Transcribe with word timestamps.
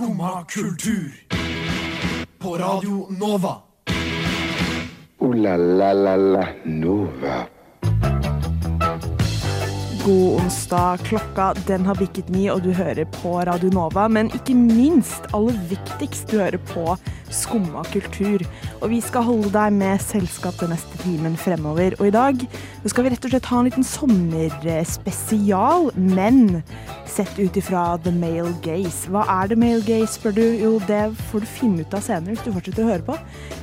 Skumma 0.00 0.44
kultur. 0.48 1.12
På 2.38 2.56
Radio 2.56 3.06
Nova. 3.10 3.56
O-la-la-la-la 5.18 6.46
Nova. 6.64 7.46
God 10.04 10.40
onsdag. 10.40 10.98
Klokka 11.04 11.54
den 11.66 11.86
har 11.86 11.94
bikket 11.94 12.28
ni, 12.28 12.50
og 12.50 12.62
du 12.62 12.72
hører 12.72 13.04
på 13.04 13.40
Radio 13.44 13.68
Nova. 13.68 14.08
Men 14.08 14.32
ikke 14.32 14.54
minst, 14.54 15.28
aller 15.36 15.60
viktigst, 15.68 16.30
du 16.30 16.38
hører 16.38 16.58
på 16.72 16.96
Skumma 17.30 17.84
kultur. 17.92 18.44
Og 18.80 18.90
vi 18.92 19.00
skal 19.04 19.26
holde 19.26 19.52
deg 19.54 19.74
med 19.76 20.02
selskap 20.02 20.58
den 20.60 20.72
neste 20.74 21.02
timen 21.04 21.36
fremover. 21.40 21.96
Og 22.00 22.10
i 22.10 22.14
dag 22.14 22.46
skal 22.90 23.06
vi 23.06 23.14
rett 23.14 23.26
og 23.26 23.34
slett 23.34 23.50
ha 23.50 23.60
en 23.60 23.68
liten 23.68 23.86
sommerspesial, 23.86 25.90
men 25.94 26.62
sett 27.10 27.38
ut 27.38 27.56
ifra 27.56 27.98
the 28.04 28.12
male 28.14 28.52
gaze. 28.62 29.08
Hva 29.10 29.24
er 29.42 29.50
the 29.50 29.58
male 29.58 29.82
gaze, 29.86 30.14
spør 30.14 30.34
du? 30.36 30.44
Jo, 30.60 30.72
det 30.88 31.02
får 31.30 31.42
du 31.42 31.48
finne 31.50 31.84
ut 31.84 31.96
av 31.96 32.04
senere 32.06 32.34
hvis 32.34 32.44
du 32.46 32.52
fortsetter 32.54 32.84
å 32.84 32.90
høre 32.92 33.06
på. 33.06 33.16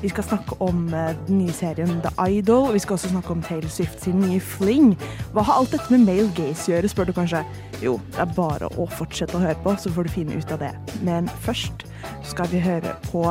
Vi 0.04 0.12
skal 0.12 0.28
snakke 0.28 0.58
om 0.64 0.88
eh, 0.94 1.14
den 1.28 1.42
nye 1.42 1.56
serien 1.56 2.00
The 2.04 2.12
Idol, 2.28 2.70
og 2.70 2.78
vi 2.78 2.84
skal 2.84 2.98
også 2.98 3.14
snakke 3.14 3.34
om 3.34 3.44
Taylor 3.46 3.72
Swift 3.72 4.04
sin 4.04 4.20
nye 4.24 4.42
Fling. 4.44 4.94
Hva 5.36 5.46
har 5.48 5.62
alt 5.62 5.76
dette 5.76 5.92
med 5.94 6.06
male 6.08 6.30
gaze 6.38 6.68
å 6.68 6.76
gjøre, 6.76 6.92
spør 6.92 7.10
du 7.10 7.16
kanskje? 7.18 7.44
Jo, 7.84 7.98
det 8.14 8.24
er 8.26 8.38
bare 8.38 8.72
å 8.76 8.88
fortsette 8.98 9.38
å 9.38 9.44
høre 9.44 9.58
på, 9.64 9.76
så 9.80 9.94
får 9.94 10.08
du 10.08 10.16
finne 10.20 10.38
ut 10.38 10.54
av 10.54 10.64
det. 10.66 10.74
Men 11.08 11.32
først 11.46 11.88
skal 12.24 12.52
vi 12.52 12.60
høre 12.60 12.96
på 13.12 13.24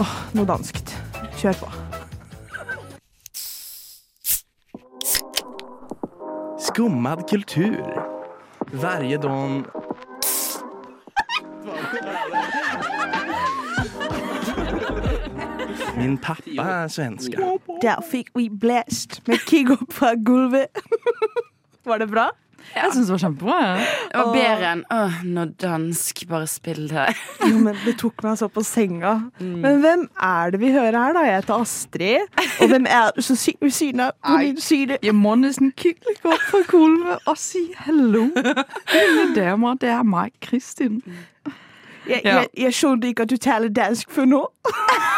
åh, 0.00 0.14
noe 0.34 0.46
danskt. 0.48 0.94
Kjør 1.40 1.62
på. 1.62 1.70
Skummad 6.62 7.28
kultur. 7.28 7.82
Varje 8.72 9.18
dag... 9.18 9.64
Min 15.96 16.18
pappa 16.18 16.62
er 16.62 16.88
svenska. 16.88 17.52
Der 17.82 18.00
fikk 18.10 18.32
vi 18.34 18.48
blast 18.48 19.20
med 19.28 19.42
Kigo 19.46 19.76
på 19.76 19.90
fra 19.90 20.14
gulvet. 20.14 20.66
Var 21.86 21.98
det 21.98 22.08
bra? 22.10 22.30
Jeg 22.74 22.92
syns 22.94 23.06
det 23.08 23.12
var 23.14 23.20
kjempebra. 23.22 23.56
Ja. 23.62 23.86
Det 24.12 24.18
var 24.20 24.30
bedre 24.36 24.68
enn 24.72 24.82
åh, 24.96 25.16
nå 25.28 25.44
dansk, 25.60 26.22
bare 26.30 26.46
spill 26.48 26.86
det. 26.90 27.06
Jo, 27.48 27.58
men 27.64 27.76
det 27.84 27.96
tok 28.00 28.22
meg 28.24 28.38
så 28.40 28.48
på 28.52 28.62
senga. 28.64 29.14
Men 29.40 29.80
hvem 29.82 30.06
er 30.22 30.54
det 30.54 30.60
vi 30.62 30.70
hører 30.72 30.96
her, 30.98 31.16
da? 31.18 31.24
Jeg 31.26 31.40
heter 31.42 31.60
Astrid. 31.66 32.40
Og 32.62 32.70
hvem 32.72 32.86
er 32.88 33.10
det 33.16 33.24
som 33.26 33.36
sitter 33.36 33.66
ved 33.68 33.74
siden 33.76 34.00
av 34.06 34.14
på 34.24 34.38
min 34.40 34.60
side? 34.62 34.98
Jeg 35.02 35.14
må 35.18 35.34
nesten 35.40 35.72
kikke 35.76 36.16
opp 36.24 36.46
fra 36.48 36.62
gulvet 36.70 37.28
og 37.28 37.36
si 37.40 37.66
hallo. 37.84 38.28
Mine 38.32 39.28
damer, 39.36 39.74
det 39.82 39.92
er 39.92 40.02
meg, 40.06 40.32
Kristin. 40.40 41.02
Jeg, 42.08 42.20
Ja. 42.24 42.32
jeg, 42.40 42.48
jeg 42.58 42.74
skjønte 42.74 43.06
ikke 43.12 43.22
at 43.22 43.30
du 43.30 43.36
taler 43.38 43.68
dansk 43.70 44.10
før 44.10 44.24
nå. 44.26 44.40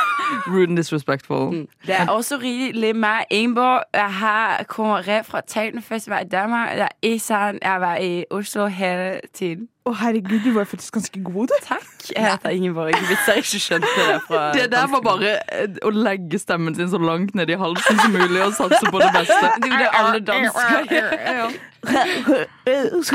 Rude 0.47 0.69
and 0.69 0.77
disrespectful. 0.77 1.67
Det 1.87 1.95
er 1.95 2.09
også 2.09 2.39
rimelig 2.43 2.97
meg, 2.97 3.25
Ingeborg. 3.31 3.83
Jeg 3.95 4.67
kommer 4.69 5.09
rett 5.09 5.27
fra 5.27 5.41
Talenfestival 5.41 6.27
i 6.27 6.29
Danmark. 6.29 6.71
Det 6.73 6.81
er 6.83 6.89
ikke 7.03 7.19
sant. 7.19 7.59
Jeg 7.63 7.81
var 7.81 7.97
i 7.97 8.25
Oslo 8.31 8.67
hele 8.67 9.21
tiden. 9.35 9.69
Å, 9.85 9.93
herregud, 10.01 10.41
du 10.41 10.55
var 10.55 10.65
faktisk 10.65 10.95
ganske 10.97 11.21
god, 11.21 11.51
du. 11.53 11.57
Takk. 11.67 11.89
Jeg 12.09 12.25
heter 12.25 12.55
Ingeborg. 12.57 12.95
Hvis 13.05 13.27
jeg 13.29 13.43
ikke 13.43 13.59
skjønte 13.61 13.91
det 14.09 14.15
fra 14.25 14.45
Det 14.57 14.63
der 14.73 14.87
var 14.89 15.03
bare 15.05 15.35
eh, 15.53 15.75
å 15.85 15.91
legge 15.93 16.41
stemmen 16.41 16.73
sin 16.77 16.89
så 16.89 16.97
langt 17.03 17.35
ned 17.37 17.53
i 17.53 17.59
halsen 17.61 18.01
som 18.01 18.15
mulig 18.17 18.41
og 18.47 18.55
satse 18.57 18.81
på 18.89 19.03
det 19.03 19.11
beste. 19.13 19.51
Det 19.61 19.69
er 19.69 19.75
jo 19.75 19.83
det 19.83 19.91
alle 20.01 20.23
dansker 20.31 20.89
gjør. 20.89 21.53
Syns 23.05 23.13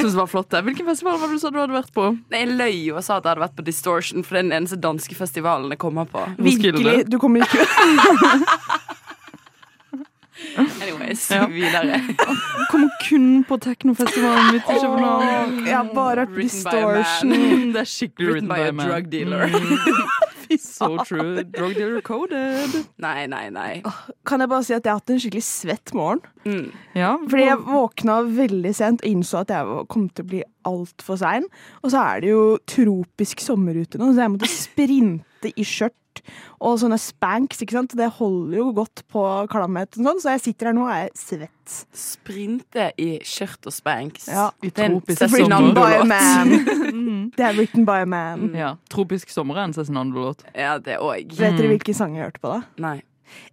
det 0.00 0.16
var 0.16 0.30
flott. 0.32 0.48
det. 0.54 0.62
Hvilken 0.70 0.88
festival 0.88 1.20
var 1.20 1.28
det 1.28 1.36
du 1.36 1.42
sa 1.44 1.52
du 1.52 1.60
hadde 1.60 1.76
vært 1.76 1.92
på? 1.92 2.08
Nei, 2.32 2.40
Jeg 2.46 2.56
løy 2.56 2.78
jo 2.88 2.96
og 2.96 3.04
sa 3.04 3.18
at 3.20 3.26
jeg 3.28 3.34
hadde 3.34 3.44
vært 3.44 3.58
på 3.60 3.66
Distortion, 3.68 4.24
for 4.24 4.32
det 4.38 4.40
er 4.40 4.48
den 4.48 4.56
eneste 4.62 4.80
danske 4.80 5.18
festivalen 5.18 5.68
jeg 5.76 5.80
kommer 5.84 6.08
på. 6.08 6.24
Virkelig. 6.40 7.02
Du 7.12 7.18
kommer 7.20 7.44
ikke 7.44 7.68
Anyways, 10.82 11.30
Ja. 11.30 11.46
videre. 11.46 12.00
Kommer 12.70 12.90
kun 13.08 13.44
på 13.48 13.56
teknofestivalen 13.62 14.52
mitt 14.56 14.68
i 14.68 14.78
København. 14.80 15.66
Jeg 15.66 15.76
har 15.76 15.90
bare 15.94 16.26
Written 16.28 16.64
by 16.64 16.82
man. 16.82 16.96
distortion. 16.96 17.32
Mm, 17.32 17.72
Det 17.72 17.80
er 17.80 17.84
skikkelig 17.84 18.28
Written 18.32 18.48
by 18.48 18.60
a 18.68 18.72
man. 18.72 18.88
drug 18.88 19.10
dealer. 19.12 19.48
Fy, 20.42 20.56
so 20.58 20.96
true. 21.06 21.44
Drug 21.44 21.74
dealer 21.78 22.00
coded. 22.04 22.74
Nei, 22.98 23.26
nei, 23.30 23.48
nei. 23.54 23.82
Kan 24.26 24.40
jeg 24.42 24.48
bare 24.50 24.64
si 24.66 24.74
at 24.74 24.84
jeg 24.84 24.92
har 24.92 24.98
hatt 25.00 25.10
en 25.14 25.20
skikkelig 25.22 25.44
svett 25.46 25.94
morgen? 25.94 26.20
Mm. 26.44 26.72
Ja, 26.98 27.14
Fordi 27.28 27.44
jeg 27.46 27.58
våkna 27.68 28.18
veldig 28.36 28.74
sent 28.74 29.04
og 29.04 29.08
innså 29.08 29.40
at 29.44 29.54
jeg 29.54 29.86
kom 29.88 30.08
til 30.10 30.24
å 30.26 30.28
bli 30.34 30.42
altfor 30.68 31.16
sein. 31.22 31.46
Og 31.82 31.94
så 31.94 32.02
er 32.16 32.20
det 32.24 32.32
jo 32.34 32.42
tropisk 32.68 33.40
sommer 33.40 33.78
ute 33.78 33.98
nå, 34.02 34.10
så 34.12 34.26
jeg 34.26 34.34
måtte 34.34 34.50
sprinte 34.50 35.52
i 35.56 35.64
skjørt 35.66 35.94
og 36.62 36.78
sånne 36.82 36.98
spanks. 37.00 37.62
ikke 37.64 37.76
sant? 37.76 37.96
Det 37.98 38.08
holder 38.18 38.58
jo 38.58 38.66
godt 38.76 39.02
på 39.12 39.22
klamhet, 39.52 39.98
og 39.98 40.06
sånn, 40.08 40.20
så 40.22 40.34
jeg 40.36 40.44
sitter 40.46 40.70
her 40.70 40.76
nå 40.76 40.86
og 40.86 40.92
er 40.94 41.10
svett. 41.18 41.76
Sprinte 41.96 42.90
i 43.00 43.10
skjørt 43.26 43.68
og 43.70 43.74
spanks. 43.74 44.26
Ja. 44.30 44.48
I 44.62 44.70
Det 44.70 44.84
er 44.86 44.94
tropisk 44.96 45.22
Written 45.32 45.72
by 45.74 45.92
a 46.00 46.04
man. 46.04 46.52
Det 47.36 47.46
er 47.46 47.56
written 47.56 47.86
by 47.88 48.02
a 48.02 48.08
man. 48.08 48.50
Ja, 48.58 48.74
Tropisk 48.92 49.30
sommer 49.32 49.58
er 49.60 49.70
en 49.70 49.74
Cezinando-låt. 49.76 50.44
Ja, 50.54 50.76
det 50.78 50.98
òg. 51.00 51.32
Vet 51.38 51.58
dere 51.58 51.72
hvilken 51.74 51.96
sang 51.96 52.16
jeg 52.18 52.28
hørte 52.28 52.42
på 52.42 52.52
da? 52.52 52.60
Nei. 52.82 52.98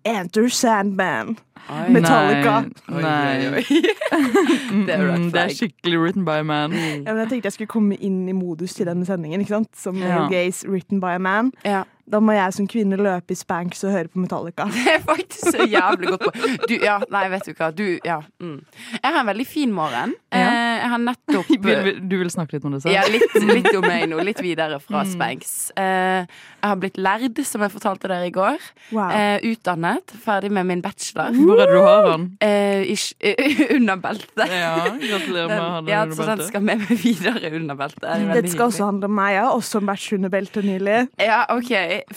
Enter 0.07 0.50
Sandman. 0.51 1.38
Oi. 1.69 1.89
Metallica. 1.93 2.55
Nei. 2.89 2.95
Oi, 2.95 3.01
Nei. 3.01 3.47
oi, 3.47 3.53
oi. 3.59 3.81
Det 4.87 4.93
er 4.95 5.05
Mm, 5.09 5.31
det 5.33 5.41
er 5.41 5.53
skikkelig 5.53 5.99
written 6.01 6.25
by 6.25 6.39
a 6.39 6.43
man. 6.43 6.71
Ja, 6.73 7.11
men 7.13 7.23
jeg 7.23 7.29
tenkte 7.33 7.49
jeg 7.49 7.53
skulle 7.57 7.71
komme 7.71 7.97
inn 7.99 8.27
i 8.29 8.33
modus 8.37 8.73
til 8.77 8.85
denne 8.89 9.05
sendingen. 9.05 9.41
ikke 9.41 9.55
sant? 9.57 9.71
Som 9.77 9.97
Ja. 10.01 10.27
Gaze, 10.31 10.67
written 10.69 10.99
by 11.01 11.15
a 11.17 11.19
man. 11.19 11.51
Ja. 11.65 11.83
Da 12.09 12.17
må 12.19 12.33
jeg 12.33 12.53
som 12.55 12.65
kvinne 12.65 12.97
løpe 12.97 13.35
i 13.35 13.37
spanks 13.37 13.83
og 13.85 13.91
høre 13.93 14.07
på 14.09 14.17
Metallica. 14.23 14.65
Det 14.73 14.95
er 14.95 15.01
faktisk 15.05 15.51
så 15.53 15.65
jævlig 15.69 16.09
godt 16.09 16.23
på. 16.25 16.31
Du, 16.67 16.73
ja, 16.81 16.95
nei, 17.13 17.27
vet 17.29 17.45
du 17.45 17.51
hva. 17.53 17.67
Du, 17.75 17.83
ja. 18.05 18.15
Mm. 18.41 18.63
Jeg 18.95 19.11
har 19.13 19.19
en 19.21 19.27
veldig 19.29 19.45
fin 19.47 19.71
morgen. 19.77 20.15
Ja. 20.33 20.39
Eh, 20.39 20.79
jeg 20.79 20.89
har 20.89 21.03
nettopp 21.03 21.51
du 22.09 22.15
vil 22.17 22.31
snakke 22.33 22.57
litt 22.57 22.65
om 22.65 22.73
det 22.73 22.81
selv? 22.81 22.95
ja, 22.95 23.03
litt, 23.13 23.35
litt 23.45 23.69
om 23.77 23.85
meg 23.85 24.07
nå. 24.09 24.23
Litt 24.25 24.41
videre 24.41 24.79
fra 24.81 25.03
Spanks. 25.05 25.53
Eh, 25.77 26.25
jeg 26.25 26.65
har 26.71 26.79
blitt 26.81 26.97
lærd, 26.97 27.43
som 27.45 27.61
jeg 27.61 27.71
fortalte 27.75 28.09
dere 28.09 28.25
i 28.31 28.33
går. 28.33 28.57
Wow. 28.89 29.13
Eh, 29.13 29.45
utdannet. 29.51 30.15
Ferdig 30.25 30.49
med 30.55 30.65
min 30.65 30.81
bachelor. 30.81 31.29
Hvor 31.49 31.61
er 31.63 31.69
det 31.71 31.75
du 31.75 31.81
har 31.85 32.05
den? 32.11 32.25
Eh, 32.45 32.83
ish, 32.93 33.07
eh, 33.19 33.61
under 33.77 33.99
beltet. 34.03 34.45
Ja, 34.53 34.71
gratulerer 34.85 35.49
med 35.49 35.59
å 35.59 35.67
ha 35.73 35.81
Den, 35.81 35.91
ja, 35.91 36.03
under 36.05 36.15
så 36.19 36.27
den 36.29 36.43
skal 36.47 36.63
med 36.69 36.85
meg 36.85 37.01
videre 37.03 37.51
under 37.59 37.79
beltet. 37.79 38.05
Det 38.05 38.13
Dette 38.13 38.29
skal 38.29 38.45
hyggelig. 38.45 38.67
også 38.69 38.87
handle 38.91 39.09
om 39.11 39.17
meg. 39.19 39.33
Jeg 39.35 39.43
har 39.47 39.57
også 39.59 39.81
vært 39.89 40.07
under 40.19 40.33
beltet 40.38 40.69
nylig. 40.69 40.97
Ja, 41.25 41.41
OK. 41.55 41.73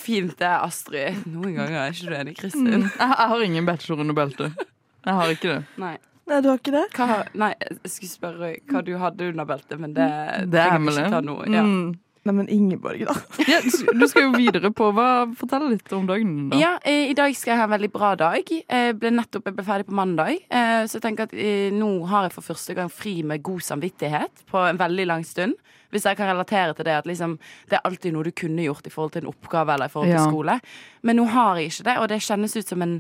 Fint 0.07 0.37
det, 0.39 0.53
Astrid. 0.69 1.25
Noen 1.33 1.57
ganger 1.59 1.81
er 1.87 1.97
ikke 1.97 2.09
du 2.13 2.17
enig, 2.21 2.37
Kristin. 2.39 2.69
Mm. 2.69 2.87
Jeg, 2.93 3.11
jeg 3.17 3.29
har 3.35 3.45
ingen 3.49 3.69
bachelor 3.73 4.01
under 4.07 4.19
beltet. 4.23 4.65
Jeg 5.03 5.15
har 5.19 5.35
ikke 5.35 5.49
det. 5.57 5.61
Nei. 5.83 5.97
Nei, 6.31 6.37
du 6.39 6.47
har 6.53 6.61
ikke 6.61 6.71
det? 6.77 6.85
Hva, 6.95 7.17
nei, 7.35 7.49
jeg 7.59 7.91
skulle 7.91 8.13
spørre 8.13 8.53
hva 8.71 8.81
du 8.87 8.93
hadde 9.01 9.27
under 9.33 9.49
beltet, 9.49 9.81
men 9.83 9.91
det, 9.97 10.07
Det 10.53 10.61
er 10.63 10.71
trenger 10.71 10.71
vi 10.71 10.77
hemmelig. 10.79 11.03
ikke 11.03 11.15
ta 11.17 11.21
nå. 11.27 11.35
Ja. 11.51 11.65
Mm. 11.67 11.99
Nei, 12.23 12.33
men 12.39 12.49
Ingeborg, 12.55 13.01
da. 13.09 13.15
Ja, 13.51 13.59
du 13.67 14.05
skal 14.07 14.29
jo 14.29 14.33
videre 14.37 14.71
på 14.71 14.93
hva, 14.95 15.07
Fortell 15.39 15.65
litt 15.73 15.91
om 15.97 16.05
dagen 16.07 16.51
da. 16.53 16.59
Ja, 16.61 16.73
eh, 16.87 17.09
I 17.11 17.17
dag 17.19 17.35
skal 17.35 17.53
jeg 17.55 17.59
ha 17.59 17.65
en 17.67 17.73
veldig 17.75 17.91
bra 17.91 18.13
dag. 18.21 18.47
Jeg 18.53 18.95
ble 19.01 19.11
nettopp 19.17 19.49
jeg 19.51 19.57
ble 19.57 19.65
ferdig 19.67 19.89
på 19.89 19.97
mandag. 19.99 20.39
Eh, 20.47 20.85
så 20.87 21.01
jeg 21.01 21.05
tenker 21.09 21.27
at 21.27 21.35
eh, 21.35 21.73
nå 21.75 21.89
har 22.13 22.29
jeg 22.29 22.37
for 22.37 22.47
første 22.53 22.77
gang 22.79 22.93
fri 22.95 23.17
med 23.27 23.43
god 23.43 23.65
samvittighet 23.67 24.45
på 24.53 24.63
en 24.69 24.79
veldig 24.79 25.09
lang 25.11 25.27
stund. 25.27 25.59
Hvis 25.93 26.07
jeg 26.09 26.17
kan 26.17 26.31
relatere 26.31 26.73
til 26.79 26.87
det 26.89 26.95
at 27.01 27.09
liksom, 27.11 27.35
det 27.69 27.77
er 27.81 27.85
alltid 27.91 28.15
noe 28.15 28.25
du 28.25 28.31
kunne 28.39 28.63
gjort 28.65 28.87
i 28.87 28.93
forhold 28.95 29.13
til 29.17 29.27
en 29.27 29.33
oppgave 29.35 29.75
eller 29.75 29.91
i 29.91 29.93
forhold 29.93 30.13
til 30.15 30.21
Ja. 30.23 30.29
skole. 30.31 30.55
Men 31.03 31.19
nå 31.19 31.27
har 31.35 31.59
jeg 31.59 31.73
ikke 31.73 31.89
det, 31.91 31.97
og 32.01 32.09
det 32.15 32.23
kjennes 32.25 32.55
ut 32.57 32.71
som 32.71 32.87
en 32.87 32.95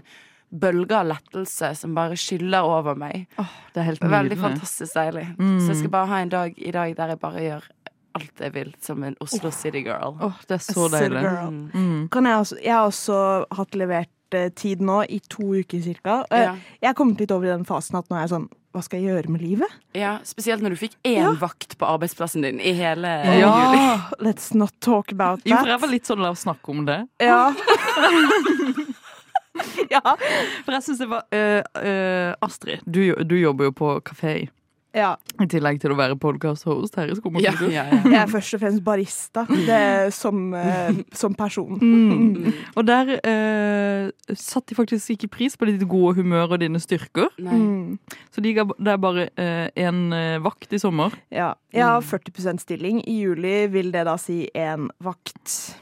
bølge 0.53 0.93
av 0.99 1.07
lettelse 1.09 1.71
som 1.79 1.95
bare 1.97 2.19
skyller 2.21 2.67
over 2.69 2.99
meg. 2.99 3.23
Det 3.73 3.81
er 3.81 3.87
helt 3.87 4.03
Veldig 4.05 4.37
fantastisk 4.37 4.99
deilig. 4.99 5.25
Mm. 5.39 5.55
Så 5.63 5.71
jeg 5.73 5.79
skal 5.81 5.95
bare 5.95 6.11
ha 6.11 6.19
en 6.27 6.35
dag 6.35 6.59
i 6.61 6.75
dag 6.75 6.93
der 6.99 7.15
jeg 7.15 7.23
bare 7.23 7.47
gjør 7.47 7.71
alt 8.15 8.41
jeg 8.41 8.53
vil 8.55 8.75
som 8.81 9.03
en 9.05 9.17
Oslo 9.21 9.51
City 9.51 9.83
girl. 9.87 10.17
Åh, 10.23 10.33
det 10.49 10.55
er 10.59 10.65
så 10.73 10.87
A 10.87 10.89
deilig. 10.99 11.23
Mm. 11.23 11.71
Mm. 11.75 12.09
Kan 12.13 12.25
jeg, 12.27 12.37
også, 12.47 12.57
jeg 12.63 12.75
har 12.75 12.87
også 12.91 13.21
hatt 13.59 13.75
levert 13.79 14.11
uh, 14.37 14.49
tid 14.57 14.81
nå 14.85 15.03
i 15.09 15.21
to 15.29 15.45
uker 15.61 15.81
cirka. 15.85 16.23
Uh, 16.33 16.39
Ja. 16.43 16.55
Jeg 16.83 16.89
er 16.91 16.95
kommet 16.99 17.21
litt 17.21 17.31
over 17.35 17.47
i 17.47 17.53
den 17.55 17.65
fasen 17.69 17.99
at 18.01 18.09
nå 18.11 18.17
er 18.17 18.21
jeg 18.27 18.33
sånn 18.37 18.49
Hva 18.73 18.81
skal 18.81 19.03
jeg 19.03 19.11
gjøre 19.13 19.29
med 19.35 19.43
livet? 19.45 19.69
Ja, 19.93 20.15
Spesielt 20.25 20.63
når 20.65 20.73
du 20.73 20.79
fikk 20.81 20.95
én 21.05 21.19
Ja. 21.21 21.33
vakt 21.37 21.75
på 21.77 21.85
arbeidsplassen 21.85 22.41
din 22.47 22.57
i 22.61 22.73
hele 22.73 23.11
Ja. 23.37 23.51
juli. 23.53 23.83
Let's 24.31 24.55
not 24.57 24.73
talk 24.81 25.13
about 25.13 25.43
that. 25.45 25.51
Jo, 25.53 25.57
for 25.61 25.69
jeg 25.75 25.81
var 25.83 25.89
litt 25.93 26.09
sånn 26.09 26.23
la 26.25 26.31
oss 26.33 26.41
snakke 26.47 26.73
om 26.73 26.87
det. 26.89 27.03
Ja. 27.21 27.53
ja. 29.93 30.01
For 30.65 30.73
jeg 30.77 30.83
synes 30.87 31.01
det 31.03 31.09
var 31.11 31.27
uh, 31.29 32.33
Astrid, 32.41 32.81
du, 32.87 33.03
du 33.29 33.37
jobber 33.39 33.69
jo 33.71 33.75
på 33.77 33.93
kafé. 34.09 34.37
Ja. 34.93 35.15
I 35.41 35.47
tillegg 35.49 35.79
til 35.81 35.95
å 35.95 35.97
være 35.97 36.19
podkast-host 36.21 36.99
her 37.01 37.09
i 37.09 37.17
Skumma 37.17 37.41
Ja, 37.41 37.55
ja, 37.65 37.85
ja. 37.89 38.01
Jeg 38.05 38.19
er 38.21 38.31
først 38.31 38.57
og 38.59 38.61
fremst 38.61 38.83
barista 38.85 39.45
det 39.49 39.77
er 39.77 40.11
som, 40.13 40.53
uh, 40.53 40.93
som 41.17 41.33
person. 41.37 41.79
Mm. 41.81 42.53
Og 42.77 42.85
der 42.89 43.15
uh, 43.17 44.35
satte 44.37 44.73
de 44.73 44.79
faktisk 44.79 45.15
ikke 45.17 45.31
pris 45.39 45.57
på 45.57 45.69
ditt 45.71 45.85
gode 45.89 46.19
humør 46.21 46.57
og 46.57 46.61
dine 46.63 46.81
styrker. 46.83 47.33
Mm. 47.41 47.97
Så 48.35 48.45
de 48.45 48.53
ga 48.57 48.67
deg 48.69 49.01
bare 49.03 49.29
én 49.79 50.03
uh, 50.13 50.43
vakt 50.45 50.77
i 50.77 50.81
sommer. 50.83 51.17
Ja. 51.33 51.55
Jeg 51.73 51.89
har 51.89 52.05
40% 52.05 52.61
stilling. 52.61 53.01
I 53.09 53.23
juli 53.23 53.63
vil 53.73 53.93
det 53.95 54.05
da 54.09 54.19
si 54.21 54.45
én 54.53 54.91
vakt. 55.01 55.79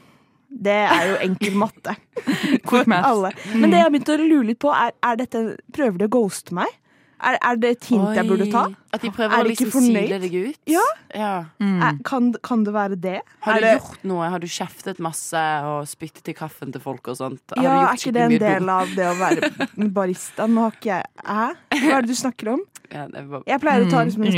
Det 0.51 0.71
er 0.71 1.07
jo 1.09 1.17
enkel 1.27 1.55
matte. 1.59 1.95
Quick 2.67 2.87
math. 2.91 3.31
Men 3.55 3.71
det 3.71 3.79
jeg 3.79 3.87
har 3.87 3.93
begynt 3.93 4.11
å 4.11 4.19
lure 4.19 4.47
litt 4.51 4.59
på, 4.61 4.71
er, 4.75 4.95
er 5.03 5.19
dette 5.19 5.43
Prøver 5.71 6.01
de 6.01 6.07
å 6.09 6.15
ghoste 6.19 6.55
meg? 6.55 6.79
Er, 7.21 7.37
er 7.37 7.59
det 7.61 7.69
et 7.75 7.87
hint 7.91 8.15
jeg 8.17 8.27
burde 8.27 8.47
ta? 8.51 8.63
At 8.91 9.03
de 9.03 9.07
Er 9.11 9.13
prøver 9.15 9.43
å 9.43 9.47
liksom 9.47 9.85
sile 9.85 10.17
deg 10.19 10.33
ut? 10.35 10.57
Ja. 10.69 10.83
ja. 11.15 11.33
Er, 11.61 11.99
kan, 12.07 12.31
kan 12.43 12.65
det 12.67 12.73
være 12.75 12.97
det? 12.99 13.19
Har 13.45 13.55
er 13.55 13.61
du 13.61 13.67
det, 13.67 13.73
gjort 13.77 14.07
noe? 14.11 14.29
Har 14.33 14.43
du 14.43 14.47
kjeftet 14.51 14.99
masse 15.03 15.43
og 15.69 15.85
spyttet 15.89 16.33
i 16.33 16.35
kaffen 16.37 16.73
til 16.73 16.83
folk 16.83 17.11
og 17.13 17.19
sånt? 17.21 17.43
Har 17.55 17.63
ja, 17.63 17.75
du 17.77 17.85
er 17.85 18.01
ikke 18.01 18.15
det 18.17 18.25
en 18.25 18.37
del 18.41 18.65
dum? 18.65 18.73
av 18.73 18.95
det 18.97 19.07
å 19.07 19.15
være 19.21 19.51
barista? 19.99 20.49
Nå 20.49 20.67
har 20.67 20.77
ikke 20.79 20.91
jeg 20.95 21.09
Hæ? 21.21 21.47
Hva 21.77 21.95
er 21.99 22.05
det 22.05 22.11
du 22.11 22.17
snakker 22.17 22.55
om? 22.57 22.65
Dumt? 22.91 23.15
Ja, 23.15 23.23
var... 23.31 23.43
Jeg 23.47 23.61
pleier 23.63 23.85
å 23.85 23.89
ta 23.91 24.03
liksom 24.07 24.25
en 24.27 24.33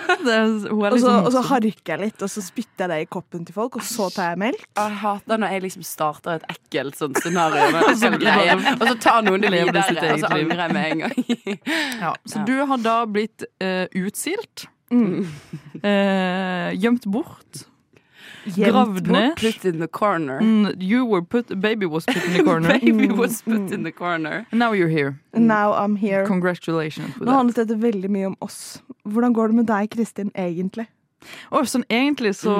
er 0.86 0.96
og 0.96 1.00
så, 1.00 1.12
liksom 1.26 1.46
harker 1.50 1.94
jeg 1.94 2.00
litt, 2.02 2.24
og 2.24 2.32
så 2.32 2.42
spytter 2.44 2.84
jeg 2.86 2.90
det 2.92 2.98
i 3.04 3.08
koppen 3.16 3.46
til 3.48 3.56
folk, 3.56 3.78
og 3.80 3.86
så 3.86 4.08
tar 4.14 4.32
jeg 4.32 4.40
melk. 4.42 4.66
Jeg 4.78 4.98
hater 5.04 5.42
når 5.42 5.54
jeg 5.54 5.64
liksom 5.66 5.86
starter 5.86 6.40
et 6.40 6.48
ekkelt 6.56 6.98
sånt 7.00 7.20
scenario, 7.22 7.68
ekkel 7.92 8.18
greie, 8.24 8.58
og 8.76 8.84
så 8.86 8.96
tar 9.06 9.24
noen 9.26 9.46
det 9.46 9.52
videre, 9.54 9.86
og 10.14 10.24
så 10.24 10.34
angrer 10.36 10.64
jeg 10.66 10.76
med 10.76 10.90
en 10.90 11.06
gang. 11.06 11.16
ja. 12.00 12.14
Så 12.24 12.40
Ja. 12.40 12.44
du 12.48 12.56
har 12.72 12.84
da 12.84 12.98
blitt 13.10 13.44
uh, 13.62 13.86
utsilt. 14.00 14.68
Mm. 14.90 15.26
Uh, 15.84 16.70
gjemt 16.74 17.04
bort. 17.06 17.66
Gravd 18.56 19.06
ned. 19.08 19.36
Put 19.36 19.64
in 19.64 19.78
the 19.78 19.88
corner. 19.88 20.40
Mm, 20.40 20.82
you 20.82 21.04
were 21.04 21.22
put, 21.22 21.60
baby 21.60 21.86
was 21.86 22.04
put 22.06 22.24
in 22.24 22.32
the 22.32 22.44
corner. 22.50 22.78
Baby 22.78 23.08
was 23.08 23.42
put 23.42 23.72
in 23.72 23.82
the 23.84 23.92
corner. 23.92 24.46
And 24.52 24.58
now 24.58 24.72
you're 24.72 24.88
here. 24.88 25.18
Now 25.34 25.72
I'm 25.72 25.96
here. 25.96 26.26
Congratulations 26.26 27.16
Nå 27.20 27.32
handlet 27.32 27.56
dette 27.62 27.76
veldig 27.80 28.10
mye 28.10 28.30
om 28.32 28.36
oss. 28.40 28.82
Hvordan 29.04 29.32
går 29.32 29.48
det 29.48 29.60
med 29.62 29.66
deg, 29.70 29.90
Kristin, 29.90 30.30
egentlig? 30.34 30.86
Og 31.52 31.68
sånn 31.68 31.84
egentlig 31.92 32.32
så 32.38 32.54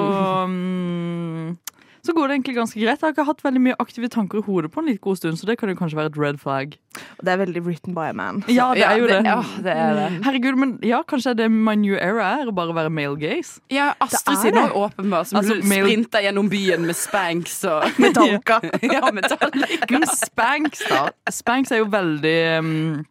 mm, 0.47 1.57
Så 2.05 2.15
går 2.17 2.27
det 2.27 2.37
egentlig 2.37 2.55
ganske 2.57 2.79
greit. 2.79 2.97
Jeg 2.97 3.05
har 3.05 3.13
ikke 3.13 3.25
hatt 3.27 3.43
veldig 3.45 3.61
mye 3.61 3.75
aktive 3.81 4.09
tanker 4.11 4.41
i 4.41 4.45
hodet 4.45 4.71
på 4.73 4.81
en 4.81 4.89
litt 4.89 5.01
god 5.03 5.19
stund, 5.19 5.37
så 5.37 5.49
det 5.49 5.57
kan 5.61 5.69
jo 5.69 5.77
kanskje 5.77 5.99
være 5.99 6.11
et 6.13 6.17
red 6.17 6.39
flag. 6.41 6.73
Og 7.19 7.25
det 7.25 7.33
er 7.33 7.39
veldig 7.43 7.61
written 7.65 7.95
by 7.95 8.07
a 8.09 8.15
man. 8.17 8.41
Ja, 8.49 8.71
det 8.75 8.85
er 8.87 8.97
jo 8.99 9.07
det. 9.11 9.19
Ja, 9.25 9.37
det 9.63 9.75
er 9.75 9.93
det. 9.99 10.07
Herregud, 10.25 10.57
men 10.59 10.73
ja, 10.85 11.01
kanskje 11.07 11.35
det 11.37 11.45
er 11.45 11.53
my 11.53 11.75
new 11.79 11.95
era 11.95 12.31
er 12.41 12.49
å 12.49 12.55
bare 12.55 12.75
være 12.75 12.91
male 12.93 13.19
gaze. 13.21 13.61
Ja, 13.71 13.91
Astrid 14.01 14.41
sier 14.41 14.51
sin 14.51 14.59
òg 14.63 14.75
åpenbart, 14.87 15.29
som 15.29 15.41
Altså, 15.41 15.59
male... 15.61 15.85
sprinter 15.85 16.25
gjennom 16.25 16.49
byen 16.51 16.89
med 16.89 16.97
Spanks 16.97 17.61
og 17.69 17.87
Med 18.01 18.17
tanker. 18.17 18.67
Ja, 18.91 19.05
med 19.13 19.29
tanker. 19.29 19.93
Men 19.93 20.07
Spanks, 20.09 20.83
da. 20.89 21.07
Spanks 21.29 21.71
er 21.71 21.83
jo 21.83 21.89
veldig 21.91 22.37
um, 22.59 23.01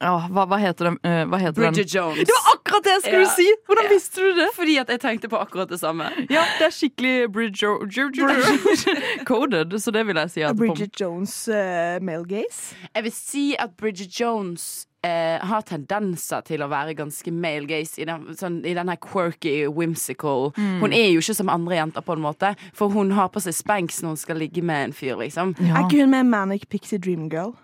ja, 0.00 0.12
hva, 0.30 0.46
hva 0.48 0.58
heter 0.58 0.84
den? 0.90 0.98
eh, 1.04 1.24
hva 1.28 1.38
heter 1.42 1.62
den? 1.62 1.72
Bridget 1.74 1.94
Jones. 1.94 2.18
Det 2.28 2.32
var 2.38 2.54
akkurat 2.56 2.84
det 2.84 2.90
jeg 2.96 3.02
skulle 3.02 3.26
Ja. 3.26 3.34
si! 3.36 3.48
Hvordan 3.68 3.84
Ja. 3.84 3.90
visste 3.92 4.16
du 4.20 4.32
det? 4.40 4.48
Fordi 4.54 4.76
at 4.80 4.88
jeg 4.88 5.00
tenkte 5.00 5.28
på 5.28 5.38
akkurat 5.40 5.68
det 5.68 5.80
samme. 5.80 6.08
Ja, 6.30 6.44
det 6.58 6.66
er 6.66 6.70
skikkelig 6.74 7.32
Bridget 7.32 7.92
Coded, 9.26 9.72
så 9.82 9.90
det 9.90 10.06
vil 10.06 10.16
jeg 10.16 10.30
si. 10.30 10.42
At 10.42 10.56
Bridget 10.56 11.00
Jones 11.00 11.48
uh, 11.48 11.98
male 12.02 12.24
gaze. 12.28 12.74
Jeg 12.94 13.02
vil 13.04 13.12
si 13.12 13.44
at 13.58 13.70
Bridget 13.76 14.20
Jones 14.20 14.86
uh, 15.06 15.38
har 15.46 15.62
tendenser 15.68 16.40
til 16.46 16.62
å 16.64 16.68
være 16.72 16.94
ganske 16.98 17.32
male 17.34 17.66
gaze 17.70 18.00
i 18.02 18.06
den, 18.08 18.28
sånn, 18.38 18.60
i 18.66 18.74
den 18.74 18.88
her 18.92 18.96
quirky, 19.02 19.66
whimsical 19.68 20.52
Hun 20.56 20.92
er 20.92 21.10
jo 21.12 21.20
ikke 21.22 21.34
som 21.38 21.48
andre 21.52 21.76
jenter, 21.80 22.04
på 22.06 22.16
en 22.16 22.24
måte, 22.24 22.54
for 22.74 22.88
hun 22.94 23.12
har 23.16 23.28
på 23.34 23.42
seg 23.42 23.54
Spanks 23.56 24.02
når 24.02 24.16
hun 24.16 24.22
skal 24.24 24.40
ligge 24.42 24.62
med 24.64 24.88
en 24.90 24.96
fyr, 24.96 25.16
liksom. 25.20 25.54
ja. 25.60 25.76
Er 25.76 25.86
ikke 25.88 26.02
hun 26.04 26.10
med 26.14 26.26
Manic 26.32 26.68
Pixie 26.72 26.98
Dream 26.98 27.28
Girl? 27.32 27.54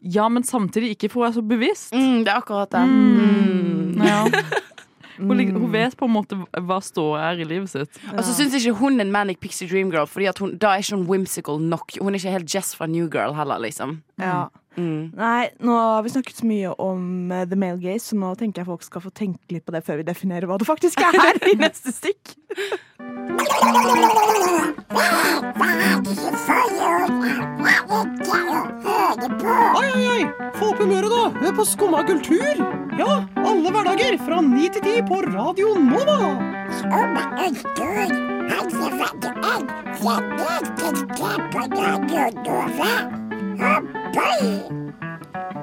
Ja, 0.00 0.28
men 0.28 0.44
samtidig 0.46 0.94
ikke 0.94 1.10
for 1.12 1.24
hun 1.24 1.28
er 1.30 1.36
så 1.36 1.42
bevisst. 1.42 1.94
Mm, 1.94 2.24
det 2.26 2.32
er 2.32 2.40
akkurat 2.40 2.72
det. 2.72 2.84
Mm. 2.88 4.02
Ja. 4.04 4.24
Hun, 5.18 5.40
hun 5.50 5.72
vet 5.72 5.96
på 5.98 6.06
en 6.06 6.12
måte 6.14 6.36
hva 6.38 6.76
ståa 6.78 7.32
er 7.32 7.40
i 7.42 7.46
livet 7.48 7.72
sitt. 7.72 7.96
Og 8.12 8.20
så 8.22 8.36
syns 8.36 8.52
ikke 8.54 8.76
hun 8.78 9.02
en 9.02 9.10
Manic 9.10 9.40
Pixie 9.42 9.66
Dream 9.66 9.90
Girl, 9.90 10.06
Fordi 10.06 10.28
hun, 10.38 10.52
da 10.62 10.76
er 10.76 10.84
ikke 10.84 10.94
hun 10.94 11.08
whimsical 11.08 11.58
nok. 11.58 11.96
Hun 11.98 12.14
er 12.14 12.20
ikke 12.20 12.34
helt 12.36 12.54
Jess 12.54 12.76
fra 12.78 12.86
New 12.86 13.08
Girl 13.10 13.34
heller, 13.34 13.58
liksom. 13.58 13.96
Ja. 14.22 14.44
Mm. 14.78 15.10
Nei, 15.18 15.48
nå 15.58 15.74
har 15.74 16.04
vi 16.06 16.12
snakket 16.14 16.38
så 16.38 16.46
mye 16.46 16.70
om 16.78 17.32
uh, 17.32 17.42
the 17.50 17.58
male 17.58 17.80
gaze, 17.82 18.12
så 18.12 18.18
nå 18.18 18.30
tenker 18.38 18.62
jeg 18.62 18.70
folk 18.70 18.84
skal 18.86 19.02
få 19.02 19.10
tenke 19.10 19.56
litt 19.56 19.66
på 19.66 19.74
det 19.74 19.82
før 19.86 19.98
vi 20.00 20.06
definerer 20.06 20.46
hva 20.46 20.58
det 20.60 20.68
faktisk 20.68 21.02
er 21.02 21.18
her 21.18 21.40
i 21.50 21.56
neste 21.58 21.94
stikk. 21.94 22.36
Oi, 29.78 29.88
oi, 29.94 30.06
oi! 30.14 30.22
Få 30.58 30.70
opp 30.70 30.82
humøret, 30.82 31.10
da! 31.10 31.24
Hør 31.42 31.56
på 31.58 31.66
Skumma 31.66 32.04
kultur! 32.06 32.62
Ja, 32.98 33.22
alle 33.42 33.72
hverdager 33.74 34.18
fra 34.22 34.40
ni 34.46 34.70
til 34.74 34.84
ti 34.86 34.94
på 35.10 35.22
Radio 35.26 35.74
Nova! 35.82 36.18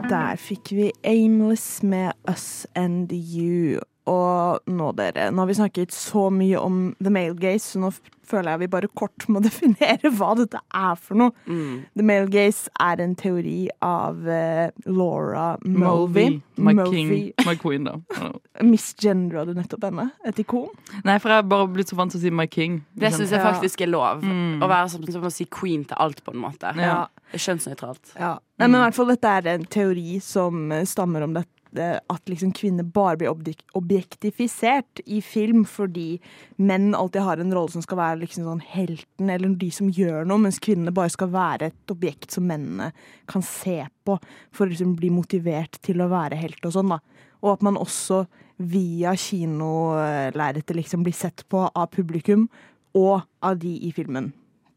Der 0.10 0.36
fikk 0.38 0.72
vi 0.72 0.92
Aimless 1.04 1.84
med 1.84 2.12
Us 2.28 2.68
and 2.76 3.12
You. 3.12 3.80
Og 4.06 4.70
nå, 4.70 4.92
dere, 4.98 5.32
nå 5.34 5.42
har 5.42 5.50
vi 5.50 5.58
snakket 5.58 5.94
så 5.96 6.28
mye 6.34 6.60
om 6.62 6.82
the 7.02 7.10
male 7.14 7.34
gaze, 7.40 7.72
så 7.74 7.82
nå 7.82 7.90
føler 8.26 8.54
jeg 8.54 8.62
vi 8.64 8.70
bare 8.74 8.90
kort 8.98 9.26
må 9.30 9.42
definere 9.46 10.12
hva 10.18 10.32
dette 10.38 10.62
er 10.78 11.00
for 11.02 11.18
noe. 11.22 11.34
Mm. 11.50 11.86
The 11.98 12.06
male 12.06 12.30
gaze 12.34 12.70
er 12.82 13.02
en 13.02 13.16
teori 13.18 13.66
av 13.86 14.22
uh, 14.26 14.68
Laura 14.86 15.48
Mulvey. 15.66 16.40
My 16.58 16.76
Mulvey. 16.78 17.34
king, 17.34 17.48
my 17.50 17.56
queen, 17.62 17.90
da. 17.90 17.98
Misgendra 18.74 19.46
du 19.50 19.56
nettopp 19.58 19.90
henne? 19.90 20.08
Et 20.28 20.44
ikon? 20.46 20.70
Nei, 21.04 21.18
for 21.18 21.34
jeg 21.34 21.42
har 21.42 21.50
bare 21.50 21.72
blitt 21.74 21.92
så 21.92 21.98
vant 22.00 22.14
til 22.14 22.22
å 22.22 22.26
si 22.28 22.34
my 22.34 22.48
king. 22.50 22.80
Det 22.94 23.14
syns 23.16 23.34
jeg 23.34 23.44
faktisk 23.44 23.86
er 23.86 23.92
lov. 23.92 24.24
Mm. 24.26 24.62
Å 24.62 24.70
være 24.70 24.94
som, 24.94 25.10
som 25.18 25.26
å 25.26 25.34
si 25.34 25.50
queen 25.50 25.86
til 25.90 25.98
alt, 26.02 26.22
på 26.26 26.36
en 26.36 26.42
måte. 26.46 26.72
Ja. 26.78 27.06
Det 27.34 27.42
kjønnsnøytralt. 27.42 28.16
Ja. 28.20 28.36
Nei, 28.62 28.70
men 28.70 28.80
i 28.80 28.86
hvert 28.86 28.96
fall 28.96 29.12
dette 29.12 29.34
er 29.42 29.52
en 29.58 29.66
teori 29.68 30.22
som 30.24 30.70
stammer 30.88 31.26
om 31.26 31.34
dette 31.36 31.55
at 31.82 32.30
liksom 32.30 32.52
kvinner 32.56 32.84
bare 32.84 33.18
blir 33.18 33.56
objektifisert 33.78 35.02
i 35.06 35.22
film 35.22 35.66
fordi 35.68 36.20
menn 36.56 36.94
alltid 36.96 37.26
har 37.26 37.42
en 37.42 37.54
rolle 37.56 37.74
som 37.74 37.84
skal 37.86 38.00
være 38.00 38.22
liksom 38.24 38.48
sånn 38.48 38.64
helten 38.74 39.32
eller 39.32 39.56
de 39.60 39.70
som 39.74 39.90
gjør 39.90 40.28
noe, 40.28 40.42
mens 40.46 40.62
kvinnene 40.64 40.94
bare 40.96 41.14
skal 41.14 41.32
være 41.34 41.72
et 41.72 41.94
objekt 41.94 42.36
som 42.36 42.48
mennene 42.48 42.92
kan 43.32 43.46
se 43.46 43.82
på 44.06 44.18
for 44.52 44.66
å 44.66 44.72
liksom 44.72 44.96
bli 45.00 45.12
motivert 45.14 45.80
til 45.86 46.04
å 46.04 46.10
være 46.12 46.40
helt 46.40 46.64
og 46.66 46.78
sånn. 46.78 46.96
da. 46.96 47.00
Og 47.44 47.56
at 47.58 47.66
man 47.66 47.78
også 47.82 48.24
via 48.58 49.16
kinolerretet 49.20 50.76
liksom 50.78 51.04
blir 51.04 51.16
sett 51.16 51.44
på 51.52 51.68
av 51.68 51.92
publikum 51.92 52.48
og 52.96 53.22
av 53.44 53.60
de 53.60 53.76
i 53.84 53.92
filmen. 53.96 54.32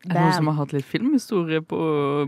Er 0.07 0.12
det 0.12 0.21
noen 0.23 0.35
som 0.37 0.49
har 0.52 0.57
hatt 0.61 0.73
litt 0.76 0.87
filmhistorie 0.87 1.59
på, 1.67 1.78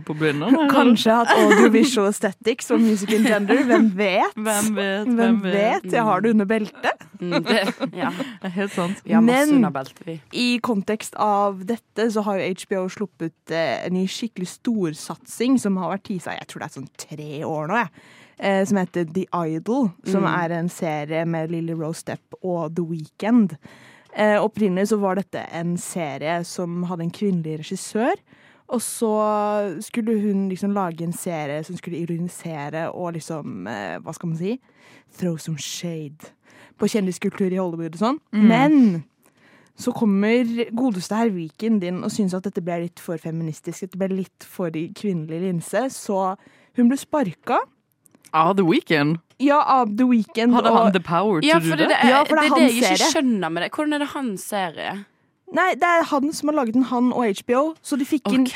på 0.03 0.15
Blindern? 0.19 0.57
Kanskje 0.73 1.15
hatt 1.21 1.31
audiovisual 1.37 2.09
aesthetics 2.09 2.73
og 2.75 2.81
music 2.83 3.13
in 3.15 3.29
gender. 3.29 3.61
Hvem 3.69 3.87
vet? 3.95 4.35
Hvem 4.35 4.71
vet? 4.75 5.13
Hvem 5.21 5.37
vet? 5.45 5.87
Jeg 5.95 6.07
har 6.09 6.25
det 6.25 6.33
under 6.35 6.49
beltet. 6.51 7.05
Mm, 7.21 7.37
det, 7.47 7.61
ja. 7.95 8.11
Det 8.41 8.49
er 8.49 8.55
helt 8.57 8.75
sant. 8.75 9.03
Vi 9.05 9.15
har 9.15 9.23
masse 9.23 9.55
under 9.55 9.75
beltet, 9.77 10.01
vi. 10.09 10.17
I 10.35 10.49
kontekst 10.67 11.15
av 11.21 11.63
dette 11.69 12.09
så 12.11 12.25
har 12.27 12.41
jo 12.41 12.49
HBO 12.65 12.83
sluppet 12.91 13.55
eh, 13.55 13.85
en 13.87 13.95
ny 13.95 14.07
skikkelig 14.11 14.51
storsatsing 14.57 15.61
som 15.63 15.79
har 15.79 15.95
vært 15.95 16.09
tisa 16.11 16.35
jeg 16.35 16.51
tror 16.51 16.65
det 16.65 16.71
er 16.71 16.75
sånn 16.81 16.91
tre 16.99 17.31
år 17.47 17.71
nå, 17.71 17.85
jeg. 17.85 18.09
Eh, 18.41 18.65
som 18.67 18.81
heter 18.81 19.07
The 19.15 19.29
Idol, 19.47 19.91
som 20.09 20.27
er 20.27 20.57
en 20.59 20.73
serie 20.73 21.23
med 21.29 21.53
Lily 21.53 21.77
Rose 21.77 22.03
Depp 22.09 22.41
og 22.41 22.75
The 22.75 22.87
Weeknd. 22.89 23.55
Eh, 24.17 24.37
opprinnelig 24.43 24.91
så 24.91 24.99
var 25.01 25.21
dette 25.21 25.43
en 25.55 25.77
serie 25.79 26.41
som 26.45 26.83
hadde 26.91 27.07
en 27.07 27.15
kvinnelig 27.15 27.61
regissør. 27.63 28.19
Og 28.71 28.83
så 28.83 29.13
skulle 29.83 30.15
hun 30.23 30.49
liksom 30.49 30.75
lage 30.75 31.03
en 31.03 31.15
serie 31.15 31.63
som 31.67 31.79
skulle 31.79 31.99
ironisere 32.05 32.89
og 32.91 33.17
liksom, 33.17 33.67
eh, 33.67 33.99
hva 33.99 34.15
skal 34.15 34.31
man 34.31 34.39
si, 34.39 34.61
throw 35.19 35.37
some 35.37 35.59
shade 35.59 36.31
på 36.79 36.89
kjendiskultur 36.89 37.51
i 37.51 37.59
Hollywood 37.59 37.97
og 37.99 38.03
sånn. 38.03 38.21
Men 38.33 39.05
så 39.81 39.93
kommer 39.97 40.45
godeste 40.77 41.17
herr 41.17 41.33
Weekend 41.35 41.81
din 41.81 42.03
og 42.05 42.13
syns 42.13 42.35
at 42.37 42.47
dette 42.47 42.63
ble 42.65 42.83
litt 42.85 43.01
for 43.03 43.21
feministisk, 43.21 43.87
dette 43.87 44.01
ble 44.01 44.11
litt 44.23 44.47
for 44.47 44.71
kvinnelig 44.71 45.41
linse, 45.41 45.87
så 45.95 46.37
hun 46.77 46.91
ble 46.91 46.99
sparka. 47.01 47.63
Ah, 48.33 48.53
The 48.55 48.65
Weeknd. 48.67 49.19
Ja, 49.41 49.63
av 49.81 49.95
The 49.97 50.05
Weekend. 50.05 50.55
Hadde 50.55 50.71
og- 50.71 50.79
han 50.85 50.93
the 50.93 51.01
power 51.01 51.41
til 51.41 51.49
Ja, 51.49 51.59
det, 51.59 51.79
det, 51.79 51.91
er, 51.97 52.09
Ja, 52.09 52.23
for 52.25 52.37
det 52.37 52.45
er 52.45 52.55
det, 52.55 52.63
er 52.63 52.69
det 52.69 52.83
jeg 52.83 52.99
ikke 52.99 53.13
skjønner 53.15 53.53
med 53.53 53.63
det. 53.65 53.71
Hvordan 53.73 53.95
er 53.95 53.99
det 54.05 54.09
hans 54.15 54.45
serie? 54.45 54.93
Nei, 55.53 55.75
det 55.75 55.83
er 55.83 56.05
han 56.13 56.33
som 56.33 56.49
har 56.49 56.57
laget 56.61 56.75
den, 56.75 56.85
han 56.85 57.13
og 57.13 57.25
HBO. 57.41 57.75
Så 57.83 57.99
de 57.99 58.05
fikk 58.07 58.31
inn 58.33 58.47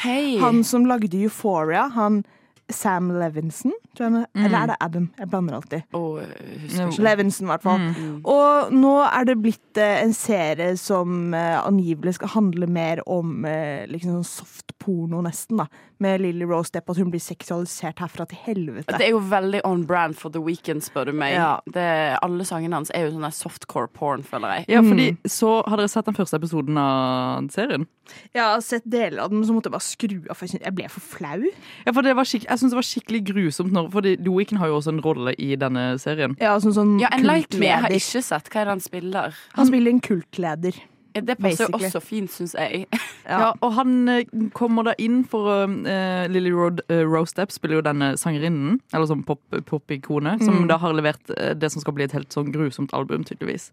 han 0.41 0.63
som 0.63 0.85
lagde 0.87 1.11
Euphoria, 1.19 1.89
han 1.91 2.25
Sam 2.73 3.11
Levinson, 3.13 3.73
tror 3.97 4.07
jeg. 4.07 4.13
han 4.13 4.23
er. 4.23 4.45
Eller 4.47 4.59
er 4.59 4.71
det 4.71 4.77
Adam? 4.81 5.09
Jeg 5.19 5.29
blander 5.29 5.57
alltid. 5.59 5.83
Oh, 5.93 6.21
ikke. 6.21 7.03
Levinson, 7.05 7.47
i 7.47 7.51
hvert 7.53 7.65
fall. 7.65 7.83
Mm. 7.83 8.15
Og 8.25 8.73
nå 8.73 8.93
er 9.05 9.27
det 9.29 9.37
blitt 9.43 9.81
eh, 9.81 10.01
en 10.05 10.15
serie 10.17 10.71
som 10.81 11.35
eh, 11.37 11.59
angivelig 11.61 12.17
skal 12.17 12.33
handle 12.35 12.69
mer 12.71 13.03
om 13.11 13.45
eh, 13.49 13.85
liksom 13.91 14.17
sånn 14.17 14.31
softporno, 14.31 15.21
nesten, 15.27 15.61
da. 15.61 15.69
Med 16.03 16.25
Lily 16.25 16.49
Rose 16.49 16.73
Depp, 16.75 16.89
at 16.91 16.99
hun 17.01 17.13
blir 17.13 17.23
seksualisert 17.23 18.01
herfra 18.03 18.27
til 18.29 18.41
helvete. 18.47 18.97
Det 18.97 19.07
er 19.07 19.13
jo 19.15 19.21
veldig 19.31 19.61
on 19.69 19.85
brand 19.89 20.17
for 20.19 20.33
The 20.33 20.43
Weeknd, 20.43 20.83
spør 20.85 21.13
du 21.13 21.15
meg. 21.17 21.37
Ja. 21.37 21.59
Det, 21.69 21.87
alle 22.25 22.49
sangene 22.49 22.81
hans 22.81 22.93
er 22.97 23.07
jo 23.07 23.15
sånn 23.15 23.29
softcore 23.33 23.93
porn, 23.93 24.25
føler 24.27 24.59
jeg. 24.59 24.71
Ja, 24.75 24.83
fordi 24.85 25.13
så 25.31 25.59
Har 25.69 25.81
dere 25.81 25.93
sett 25.93 26.09
den 26.09 26.17
første 26.17 26.41
episoden 26.41 26.81
av 26.81 27.47
serien? 27.55 27.87
Jeg 28.35 28.43
har 28.43 28.61
sett 28.65 28.87
deler 28.91 29.25
av 29.25 29.31
den, 29.33 29.45
så 29.47 29.55
måtte 29.57 29.71
jeg 29.71 29.77
bare 29.77 29.87
skru 29.87 30.17
av, 30.31 30.37
for 30.39 30.47
jeg 30.51 30.75
ble 30.77 30.89
for 30.93 31.01
flau. 31.15 31.51
Ja, 31.87 31.93
for 31.93 32.03
det 32.07 32.17
var 32.19 32.25
Jeg 32.35 32.47
syns 32.61 32.71
det 32.73 32.79
var 32.81 32.89
skikkelig 32.89 33.23
grusomt, 33.33 33.73
når, 33.75 33.91
for 33.93 34.01
The 34.05 34.57
har 34.59 34.69
jo 34.69 34.79
også 34.81 34.95
en 34.95 35.01
rolle 35.05 35.35
i 35.39 35.55
denne 35.57 35.99
serien. 35.99 36.37
Ja, 36.41 36.57
sånn, 36.61 36.75
sånn 36.75 36.97
Ja, 37.01 37.09
En 37.13 37.25
kultleder. 37.25 37.65
jeg 37.65 37.81
har 37.85 37.91
ikke 37.91 38.23
sett. 38.23 38.51
Hva 38.51 38.61
er 38.61 38.65
det 38.65 38.75
han 38.77 38.81
spiller? 38.81 39.35
Han 39.55 39.67
spiller 39.67 39.91
en 39.91 40.01
kultleder. 40.01 40.83
Ja, 41.15 41.21
Det 41.21 41.37
passer 41.39 41.65
jo 41.65 41.71
Basically. 41.71 41.87
også 41.87 42.01
fint, 42.03 42.31
syns 42.31 42.55
jeg. 42.59 42.87
Ja. 43.25 43.55
Og 43.65 43.73
han 43.73 44.09
eh, 44.13 44.25
kommer 44.53 44.85
da 44.85 44.93
inn 45.01 45.23
for 45.25 45.47
uh, 45.65 46.27
Lily 46.29 46.51
Road, 46.53 46.83
uh, 46.91 47.07
Rose 47.09 47.33
Depp 47.39 47.55
spiller 47.55 47.79
jo 47.79 47.85
denne 47.87 48.11
sangerinnen, 48.21 48.83
eller 48.93 49.07
sånn 49.09 49.23
pop- 49.25 49.57
pop-ikone, 49.65 50.35
som 50.45 50.67
da 50.69 50.77
har 50.83 50.93
levert 50.93 51.31
uh, 51.33 51.55
det 51.57 51.71
som 51.73 51.81
skal 51.81 51.95
bli 51.97 52.05
et 52.05 52.13
helt 52.13 52.35
sånn 52.37 52.51
grusomt 52.53 52.93
album, 52.93 53.25
tydeligvis. 53.25 53.71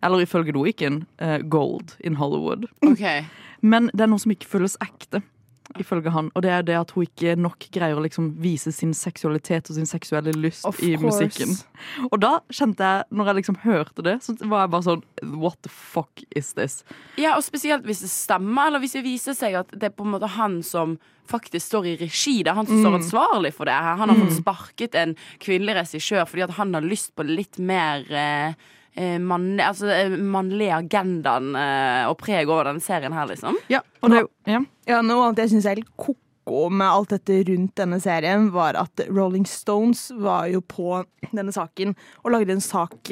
Eller 0.00 0.22
ifølge 0.22 0.54
Doiken, 0.54 1.06
eh, 1.18 1.40
Gold 1.42 1.96
in 2.06 2.14
Hollywood. 2.20 2.68
Ok 2.86 3.02
Men 3.64 3.88
det 3.96 4.04
er 4.04 4.10
noe 4.12 4.20
som 4.20 4.34
ikke 4.34 4.48
føles 4.50 4.74
ekte, 4.84 5.22
ifølge 5.80 6.10
han. 6.12 6.26
Og 6.36 6.42
det 6.44 6.50
er 6.52 6.64
det 6.68 6.74
at 6.76 6.90
hun 6.94 7.06
ikke 7.06 7.32
nok 7.40 7.64
greier 7.72 7.96
å 7.96 8.02
liksom 8.04 8.26
vise 8.42 8.68
sin 8.76 8.92
seksualitet 8.94 9.70
og 9.72 9.78
sin 9.78 9.88
seksuelle 9.88 10.34
lyst 10.36 10.66
Of 10.68 10.82
i 10.84 10.90
course. 11.00 11.24
musikken. 11.24 11.54
Og 12.10 12.18
da 12.20 12.34
kjente 12.52 12.84
jeg, 12.84 13.06
når 13.16 13.30
jeg 13.30 13.38
liksom 13.40 13.56
hørte 13.64 14.04
det, 14.04 14.18
så 14.26 14.36
var 14.44 14.66
jeg 14.66 14.72
bare 14.74 14.86
sånn 14.90 15.02
What 15.40 15.56
the 15.64 15.72
fuck 15.72 16.22
is 16.36 16.52
this? 16.58 16.82
Ja, 17.18 17.32
og 17.38 17.42
spesielt 17.46 17.88
hvis 17.88 18.04
det 18.04 18.12
stemmer, 18.12 18.68
eller 18.68 18.84
hvis 18.84 18.94
det 18.98 19.06
viser 19.08 19.34
seg 19.38 19.56
at 19.64 19.72
det 19.72 19.88
er 19.88 19.96
på 19.96 20.04
en 20.06 20.12
måte 20.18 20.30
han 20.36 20.60
som 20.62 20.98
faktisk 21.32 21.64
står 21.72 21.86
i 21.88 21.96
regi. 22.04 22.36
Det 22.44 22.52
er 22.52 22.60
han 22.60 22.68
som 22.68 22.84
står 22.84 22.98
ansvarlig 23.00 23.54
for 23.56 23.64
det. 23.64 23.80
Han 23.80 24.12
har 24.12 24.20
fått 24.20 24.36
sparket 24.42 24.94
en 25.00 25.16
kvinnelig 25.40 25.78
regissør 25.80 26.28
fordi 26.28 26.44
at 26.44 26.56
han 26.60 26.76
har 26.76 26.84
lyst 26.84 27.14
på 27.16 27.24
litt 27.24 27.56
mer 27.58 28.04
eh, 28.12 28.52
eh, 28.96 29.16
mannlig, 29.22 29.62
altså, 29.66 29.88
eh, 29.92 30.18
mannlige 30.18 30.80
agendaen 30.82 31.54
eh, 31.58 32.02
og 32.10 32.18
preg 32.20 32.50
over 32.50 32.70
denne 32.70 32.84
serien 32.84 33.14
her, 33.16 33.30
liksom. 33.30 33.58
Ja, 33.72 33.82
og 34.02 34.14
det, 34.14 34.26
ja. 34.50 34.60
Ja, 34.88 35.00
Noe 35.04 35.28
annet 35.28 35.44
jeg 35.44 35.54
syns 35.54 35.66
er 35.70 35.80
litt 35.80 35.90
ko-ko 35.96 36.66
med 36.68 36.86
alt 36.86 37.14
dette 37.14 37.38
rundt 37.48 37.72
denne 37.80 37.98
serien, 38.04 38.50
var 38.52 38.76
at 38.76 39.00
Rolling 39.08 39.46
Stones 39.48 40.06
var 40.20 40.50
jo 40.52 40.60
på 40.60 41.00
denne 41.30 41.54
saken 41.56 41.94
og 42.20 42.34
lagde 42.34 42.52
en 42.52 42.64
sak 42.64 43.08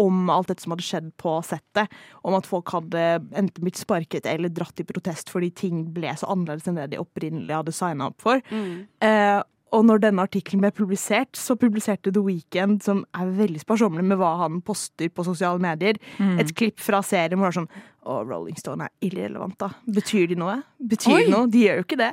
om 0.00 0.32
alt 0.32 0.48
dette 0.48 0.64
som 0.64 0.72
hadde 0.72 0.86
skjedd 0.86 1.10
på 1.20 1.36
settet. 1.44 1.92
Om 2.24 2.38
at 2.38 2.48
folk 2.48 2.72
hadde 2.72 3.04
enten 3.36 3.60
blitt 3.60 3.80
sparket 3.80 4.28
eller 4.30 4.48
dratt 4.48 4.80
i 4.80 4.88
protest 4.88 5.28
fordi 5.32 5.52
ting 5.52 5.84
ble 5.92 6.16
så 6.16 6.32
annerledes 6.32 6.72
enn 6.72 6.80
det 6.80 6.88
de 6.94 7.02
opprinnelig 7.04 7.58
hadde 7.58 7.76
signa 7.76 8.08
opp 8.08 8.24
for. 8.24 8.40
Eh, 8.48 9.40
og 9.76 9.84
når 9.86 10.02
denne 10.02 10.24
artikkelen 10.26 10.64
ble 10.64 10.72
publisert, 10.74 11.30
så 11.38 11.54
publiserte 11.58 12.12
The 12.14 12.22
Weeknd, 12.24 12.80
som 12.82 13.04
er 13.14 13.30
veldig 13.38 13.62
sparsommelig 13.62 14.06
med 14.10 14.18
hva 14.20 14.32
han 14.42 14.58
poster 14.66 15.12
på 15.14 15.24
sosiale 15.26 15.62
medier, 15.62 16.00
et 16.40 16.50
klipp 16.58 16.82
fra 16.82 17.02
serien 17.06 17.38
hvor 17.38 17.50
det 17.50 17.54
er 17.54 17.60
sånn 17.60 17.70
Å, 18.00 18.14
Rolling 18.24 18.56
Stone 18.56 18.86
er 18.88 19.08
irrelevant, 19.10 19.58
da. 19.60 19.68
Betyr 19.84 20.30
de 20.30 20.38
noe? 20.40 20.56
Betyr 20.80 21.14
Oi. 21.18 21.24
de 21.26 21.32
noe? 21.34 21.46
De 21.52 21.64
gjør 21.66 21.82
jo 21.82 21.86
ikke 21.86 21.98
det. 22.00 22.12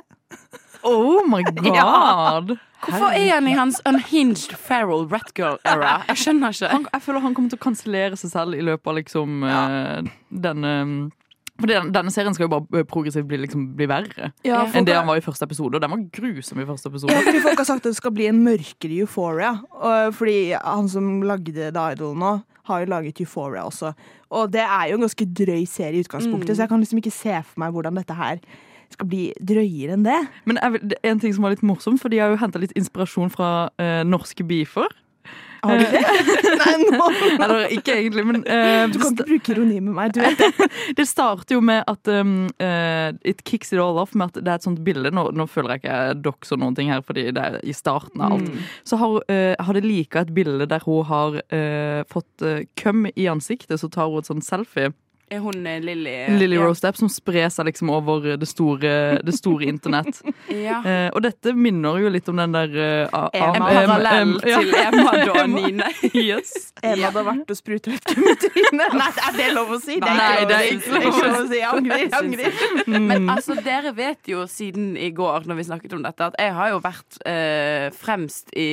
Oh 0.86 1.24
my 1.26 1.42
god! 1.72 2.58
Hvorfor 2.84 3.10
er 3.16 3.32
han 3.32 3.48
i 3.50 3.56
hans 3.58 3.80
unhinged 3.88 4.52
feral 4.54 5.08
Ratgirl-era? 5.10 5.96
Jeg 6.12 6.20
skjønner 6.22 6.54
ikke. 6.54 6.68
Han, 6.70 6.84
jeg 6.92 7.04
føler 7.08 7.24
han 7.24 7.34
kommer 7.34 7.50
til 7.54 7.58
å 7.58 7.64
kansellere 7.64 8.18
seg 8.20 8.34
selv 8.36 8.58
i 8.58 8.62
løpet 8.62 8.92
av 8.92 8.98
liksom 9.00 9.42
eh, 9.48 10.10
denne 10.46 10.74
fordi 11.58 11.74
den, 11.74 11.92
Denne 11.94 12.12
serien 12.14 12.34
skal 12.36 12.46
jo 12.46 12.50
bare 12.52 12.80
eh, 12.80 12.86
progressivt 12.86 13.26
bli, 13.28 13.40
liksom, 13.44 13.64
bli 13.78 13.88
verre 13.90 14.30
Ja, 14.46 14.60
enn 14.72 14.86
det 14.86 14.94
han 14.94 15.08
var 15.08 15.18
i 15.18 15.24
første 15.24 15.46
episode. 15.48 15.74
Og 15.78 15.82
den 15.82 15.90
var 15.90 16.04
grusom 16.14 16.60
i 16.62 16.66
første 16.68 16.88
Ja, 16.88 16.92
episode. 16.94 17.24
fordi 17.26 17.42
folk 17.42 17.58
har 17.64 17.68
sagt 17.70 17.82
at 17.86 17.90
det 17.90 17.98
skal 17.98 18.14
bli 18.14 18.28
en 18.30 18.44
mørkere 18.44 19.00
Euphoria. 19.02 19.56
Og 19.74 20.14
fordi 20.14 20.52
han 20.54 20.88
som 20.92 21.18
lagde 21.26 21.52
The 21.56 21.72
Idol 21.92 22.14
nå, 22.18 22.36
har 22.68 22.84
jo 22.84 22.90
laget 22.92 23.20
Euphoria 23.24 23.64
også. 23.64 23.94
Og 24.30 24.52
det 24.52 24.60
er 24.62 24.88
jo 24.90 24.98
en 24.98 25.06
ganske 25.06 25.26
drøy 25.40 25.62
serie 25.66 25.98
i 25.98 26.04
utgangspunktet, 26.04 26.54
så 26.56 26.66
jeg 26.66 26.68
kan 26.72 26.82
liksom 26.84 27.00
ikke 27.00 27.14
se 27.16 27.36
for 27.42 27.62
meg 27.64 27.72
hvordan 27.72 27.96
dette 27.96 28.16
her 28.16 28.42
skal 28.92 29.08
bli 29.08 29.22
drøyere 29.40 29.96
enn 29.96 30.04
det. 30.06 30.18
Men 30.48 30.60
en 30.62 31.20
ting 31.20 31.34
som 31.36 31.44
var 31.44 31.52
litt 31.56 31.64
morsomt, 31.66 32.00
for 32.00 32.12
de 32.12 32.20
har 32.22 32.32
jo 32.32 32.38
henta 32.40 32.60
litt 32.60 32.72
inspirasjon 32.78 33.32
fra 33.32 33.50
eh, 33.80 34.00
norske 34.08 34.44
beefer. 34.48 34.88
Har 35.62 35.78
du 35.78 35.84
det? 35.84 36.02
Nei, 36.60 36.74
nå 36.84 37.08
Eller 37.44 37.72
ikke 37.74 37.94
egentlig, 37.96 38.24
men 38.28 38.42
uh, 38.44 38.84
Du 38.92 38.98
kan 39.00 39.14
ikke 39.14 39.26
bruke 39.30 39.54
ironi 39.54 39.80
med 39.80 39.96
meg, 39.96 40.14
du 40.14 40.20
vet 40.22 40.40
det. 40.40 40.68
Det 40.98 41.06
starter 41.08 41.56
jo 41.56 41.62
med 41.64 41.82
at 41.90 42.10
um, 42.12 42.36
uh, 42.62 43.10
It 43.26 43.42
kicks 43.48 43.72
it 43.74 43.82
all 43.82 43.98
off 44.00 44.14
med 44.18 44.30
at 44.32 44.40
det 44.42 44.52
er 44.52 44.60
et 44.60 44.66
sånt 44.66 44.82
bilde. 44.86 45.12
Nå, 45.14 45.28
nå 45.36 45.48
føler 45.50 45.74
jeg 45.74 45.84
ikke 45.84 45.98
dox 46.24 46.54
og 46.54 46.62
noen 46.62 46.76
ting 46.78 46.92
her, 46.92 47.02
fordi 47.04 47.28
det 47.34 47.44
er 47.44 47.58
i 47.62 47.74
starten 47.76 48.22
av 48.24 48.36
alt. 48.36 48.62
Så 48.88 48.98
har, 49.00 49.18
uh, 49.30 49.54
har 49.58 49.78
det 49.78 49.84
lika 49.86 50.24
et 50.24 50.32
bilde 50.36 50.68
der 50.70 50.84
hun 50.86 51.04
har 51.08 51.40
fått 52.10 52.44
uh, 52.44 52.62
køm 52.78 53.06
i 53.14 53.28
ansiktet, 53.30 53.80
så 53.80 53.90
tar 53.92 54.10
hun 54.10 54.22
et 54.22 54.30
sånt 54.30 54.46
selfie. 54.46 54.92
Er 55.30 55.42
hun 55.44 55.60
Lilly 55.60 55.94
Lilly 55.94 56.38
Lily 56.40 56.56
ja. 56.56 56.64
Rose 56.64 56.80
Depp 56.80 56.96
som 56.96 57.10
sprer 57.12 57.50
seg 57.52 57.68
liksom 57.68 57.90
over 57.92 58.36
det 58.40 58.48
store, 58.48 58.92
det 59.24 59.34
store 59.36 59.68
internett. 59.68 60.22
Ja. 60.48 60.78
Eh, 60.86 61.08
og 61.12 61.20
dette 61.22 61.52
minner 61.54 61.98
jo 62.00 62.08
litt 62.10 62.26
om 62.30 62.38
den 62.38 62.54
der 62.54 62.72
uh, 63.12 63.26
En 63.36 63.62
parallell 63.62 64.32
til 64.40 64.70
Emma 64.74 65.12
da, 65.12 65.44
Nine. 65.50 65.86
yes. 66.16 66.70
En 66.82 67.02
hadde 67.02 67.24
vært 67.26 67.52
og 67.52 67.58
spruta 67.58 67.92
ut 67.92 68.08
køm 68.08 68.26
i 68.30 68.34
trynet. 68.42 68.96
Nei, 68.96 69.08
er 69.26 69.36
det 69.36 69.48
lov 69.56 69.74
å 69.76 69.78
si? 69.82 69.98
Nei, 70.02 70.46
det 70.48 70.56
er 70.56 70.70
ikke 70.72 70.94
lov 70.96 71.08
å 71.10 71.12
si. 71.18 71.28
å 71.28 71.44
si. 71.50 71.60
Jeg 71.60 71.68
angrer. 71.70 72.02
Jeg 72.04 72.14
angrer. 72.18 72.98
Men 73.10 73.28
altså, 73.34 73.58
dere 73.64 73.92
vet 73.96 74.32
jo 74.32 74.46
siden 74.50 74.94
i 74.96 75.12
går, 75.14 75.46
når 75.48 75.60
vi 75.60 75.68
snakket 75.68 75.96
om 75.98 76.04
dette, 76.06 76.32
at 76.32 76.40
jeg 76.40 76.56
har 76.58 76.72
jo 76.72 76.82
vært 76.84 77.20
eh, 77.28 77.86
fremst 77.98 78.54
i 78.56 78.70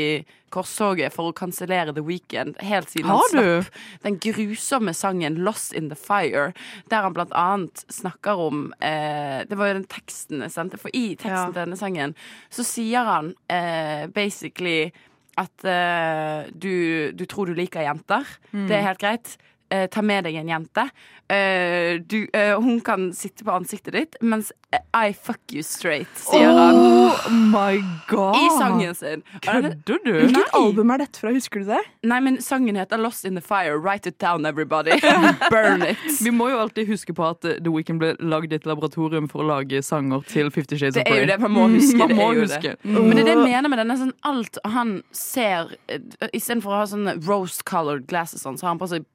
korstoget 0.56 1.14
for 1.14 1.30
å 1.30 1.36
kansellere 1.36 1.94
The 1.96 2.04
Weekend 2.08 2.58
helt 2.64 2.90
siden 2.94 3.12
Har 3.12 3.22
han 3.28 3.38
du? 3.44 3.62
slapp 3.68 4.04
den 4.08 4.18
grusomme 4.24 4.94
sangen 4.96 5.38
'Lost 5.44 5.74
in 5.76 5.90
the 5.92 5.96
Fire', 6.00 6.54
der 6.90 7.02
han 7.06 7.14
blant 7.14 7.34
annet 7.36 7.84
snakker 7.92 8.40
om 8.48 8.74
eh, 8.82 9.44
Det 9.46 9.58
var 9.60 9.68
jo 9.74 9.80
den 9.82 9.90
teksten 9.92 10.42
jeg 10.42 10.52
sendte, 10.56 10.80
for 10.82 10.90
i 10.94 11.16
teksten 11.16 11.30
Ja. 11.36 11.46
til 11.52 11.60
denne 11.62 11.78
sangen 11.78 12.16
så 12.50 12.64
sier 12.66 13.04
han 13.06 13.34
eh, 13.50 14.08
basically 14.08 14.92
at 15.38 15.66
eh, 15.68 16.48
du, 16.56 17.12
du 17.12 17.26
tror 17.28 17.46
du 17.48 17.54
liker 17.54 17.82
jenter. 17.84 18.24
Det 18.54 18.72
er 18.72 18.86
helt 18.88 19.00
greit. 19.02 19.38
Eh, 19.74 19.88
ta 19.90 20.02
med 20.06 20.24
deg 20.28 20.36
en 20.38 20.48
jente. 20.52 20.84
Eh, 21.28 21.96
du, 22.06 22.28
eh, 22.38 22.52
hun 22.62 22.80
kan 22.86 23.08
sitte 23.18 23.42
på 23.44 23.52
ansiktet 23.56 23.94
ditt, 23.98 24.16
mens 24.22 24.52
I 24.94 25.10
fuck 25.14 25.40
you 25.56 25.64
straight, 25.64 26.08
sier 26.20 26.52
han. 26.54 26.76
Oh 26.76 27.30
my 27.32 27.80
god! 28.08 28.36
I 28.38 28.50
sangen 28.60 28.94
sin. 28.96 29.24
Kødder 29.42 29.98
du? 30.06 30.12
Hvilket 30.20 30.54
album 30.54 30.92
er 30.94 31.02
dette 31.02 31.18
fra? 31.24 31.32
Husker 31.34 31.64
du 31.64 31.72
det? 31.72 31.80
Nei, 32.06 32.20
men 32.22 32.38
sangen 32.46 32.76
heter 32.78 32.98
'Lost 33.02 33.26
in 33.26 33.34
the 33.36 33.42
Fire'. 33.42 33.80
Write 33.82 34.06
it 34.06 34.20
down, 34.20 34.46
everybody. 34.46 34.92
Burn 35.50 35.82
it. 35.82 35.98
Vi 36.22 36.30
må 36.30 36.50
jo 36.52 36.60
alltid 36.62 36.86
huske 36.88 37.14
på 37.18 37.26
at 37.30 37.46
eh, 37.46 37.58
The 37.58 37.72
Weeknd 37.74 38.00
ble 38.00 38.14
lagd 38.20 38.54
i 38.54 38.60
et 38.60 38.66
laboratorium 38.70 39.28
for 39.32 39.42
å 39.42 39.48
lage 39.50 39.82
sanger 39.82 40.22
til 40.30 40.52
Fifty 40.52 40.78
Shades 40.78 40.94
Det 41.00 41.08
of 41.08 41.10
er 41.10 41.16
Grey. 41.16 41.26
jo 41.26 41.32
det, 41.34 41.40
man 41.42 41.52
må 41.58 41.66
huske 41.74 41.98
Man 41.98 42.14
det. 42.14 42.18
må 42.22 42.30
er 42.36 42.42
huske. 42.46 42.76
Det. 42.78 42.94
Men 42.94 43.16
det 43.18 43.24
er 43.26 43.32
det 43.32 43.36
jeg 43.36 43.48
mener 43.50 43.70
med 43.74 43.82
denne 43.82 43.94
er 43.98 44.04
Sånn, 44.06 44.14
alt 44.30 44.58
han 44.66 44.94
ser 45.12 45.74
eh, 45.90 46.00
Istedenfor 46.38 46.70
å 46.76 46.80
ha 46.84 46.86
sånne 46.94 47.18
rose-colored 47.26 48.06
glasses, 48.12 48.44
sånn, 48.46 48.60
så 48.60 48.68
har 48.68 48.76
han 48.76 48.80
på 48.84 48.92
seg 48.94 49.06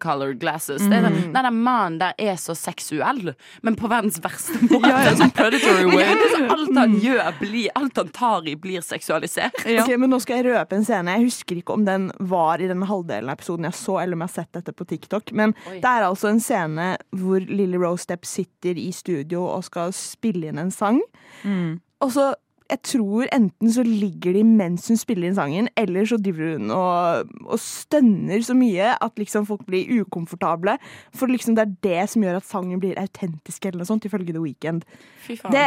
porn-colored 0.00 0.38
glasses. 0.40 0.80
Det 0.82 0.92
er 0.92 1.00
Mm. 1.02 1.12
den, 1.14 1.32
den 1.32 1.44
der 1.44 1.50
mannen 1.50 1.98
der 1.98 2.14
er 2.18 2.34
så 2.36 2.54
seksuell, 2.56 3.34
men 3.62 3.76
på 3.76 3.88
verdens 3.88 4.18
verste 4.20 4.58
måte. 4.68 4.88
Ja, 4.88 5.02
ja, 5.04 5.14
sånn 5.14 5.32
predatory 5.32 5.84
way. 5.86 6.04
Ja, 6.04 6.14
det 6.14 6.26
er 6.26 6.36
så 6.36 6.50
alt 6.56 6.76
han 6.78 6.94
gjør, 7.00 7.38
blir, 7.40 7.68
alt 7.76 7.96
han 7.96 8.08
tar 8.08 8.48
i, 8.48 8.54
blir 8.56 8.80
seksualisert. 8.80 9.64
Ja. 9.66 9.84
Ok, 9.90 9.96
men 9.98 10.10
Nå 10.10 10.18
skal 10.20 10.42
jeg 10.42 10.52
røpe 10.52 10.76
en 10.76 10.84
scene. 10.84 11.14
Jeg 11.16 11.24
husker 11.30 11.56
ikke 11.56 11.72
om 11.72 11.84
den 11.86 12.10
var 12.18 12.60
i 12.60 12.66
den 12.68 12.82
halvdelen 12.82 13.30
av 13.30 13.38
episoden 13.38 13.64
jeg 13.64 13.72
så, 13.78 14.00
eller 14.02 14.14
om 14.14 14.20
jeg 14.24 14.28
har 14.28 14.34
sett 14.44 14.52
dette 14.52 14.72
på 14.76 14.84
TikTok. 14.86 15.32
Men 15.32 15.54
Oi. 15.70 15.78
det 15.80 15.88
er 15.88 16.04
altså 16.06 16.28
en 16.28 16.40
scene 16.40 16.96
hvor 17.16 17.40
Lily 17.40 17.78
Rose 17.80 18.06
Depp 18.10 18.24
sitter 18.28 18.76
i 18.78 18.90
studio 18.92 19.44
og 19.46 19.64
skal 19.64 19.92
spille 19.92 20.48
inn 20.50 20.58
en 20.58 20.70
sang. 20.74 21.00
Mm. 21.44 21.80
Og 22.02 22.12
så 22.12 22.34
jeg 22.70 22.80
tror 22.86 23.28
enten 23.34 23.72
så 23.72 23.82
ligger 23.86 24.34
de 24.36 24.44
mens 24.46 24.88
hun 24.90 24.98
spiller 25.00 25.28
inn 25.28 25.36
sangen, 25.38 25.68
eller 25.78 26.06
så 26.06 26.18
driver 26.22 26.54
hun 26.54 26.70
og, 26.74 27.30
og 27.46 27.60
stønner 27.62 28.42
så 28.46 28.54
mye 28.56 28.92
at 28.94 29.20
liksom 29.20 29.46
folk 29.48 29.64
blir 29.68 29.90
ukomfortable. 30.00 30.76
For 31.16 31.30
liksom 31.30 31.56
det 31.58 31.66
er 31.66 31.76
det 31.86 32.10
som 32.12 32.24
gjør 32.26 32.38
at 32.40 32.48
sangen 32.48 32.82
blir 32.82 32.98
autentisk, 33.00 33.64
eller 33.66 33.82
noe 33.82 33.90
sånt, 33.90 34.06
ifølge 34.06 34.34
The 34.34 34.42
Weeknd. 34.44 34.86
Fy 35.26 35.36
faen. 35.40 35.54
Det, 35.54 35.66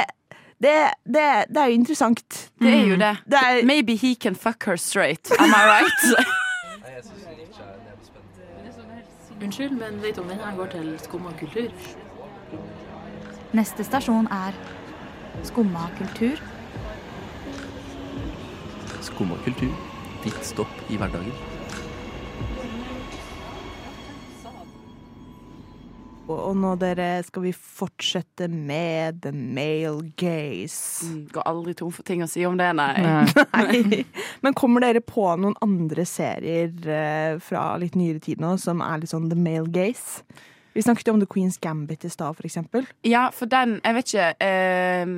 det, 0.63 0.77
det, 1.03 1.27
det 1.51 1.63
er 1.63 1.74
jo 1.74 1.79
interessant. 1.81 2.39
Det 2.62 2.72
er 2.72 2.88
jo 2.88 3.00
det. 3.01 3.15
Det 3.27 3.41
er, 3.41 3.62
Maybe 3.67 3.98
he 4.00 4.15
can 4.15 4.36
fuck 4.36 4.63
her 4.65 4.79
straight. 4.79 5.31
Am 5.39 5.51
I 5.51 5.63
right? 5.67 6.01
Unnskyld, 9.43 9.74
men 9.75 10.00
vet 10.00 10.17
om 10.17 10.27
den 10.31 10.39
her 10.39 10.55
går 10.55 10.69
til 10.72 10.93
skum 11.03 11.25
og 11.27 11.33
kultur? 11.36 11.67
Neste 13.51 13.83
stasjon 13.83 14.29
er 14.31 14.55
Skumma 15.43 15.89
kultur. 15.98 16.39
Skumma 19.03 19.36
kultur. 19.43 19.74
Ditt 20.24 20.39
stopp 20.48 20.88
i 20.89 20.98
hverdagen. 21.00 21.33
Og, 26.24 26.53
nå 26.55 26.69
dere 26.79 27.17
skal 27.27 27.43
vi 27.43 27.51
fortsette 27.51 28.48
med 28.48 29.19
the 29.25 29.33
male 29.36 30.05
gaze. 30.19 31.03
Mm, 31.03 31.17
Går 31.36 31.48
aldri 31.51 31.74
tom 31.75 31.91
for 31.91 32.07
ting 32.07 32.24
å 32.24 32.29
si 32.31 32.45
om 32.48 32.55
det, 32.57 32.69
nei. 32.79 32.93
Nei. 33.60 34.03
Men 34.45 34.55
kommer 34.55 34.86
dere 34.86 35.03
på 35.03 35.25
noen 35.36 35.57
andre 35.65 36.05
serier 36.07 36.72
eh, 36.88 37.36
fra 37.43 37.74
litt 37.81 37.98
nyere 38.00 38.24
tid 38.24 38.39
nå 38.43 38.55
som 38.62 38.81
er 38.86 39.03
litt 39.03 39.12
sånn 39.12 39.27
the 39.33 39.38
male 39.39 39.67
gaze? 39.74 40.24
Vi 40.74 40.81
snakket 40.81 41.12
jo 41.12 41.17
om 41.17 41.22
The 41.22 41.29
Queen's 41.29 41.60
Gambit 41.62 42.07
i 42.07 42.10
stad, 42.10 42.33
for 42.39 42.48
eksempel. 42.48 42.88
Ja, 43.05 43.27
for 43.36 43.51
den, 43.51 43.75
jeg 43.83 44.00
vet 44.00 44.13
ikke 44.13 44.29
eh, 44.48 45.12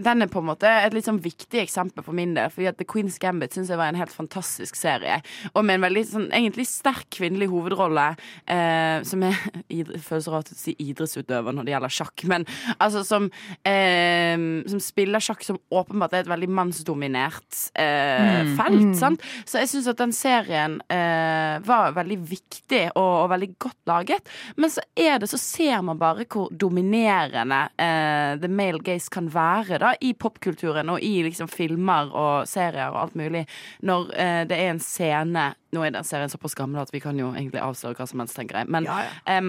Den 0.00 0.24
er 0.24 0.30
på 0.32 0.40
en 0.40 0.48
måte 0.48 0.68
et 0.70 0.94
litt 0.96 1.04
sånn 1.04 1.20
viktig 1.20 1.60
eksempel 1.60 2.04
for 2.06 2.16
min 2.16 2.32
del. 2.36 2.48
Fordi 2.52 2.70
at 2.70 2.78
The 2.78 2.86
Queen's 2.88 3.18
Gambit 3.20 3.52
synes 3.52 3.68
jeg 3.68 3.76
var 3.76 3.92
en 3.92 3.98
helt 4.00 4.14
fantastisk 4.14 4.78
serie. 4.78 5.18
Og 5.52 5.66
med 5.68 5.76
en 5.76 5.84
veldig 5.84 6.04
sånn 6.08 6.28
egentlig 6.32 6.64
sterk 6.70 7.10
kvinnelig 7.12 7.50
hovedrolle. 7.52 8.06
Eh, 8.48 9.04
som 9.08 9.26
er 9.28 9.36
Føles 10.08 10.28
rart 10.32 10.52
å 10.52 10.56
si 10.56 10.72
idrettsutøver 10.80 11.54
når 11.54 11.66
det 11.66 11.74
gjelder 11.74 11.92
sjakk, 11.92 12.24
men 12.30 12.44
altså 12.82 13.02
som 13.06 13.28
eh, 13.68 14.36
Som 14.70 14.80
spiller 14.82 15.22
sjakk 15.22 15.44
som 15.44 15.58
åpenbart 15.72 16.16
er 16.16 16.24
et 16.24 16.30
veldig 16.30 16.48
mannsdominert 16.52 17.60
eh, 17.78 18.48
felt. 18.56 18.94
Sant? 18.98 19.24
Så 19.44 19.60
jeg 19.60 19.70
syns 19.72 19.90
at 19.92 20.00
den 20.00 20.14
serien 20.16 20.78
eh, 20.92 21.58
var 21.66 21.92
veldig 21.98 22.18
viktig 22.32 22.82
og, 22.94 23.10
og 23.24 23.30
veldig 23.34 23.50
godt 23.60 23.92
laget. 23.92 24.32
Men 24.56 24.72
så 24.72 24.84
er 24.96 25.20
det, 25.20 25.28
så 25.32 25.40
ser 25.40 25.84
man 25.84 26.00
bare 26.00 26.26
hvor 26.32 26.48
dominerende 26.52 27.64
eh, 27.76 28.40
the 28.40 28.50
male 28.50 28.80
gaze 28.84 29.12
kan 29.12 29.28
være 29.32 29.81
da, 29.82 29.92
i 30.00 30.12
popkulturen 30.14 30.92
og 30.92 31.02
i 31.04 31.14
liksom 31.26 31.50
filmer 31.50 32.12
og 32.14 32.48
serier 32.50 32.92
og 32.92 33.00
alt 33.06 33.18
mulig. 33.18 33.44
Når 33.82 34.14
eh, 34.14 34.40
det 34.48 34.58
er 34.58 34.72
en 34.72 34.82
scene 34.82 35.52
Nå 35.72 35.80
er 35.86 35.94
den 35.94 36.04
serien 36.04 36.28
såpass 36.28 36.52
gammel 36.52 36.82
at 36.82 36.90
vi 36.92 37.00
kan 37.00 37.16
jo 37.16 37.30
egentlig 37.32 37.62
avsløre 37.64 37.96
hva 37.96 38.04
som 38.04 38.20
helst, 38.20 38.36
tenker 38.36 38.58
jeg. 38.60 38.68
Men 38.68 38.84
ja, 38.84 38.98
ja. 39.06 39.14
er 39.38 39.46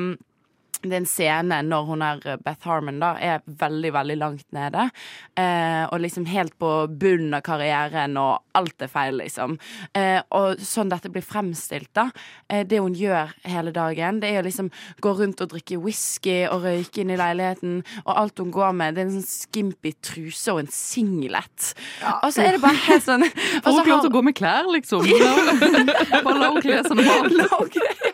en 0.83 1.05
scene 1.07 1.59
når 1.63 1.85
hun 1.87 2.03
er 2.05 2.21
eh, 2.27 2.39
Beth 2.43 2.67
Harmon 2.67 2.99
da, 3.01 3.13
er 3.21 3.43
veldig, 3.45 3.91
veldig 3.95 4.17
langt 4.19 4.45
nede. 4.55 4.89
Eh, 5.39 5.83
og 5.87 6.01
liksom 6.03 6.25
helt 6.29 6.57
på 6.59 6.71
bunnen 6.87 7.33
av 7.37 7.43
karrieren, 7.45 8.17
og 8.19 8.43
alt 8.57 8.83
er 8.83 8.91
feil, 8.91 9.19
liksom. 9.21 9.57
Eh, 9.95 10.19
og 10.35 10.61
sånn 10.63 10.91
dette 10.91 11.11
blir 11.13 11.25
fremstilt, 11.25 11.91
da. 11.95 12.09
Eh, 12.49 12.65
det 12.67 12.81
hun 12.83 12.97
gjør 12.97 13.33
hele 13.47 13.73
dagen, 13.75 14.21
det 14.23 14.33
er 14.33 14.41
å 14.41 14.47
liksom 14.47 14.71
gå 15.03 15.15
rundt 15.19 15.43
og 15.45 15.53
drikke 15.53 15.79
whisky 15.81 16.43
og 16.49 16.67
røyke 16.67 17.03
inn 17.03 17.13
i 17.13 17.19
leiligheten. 17.19 17.81
Og 18.05 18.13
alt 18.15 18.43
hun 18.43 18.53
går 18.53 18.75
med, 18.77 18.97
det 18.97 19.05
er 19.05 19.11
en 19.11 19.17
sånn 19.19 19.29
skimpy 19.29 19.93
truse 20.03 20.53
og 20.53 20.63
en 20.63 20.73
singlet. 20.73 21.73
og 22.21 22.29
så 22.33 22.47
er 22.47 22.57
det 22.57 22.63
bare 22.63 22.79
helt 22.89 23.05
sånn 23.05 23.23
hun 23.63 23.79
ikke 23.79 23.89
lov 23.89 24.03
til 24.03 24.11
å 24.11 24.17
gå 24.17 24.25
med 24.25 24.37
klær, 24.37 24.67
liksom? 24.73 25.07
Bare 26.23 26.37
la 26.39 26.49
henne 26.49 26.63
kle 26.63 26.81
seg 26.85 26.99
normalt. 26.99 28.12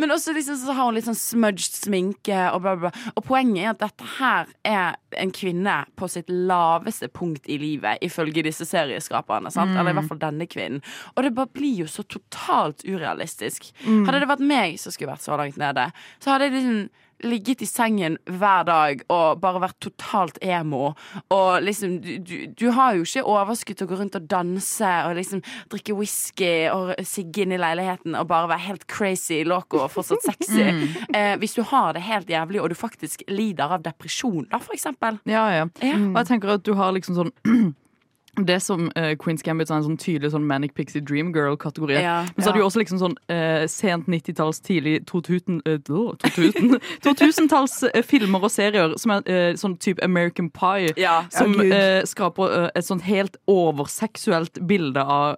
Men 0.00 0.14
også 0.14 0.34
liksom 0.36 0.56
så 0.60 0.74
har 0.76 0.88
hun 0.88 0.96
litt 0.96 1.08
sånn 1.08 1.18
smudged 1.18 1.76
sminke 1.76 2.38
og 2.54 2.62
bla, 2.64 2.74
bla. 2.76 2.90
bla. 2.90 3.12
Og 3.14 3.26
poenget 3.26 3.62
er 3.62 3.70
at 3.74 3.82
dette 3.82 4.08
her 4.16 4.50
er 4.66 4.96
en 5.20 5.34
kvinne 5.34 5.76
på 6.00 6.08
sitt 6.10 6.30
laveste 6.32 7.10
punkt 7.12 7.48
i 7.50 7.58
livet, 7.60 8.00
ifølge 8.06 8.44
disse 8.46 8.66
serieskaperne. 8.68 9.52
Sant? 9.52 9.76
Eller 9.76 9.92
i 9.92 9.98
hvert 9.98 10.10
fall 10.10 10.22
denne 10.22 10.48
kvinnen. 10.50 10.80
Og 11.14 11.26
det 11.26 11.34
bare 11.36 11.52
blir 11.52 11.84
jo 11.84 11.90
så 11.90 12.04
totalt 12.08 12.84
urealistisk. 12.88 13.70
Hadde 13.84 14.22
det 14.22 14.30
vært 14.30 14.44
meg 14.44 14.80
som 14.80 14.94
skulle 14.94 15.12
vært 15.12 15.26
så 15.26 15.38
langt 15.40 15.60
nede, 15.60 15.90
så 16.22 16.34
hadde 16.34 16.48
jeg 16.48 16.58
liksom 16.58 16.82
ligget 17.24 17.62
i 17.64 17.68
sengen 17.68 18.16
hver 18.28 18.64
dag 18.68 19.02
og 19.12 19.40
bare 19.42 19.62
vært 19.64 19.78
totalt 19.84 20.38
emo. 20.44 20.92
Og 21.34 21.62
liksom, 21.64 21.98
du, 22.04 22.12
du, 22.24 22.34
du 22.56 22.66
har 22.76 22.96
jo 22.96 23.06
ikke 23.06 23.24
overskudd 23.28 23.80
til 23.80 23.88
å 23.88 23.90
gå 23.90 23.98
rundt 24.00 24.18
og 24.18 24.28
danse 24.30 24.92
og 25.08 25.16
liksom 25.18 25.42
drikke 25.72 25.96
whisky 25.98 26.52
og 26.72 26.94
sigge 27.06 27.44
inn 27.44 27.54
i 27.56 27.60
leiligheten 27.60 28.16
og 28.18 28.28
bare 28.30 28.50
være 28.52 28.66
helt 28.68 28.86
crazy 28.90 29.42
loco 29.48 29.84
og 29.84 29.92
fortsatt 29.94 30.24
sexy. 30.32 30.68
Eh, 31.16 31.34
hvis 31.40 31.56
du 31.56 31.62
har 31.66 31.94
det 31.96 32.04
helt 32.06 32.30
jævlig 32.30 32.60
og 32.62 32.70
du 32.70 32.76
faktisk 32.78 33.24
lider 33.28 33.72
av 33.74 33.84
depresjon, 33.84 34.46
da, 34.50 34.60
for 34.62 34.76
eksempel. 34.76 35.18
Ja, 35.28 35.46
ja. 35.54 35.68
Ja. 35.82 35.96
Og 35.98 36.18
jeg 36.22 36.28
tenker 36.30 36.56
at 36.56 36.66
du 36.66 36.74
har 36.78 36.92
liksom 36.96 37.18
sånn 37.18 37.32
det 38.46 38.60
som 38.62 38.86
uh, 38.96 39.12
Queen's 39.20 39.42
Gambit 39.46 39.70
er 39.70 39.76
en 39.80 39.84
sånn 39.88 39.98
tydelig 40.00 40.30
sånn 40.34 40.46
Manic 40.46 40.74
Pixie 40.76 41.00
Dream 41.02 41.32
Girl-kategori. 41.34 41.96
Ja, 42.00 42.22
Men 42.36 42.44
så 42.44 42.50
er 42.50 42.56
det 42.56 42.62
jo 42.62 42.66
også 42.68 42.82
liksom 42.82 43.00
sånn 43.02 43.16
uh, 43.30 43.66
sent 43.70 44.06
90-talls, 44.10 44.60
tidlig 44.66 45.00
2000, 45.10 45.60
eh, 45.66 45.78
åh, 45.90 46.14
2000 46.24 46.80
2000-talls 47.04 47.76
eh, 47.94 48.02
filmer 48.06 48.44
og 48.46 48.52
serier 48.52 48.94
som 49.00 49.14
er 49.16 49.26
eh, 49.30 49.50
sånn 49.60 49.76
type 49.82 50.02
American 50.04 50.50
Pie. 50.54 50.92
Ja. 51.00 51.20
Som 51.34 51.54
Ja, 51.60 52.00
skaper 52.08 52.70
et 52.76 52.86
sånt 52.86 53.02
helt 53.06 53.36
overseksuelt 53.50 54.60
bilde 54.68 55.02
av 55.02 55.36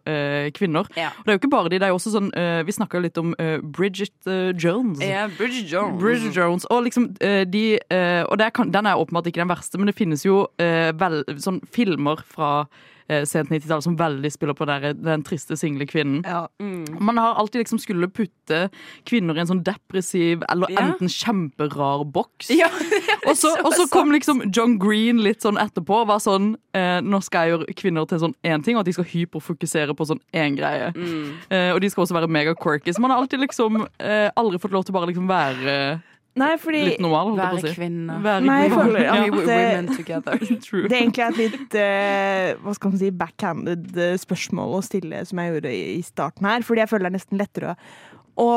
kvinner. 0.56 0.86
Ja. 0.98 1.10
Og 1.18 1.24
det 1.26 1.32
er 1.32 1.36
jo 1.36 1.40
ikke 1.42 1.50
bare 1.52 1.70
de, 1.72 1.78
det 1.80 1.86
er 1.88 1.92
jo 1.92 1.98
også 1.98 2.12
sånn 2.14 2.28
Vi 2.66 2.74
snakka 2.76 3.00
litt 3.02 3.18
om 3.20 3.32
Bridget 3.74 4.28
Jones. 4.60 5.00
Ja, 5.04 5.26
Bridget 5.38 5.70
Jones. 5.72 5.98
Bridget 6.02 6.36
Jones. 6.36 6.66
Og 6.72 6.84
liksom 6.86 7.10
de 7.18 7.64
Og 8.28 8.40
er, 8.40 8.50
kan- 8.54 8.72
den 8.72 8.86
er 8.86 9.00
åpenbart 9.00 9.26
ikke 9.30 9.42
den 9.42 9.50
verste, 9.52 9.78
men 9.80 9.90
det 9.90 9.96
finnes 9.98 10.24
jo 10.26 10.44
vel, 10.58 11.22
sånn 11.42 11.60
filmer 11.74 12.22
fra 12.26 12.52
eh, 13.08 13.24
sent 13.28 13.50
90-tall 13.52 13.82
som 13.84 13.96
veldig 13.98 14.30
spiller 14.32 14.54
på 14.58 14.66
der, 14.68 14.92
den 14.94 15.22
triste, 15.26 15.56
single 15.56 15.86
kvinnen. 15.86 16.22
Ja. 16.26 16.46
Man 17.00 17.18
har 17.20 17.34
alltid 17.40 17.62
liksom 17.64 17.78
skulle 17.82 18.08
putte 18.08 18.68
kvinner 19.08 19.36
i 19.36 19.42
en 19.44 19.50
sånn 19.50 19.62
depressiv 19.66 20.42
eller 20.52 20.70
Ja. 20.72 20.86
enten 20.88 21.08
kjemperar 21.12 22.04
boks. 22.12 22.50
Ja, 22.50 22.68
Og 23.28 23.36
så, 23.38 23.52
og 23.66 23.72
så 23.76 23.86
kom 23.92 24.10
liksom 24.12 24.42
John 24.54 24.78
Green 24.82 25.20
litt 25.22 25.42
sånn 25.44 25.58
etterpå 25.60 26.02
og 26.02 26.08
var 26.10 26.18
sånn 26.22 26.56
eh, 26.74 26.98
Nå 27.04 27.20
skal 27.22 27.46
jeg 27.46 27.52
gjøre 27.54 27.74
kvinner 27.78 28.06
til 28.10 28.18
sånn 28.22 28.34
én 28.42 28.64
ting, 28.64 28.76
og 28.76 28.82
at 28.82 28.88
de 28.90 28.94
skal 28.96 29.06
hyperfokusere 29.12 29.94
på 29.94 30.06
sånn 30.08 30.20
én 30.34 30.56
greie. 30.58 30.90
Eh, 31.50 31.70
og 31.72 31.80
de 31.82 31.90
skal 31.92 32.04
også 32.06 32.16
være 32.16 32.30
mega 32.32 32.54
quirky. 32.58 32.92
Så 32.92 33.00
man 33.02 33.10
har 33.14 33.22
alltid 33.22 33.40
liksom 33.44 33.84
eh, 33.98 34.28
aldri 34.36 34.58
fått 34.62 34.74
lov 34.74 34.84
til 34.88 34.94
bare 34.96 35.10
liksom 35.12 35.28
være 35.30 35.76
Nei, 36.34 36.54
fordi 36.56 36.78
litt 36.86 37.00
normal. 37.04 37.26
holdt 37.34 37.42
jeg 37.42 37.50
på 37.50 37.56
å 37.56 37.62
Være 37.62 37.72
si. 37.74 37.76
kvinne. 37.80 38.14
Være 38.24 38.44
Nei, 38.48 38.60
jeg 38.62 38.70
føler 38.72 39.02
Ja. 39.04 39.16
at 39.20 39.32
det- 39.46 40.96
er 40.96 41.02
egentlig 41.02 41.26
et 41.26 41.36
litt 41.42 41.74
uh, 41.76 42.62
hva 42.64 42.74
skal 42.78 42.90
man 42.94 42.98
si, 43.02 43.10
backhanded 43.10 43.96
eh, 43.98 44.14
spørsmål 44.16 44.78
å 44.78 44.82
stille 44.86 45.20
som 45.28 45.38
jeg 45.42 45.52
gjorde 45.52 45.72
i 45.76 45.82
i 45.98 46.02
starten 46.06 46.48
her. 46.48 46.64
Fordi 46.64 46.80
jeg 46.84 46.88
føler 46.88 47.04
det 47.04 47.12
er 47.12 47.18
nesten 47.18 47.38
lettere 47.42 47.74
å, 47.74 47.76
å 48.46 48.48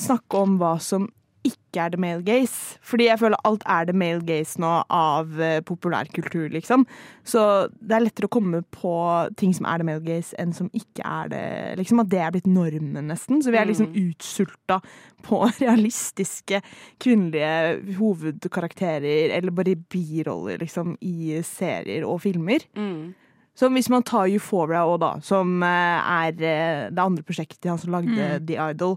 snakke 0.00 0.40
om 0.46 0.56
hva 0.58 0.78
som 0.80 1.10
ikke 1.44 1.82
er 1.84 1.92
the 1.92 2.00
male 2.00 2.22
gaze. 2.24 2.78
Fordi 2.84 3.08
jeg 3.08 3.20
føler 3.20 3.40
alt 3.44 3.64
er 3.70 3.88
the 3.88 3.94
male 3.96 4.22
gaze 4.26 4.60
nå 4.62 4.70
av 4.92 5.40
eh, 5.40 5.60
populærkultur, 5.66 6.48
liksom. 6.54 6.86
Så 7.26 7.42
det 7.80 7.96
er 7.96 8.04
lettere 8.06 8.28
å 8.30 8.34
komme 8.34 8.62
på 8.74 8.94
ting 9.40 9.54
som 9.56 9.68
er 9.68 9.82
the 9.82 9.88
male 9.88 10.04
gaze, 10.04 10.34
enn 10.40 10.54
som 10.56 10.70
ikke 10.76 11.04
er 11.04 11.32
det. 11.32 11.44
Liksom 11.80 12.04
At 12.04 12.12
det 12.12 12.22
er 12.22 12.32
blitt 12.34 12.50
normen, 12.50 13.10
nesten. 13.10 13.42
Så 13.44 13.52
vi 13.54 13.60
er 13.60 13.68
liksom 13.70 13.92
utsulta 14.04 14.80
på 15.24 15.42
realistiske 15.64 16.62
kvinnelige 17.02 17.98
hovedkarakterer, 17.98 19.34
eller 19.36 19.54
bare 19.54 19.76
biroller, 19.76 20.62
liksom, 20.62 20.96
i 21.04 21.42
serier 21.44 22.08
og 22.08 22.22
filmer. 22.24 22.64
Mm. 22.78 23.12
Så 23.54 23.68
hvis 23.70 23.86
man 23.90 24.02
tar 24.02 24.26
Euphoria 24.26 24.82
òg, 24.82 24.98
da, 25.02 25.12
som 25.22 25.62
eh, 25.62 26.14
er 26.26 26.32
eh, 26.42 26.88
det 26.90 27.02
andre 27.02 27.22
prosjektet 27.26 27.70
han 27.70 27.78
som 27.78 27.94
lagde 27.94 28.40
The 28.48 28.58
Idol 28.72 28.96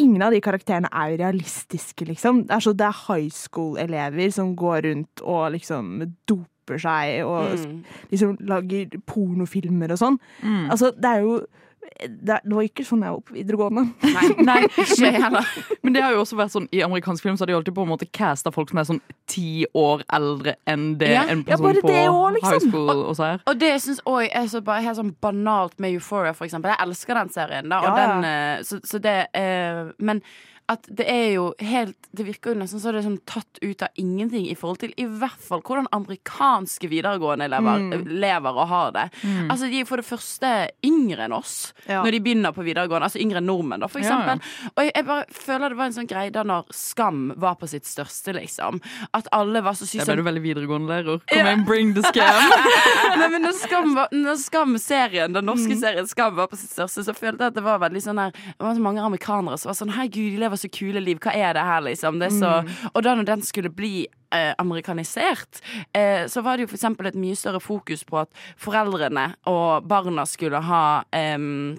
Ingen 0.00 0.22
av 0.22 0.32
de 0.32 0.40
karakterene 0.40 0.88
er 0.92 1.10
jo 1.12 1.18
realistiske, 1.20 2.06
liksom. 2.08 2.46
Det 2.48 2.54
er, 2.56 2.60
så, 2.64 2.72
det 2.72 2.86
er 2.86 3.00
high 3.08 3.28
school-elever 3.28 4.32
som 4.32 4.54
går 4.56 4.82
rundt 4.88 5.20
og 5.24 5.52
liksom 5.52 5.90
doper 6.26 6.78
seg 6.80 7.24
og 7.26 7.58
Mm. 7.58 7.82
liksom 8.10 8.36
lager 8.48 8.94
pornofilmer 9.06 9.92
og 9.92 9.98
sånn. 9.98 10.18
Altså, 10.70 10.92
det 10.96 11.04
er 11.10 11.20
jo 11.26 11.40
det, 12.02 12.36
det 12.44 12.54
var 12.56 12.62
ikke 12.66 12.84
sånn 12.86 13.02
jeg 13.04 13.12
var 13.14 13.22
på 13.26 13.34
videregående. 13.36 13.82
Nei, 14.14 14.28
nei, 14.46 14.58
ikke 14.82 15.10
heller. 15.22 15.48
Men 15.82 15.94
det 15.96 16.02
har 16.04 16.14
jo 16.16 16.20
også 16.24 16.38
vært 16.38 16.54
sånn 16.54 16.68
i 16.74 16.80
amerikansk 16.86 17.22
film 17.26 17.36
så 17.36 17.44
har 17.44 17.50
de 17.52 17.56
alltid 17.58 17.74
på 17.76 17.84
en 17.86 17.90
måte 17.92 18.08
casta 18.14 18.52
folk 18.54 18.70
som 18.72 18.80
er 18.82 18.88
sånn 18.88 19.00
ti 19.30 19.64
år 19.78 20.04
eldre 20.14 20.56
enn 20.68 20.92
det 21.00 21.10
Ja. 21.12 21.24
en 21.28 21.42
Ja, 21.46 21.56
person 21.56 21.66
bare 21.68 21.82
på 21.82 21.92
også, 21.92 22.32
liksom. 22.36 22.52
high 22.52 22.70
school 22.70 23.04
også 23.12 23.26
er. 23.32 23.42
Og 23.50 23.58
det 23.60 23.72
syns 23.82 24.00
òg 24.06 24.28
er 24.30 24.46
så 24.54 24.62
bare 24.64 24.86
helt 24.86 24.98
sånn 25.00 25.14
banalt 25.22 25.78
med 25.82 25.94
Euphoria, 25.98 26.32
for 26.38 26.46
eksempel. 26.48 26.72
Jeg 26.74 26.86
elsker 26.86 27.14
den 27.20 27.30
serien, 27.34 27.68
da. 27.68 27.82
Og 27.82 27.90
Ja, 27.90 27.96
ja. 27.98 28.06
Den, 28.06 28.24
eh, 28.24 28.62
så, 28.66 28.80
så 28.86 28.98
det 29.02 29.18
eh, 29.34 29.84
Men 29.98 30.22
at 30.68 30.86
det 30.88 31.06
er 31.10 31.32
jo 31.34 31.54
helt 31.58 31.96
Det 32.14 32.24
virker 32.26 32.52
jo 32.52 32.60
nesten 32.60 32.78
så 32.80 32.92
det 32.92 33.00
er 33.00 33.06
sånn 33.08 33.20
tatt 33.26 33.58
ut 33.62 33.82
av 33.82 33.88
ingenting 33.96 34.44
i 34.50 34.54
forhold 34.54 34.78
til 34.82 34.92
i 35.00 35.04
hvert 35.08 35.40
fall 35.40 35.62
hvordan 35.64 35.86
amerikanske 35.96 36.88
videregående 36.92 37.46
elever 37.48 37.78
Mm. 37.80 38.04
lever 38.20 38.52
og 38.60 38.68
har 38.68 38.90
det. 38.92 39.04
Altså 39.48 39.68
De 39.70 39.80
er 39.80 39.84
for 39.88 39.96
det 39.96 40.04
første 40.04 40.68
yngre 40.84 41.24
enn 41.24 41.32
oss 41.32 41.72
Ja. 41.88 42.02
når 42.04 42.10
de 42.12 42.20
begynner 42.20 42.52
på 42.52 42.62
videregående. 42.62 43.02
Altså 43.08 43.18
yngre 43.20 43.38
enn 43.40 43.46
nordmenn, 43.48 43.80
da, 43.80 43.86
for 43.88 43.98
Ja, 44.00 44.08
ja. 44.08 44.18
eksempel. 44.36 44.70
Og 44.76 44.84
jeg, 44.84 44.92
jeg 44.94 45.06
bare 45.06 45.24
føler 45.32 45.68
det 45.70 45.76
var 45.78 45.84
en 45.86 45.92
sånn 45.92 46.08
greie 46.08 46.30
da 46.30 46.42
når 46.44 46.64
Skam 46.72 47.32
var 47.36 47.54
på 47.56 47.66
sitt 47.68 47.84
største, 47.84 48.34
liksom. 48.36 48.80
At 49.14 49.26
alle 49.32 49.62
var 49.62 49.72
så 49.72 49.86
sykt 49.88 50.04
Der 50.06 50.14
ble 50.16 50.22
du 50.22 50.28
veldig 50.30 50.42
videregående 50.42 50.88
lærer. 50.92 51.20
Kom 51.32 51.46
igjen, 51.46 51.64
bring 51.64 51.94
the 51.94 52.02
scam! 52.02 52.50
Nei, 53.18 53.28
men 53.28 53.42
når 53.42 53.52
Skam, 53.56 53.94
var- 53.94 54.08
når 54.12 54.36
Skam-serien, 54.36 55.32
den 55.32 55.44
Mm. 55.44 55.56
norske 55.56 55.76
serien 55.80 56.06
Skam 56.06 56.34
var 56.36 56.46
på 56.48 56.56
sitt 56.56 56.70
største, 56.70 57.02
så 57.04 57.14
følte 57.16 57.38
jeg 57.40 57.46
at 57.48 57.54
det 57.54 57.62
var 57.64 57.78
veldig 57.80 58.02
sånn 58.02 58.18
her 58.20 58.30
Det 58.32 58.60
var 58.60 58.74
så 58.74 58.80
mange 58.84 59.00
amerikanere 59.00 59.58
som 59.58 59.70
var 59.70 59.74
sånn 59.80 59.90
Hei, 59.96 60.06
gud, 60.08 60.32
de 60.32 60.38
lever 60.38 60.51
lever 60.52 60.60
så 60.60 60.70
kule 60.72 61.00
liv. 61.00 61.18
Hva 61.22 61.32
er 61.34 61.54
det 61.56 61.64
her, 61.64 61.80
liksom? 61.88 62.18
Det 62.20 62.32
så, 62.32 62.62
Og 62.94 63.02
da 63.02 63.14
når 63.14 63.24
den 63.24 63.42
skulle 63.42 63.70
bli 63.70 64.06
eh, 64.32 64.54
amerikanisert, 64.58 65.62
eh, 65.94 66.26
så 66.28 66.42
var 66.42 66.56
det 66.56 66.66
jo 66.66 66.74
eksempel 66.76 67.06
et 67.06 67.18
mye 67.18 67.36
større 67.36 67.60
fokus 67.60 68.04
på 68.04 68.20
at 68.22 68.28
foreldrene 68.56 69.34
og 69.46 69.86
barna 69.88 70.24
skulle 70.26 70.60
ha 70.60 71.04
em, 71.12 71.78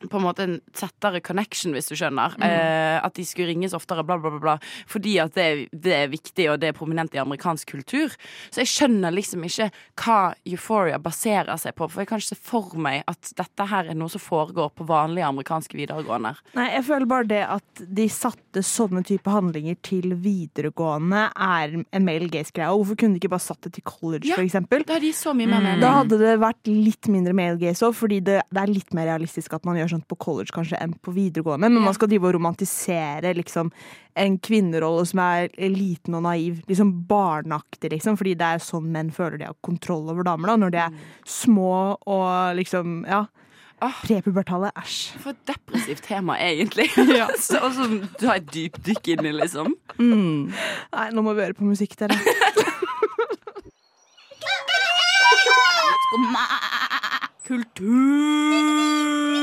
på 0.00 0.18
en 0.18 0.24
måte 0.26 0.44
en 0.44 0.56
tettere 0.76 1.20
connection, 1.24 1.72
hvis 1.72 1.88
du 1.90 1.94
skjønner. 1.96 2.34
Eh, 2.42 2.98
at 3.04 3.14
de 3.16 3.24
skulle 3.24 3.48
ringes 3.48 3.72
oftere, 3.76 4.04
bla, 4.06 4.18
bla, 4.18 4.30
bla. 4.30 4.40
bla 4.40 4.56
fordi 4.86 5.16
at 5.22 5.34
det, 5.34 5.44
er- 5.46 5.68
det 5.72 5.92
er 5.96 6.08
viktig, 6.12 6.48
og 6.52 6.60
det 6.60 6.68
er 6.68 6.76
prominent 6.76 7.14
i 7.14 7.18
amerikansk 7.22 7.70
kultur. 7.72 8.12
Så 8.50 8.62
jeg 8.62 8.70
skjønner 8.70 9.14
liksom 9.14 9.44
ikke 9.46 9.70
hva 10.02 10.34
Euphoria 10.46 10.98
baserer 11.02 11.56
seg 11.58 11.74
på. 11.78 11.88
For 11.90 12.02
jeg 12.02 12.08
kan 12.10 12.18
ikke 12.20 12.34
se 12.34 12.40
for 12.40 12.76
meg 12.76 13.02
at 13.08 13.32
dette 13.38 13.66
her 13.70 13.88
er 13.90 13.94
noe 13.98 14.08
som 14.12 14.20
foregår 14.22 14.70
på 14.76 14.86
vanlige 14.88 15.26
amerikanske 15.26 15.76
videregående. 15.78 16.34
Nei, 16.56 16.68
jeg 16.74 16.84
føler 16.88 17.06
bare 17.10 17.28
det 17.30 17.42
at 17.46 17.82
de 18.00 18.08
satte 18.12 18.62
sånne 18.66 19.02
type 19.06 19.30
handlinger 19.32 19.76
til 19.86 20.14
videregående 20.14 21.26
er 21.36 21.76
en 21.92 22.04
male 22.06 22.28
gaze-greie. 22.32 22.68
Og 22.72 22.82
Hvorfor 22.84 23.00
kunne 23.00 23.16
de 23.16 23.20
ikke 23.22 23.32
bare 23.32 23.44
satt 23.46 23.60
det 23.66 23.72
til 23.78 23.82
college, 23.86 24.26
Ja. 24.28 24.34
for 24.34 24.44
eksempel? 24.44 24.84
Da 24.86 24.98
mening. 25.34 25.80
Da 25.80 25.92
hadde 26.02 26.18
det 26.18 26.38
vært 26.40 26.66
litt 26.66 27.08
mindre 27.08 27.32
male 27.34 27.58
gaze 27.58 27.82
òg, 27.86 27.94
fordi 27.94 28.20
det, 28.22 28.42
det 28.52 28.62
er 28.62 28.66
litt 28.72 28.92
mer 28.94 29.06
realistisk 29.06 29.54
at 29.54 29.64
man 29.64 29.76
gjør 29.76 29.85
sånt 29.92 30.08
på 30.10 30.18
college 30.20 30.54
kanskje 30.54 30.78
enn 30.82 30.94
på 31.02 31.14
videregående. 31.16 31.70
Men 31.70 31.84
man 31.86 31.96
skal 31.96 32.10
drive 32.10 32.28
og 32.28 32.36
romantisere 32.36 33.34
liksom 33.36 33.70
en 34.16 34.38
kvinnerolle 34.40 35.04
som 35.08 35.22
er 35.24 35.48
liten 35.72 36.16
og 36.16 36.24
naiv. 36.26 36.62
Liksom 36.68 36.92
barneaktig, 37.08 37.92
liksom. 37.94 38.18
Fordi 38.20 38.36
det 38.38 38.46
er 38.46 38.64
sånn 38.64 38.90
menn 38.92 39.12
føler 39.14 39.40
de 39.40 39.50
har 39.50 39.58
kontroll 39.66 40.10
over 40.12 40.26
damer, 40.26 40.52
da. 40.52 40.60
Når 40.64 40.76
de 40.76 40.84
er 40.86 41.00
små 41.24 41.72
og 42.06 42.56
liksom 42.60 43.02
Ja. 43.06 43.26
Ah. 43.78 43.92
Prepubertale. 44.02 44.70
Æsj. 44.80 45.18
For 45.20 45.30
et 45.34 45.42
depressivt 45.50 46.06
tema, 46.08 46.38
egentlig. 46.40 46.88
så, 47.44 47.60
og 47.60 47.72
så 47.76 47.88
ta 48.16 48.38
et 48.38 48.48
dypdykk 48.54 49.12
inn 49.12 49.28
i, 49.28 49.34
liksom. 49.36 49.76
Nei, 50.00 51.10
nå 51.12 51.20
må 51.24 51.36
vi 51.36 51.44
høre 51.44 51.58
på 51.58 51.68
musikk, 51.68 51.98
dere. 52.00 52.16
Kultur! 57.46 59.35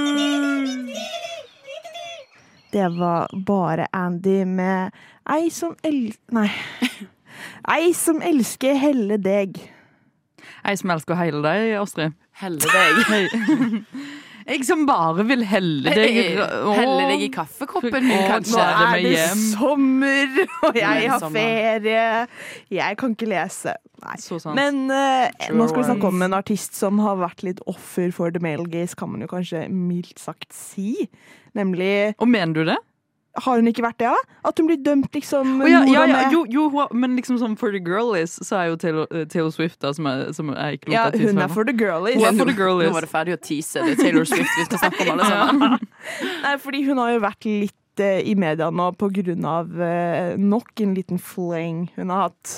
Det 2.73 2.89
var 2.97 3.29
bare 3.45 3.87
Andy 3.93 4.45
med 4.45 4.91
Ei 5.29 5.49
som 5.53 5.75
el... 5.83 6.13
Nei. 6.33 6.49
Ei 7.75 7.93
som 7.93 8.21
elsker 8.25 8.75
helle 8.81 9.17
deg. 9.21 9.59
Ei 10.65 10.75
som 10.79 10.91
elsker 10.93 11.13
å 11.15 11.19
heile 11.19 11.41
deg, 11.45 11.75
Astrid. 11.79 12.17
Helle 12.41 12.59
deg. 12.65 13.85
Jeg 14.43 14.65
som 14.67 14.83
bare 14.87 15.23
vil 15.27 15.43
helle 15.47 15.93
deg. 15.95 16.17
Helle 16.75 17.07
deg 17.13 17.25
i 17.25 17.29
kaffekoppen 17.33 18.05
min, 18.05 18.23
kanskje. 18.27 18.57
nå 18.59 18.63
er 18.63 19.03
det 19.03 19.13
hjem. 19.13 19.43
sommer, 19.53 20.37
og 20.67 20.79
jeg 20.79 21.09
har 21.13 21.25
ferie. 21.33 22.05
Jeg 22.73 22.99
kan 22.99 23.15
ikke 23.15 23.29
lese. 23.31 23.75
Nei. 24.03 24.17
Så 24.19 24.39
sant. 24.43 24.57
Men 24.59 24.85
uh, 24.91 25.31
nå 25.55 25.67
skal 25.71 25.83
vi 25.83 25.89
snakke 25.91 26.09
om 26.11 26.25
en 26.27 26.35
artist 26.35 26.75
som 26.75 26.99
har 27.03 27.21
vært 27.21 27.45
litt 27.47 27.61
offer 27.71 28.11
for 28.15 28.33
the 28.35 28.41
male 28.43 28.67
gaze, 28.71 28.97
kan 28.99 29.13
man 29.13 29.23
jo 29.23 29.29
kanskje 29.31 29.67
mildt 29.71 30.19
sagt 30.21 30.51
si. 30.55 31.07
Nemlig 31.55 32.15
Og 32.17 32.27
mener 32.27 32.53
du 32.57 32.65
det? 32.73 32.79
Har 33.41 33.57
hun 33.57 33.67
ikke 33.69 33.81
vært 33.81 33.97
det, 33.97 34.09
da? 34.13 34.35
At 34.45 34.59
hun 34.61 34.67
blir 34.69 34.77
dømt, 34.85 35.09
liksom? 35.15 35.55
Oh, 35.63 35.69
ja, 35.69 35.79
ja, 35.89 36.03
ja, 36.05 36.25
jo, 36.29 36.43
jo, 36.53 36.67
men 36.93 37.15
liksom 37.17 37.39
som 37.41 37.55
For 37.57 37.73
the 37.73 37.81
Girlies, 37.81 38.35
så 38.45 38.59
er 38.59 38.67
jo 38.69 38.75
Taylor, 38.77 39.07
eh, 39.09 39.25
Taylor 39.25 39.49
Swift 39.55 39.79
da, 39.81 39.89
som, 39.97 40.05
er, 40.05 40.27
som 40.37 40.51
jeg 40.53 40.77
ikke 40.77 40.91
lov 40.91 40.97
til 40.97 41.01
å 41.01 41.17
tisse 41.17 41.33
hun 41.33 41.41
er 41.41 41.53
for 41.53 41.65
the 41.65 41.73
girlies. 41.73 42.19
Hun 42.21 42.27
er 42.29 42.37
for 42.37 42.51
the 42.51 42.57
girlies. 42.57 42.91
Nå 42.91 42.97
var 42.99 43.07
det 43.07 43.09
ferdig 43.09 43.33
å 43.33 43.39
tease. 43.41 43.81
Det 43.81 43.95
er 43.95 44.03
Taylor 44.03 44.29
Swift 44.29 44.59
vi 44.59 44.67
skal 44.67 44.83
snakke 44.83 45.07
om, 45.07 45.15
alle 45.15 45.29
sammen. 45.31 45.87
Nei, 46.45 46.53
fordi 46.61 46.83
hun 46.85 47.01
har 47.01 47.15
jo 47.15 47.23
vært 47.25 47.49
litt 47.49 48.03
uh, 48.05 48.19
i 48.21 48.35
media 48.37 48.69
nå 48.69 48.91
på 49.01 49.09
grunn 49.17 49.49
av 49.49 49.73
uh, 49.81 50.35
nok 50.37 50.85
en 50.85 50.93
liten 50.99 51.21
fling 51.31 51.87
hun 51.97 52.13
har 52.13 52.27
hatt. 52.27 52.53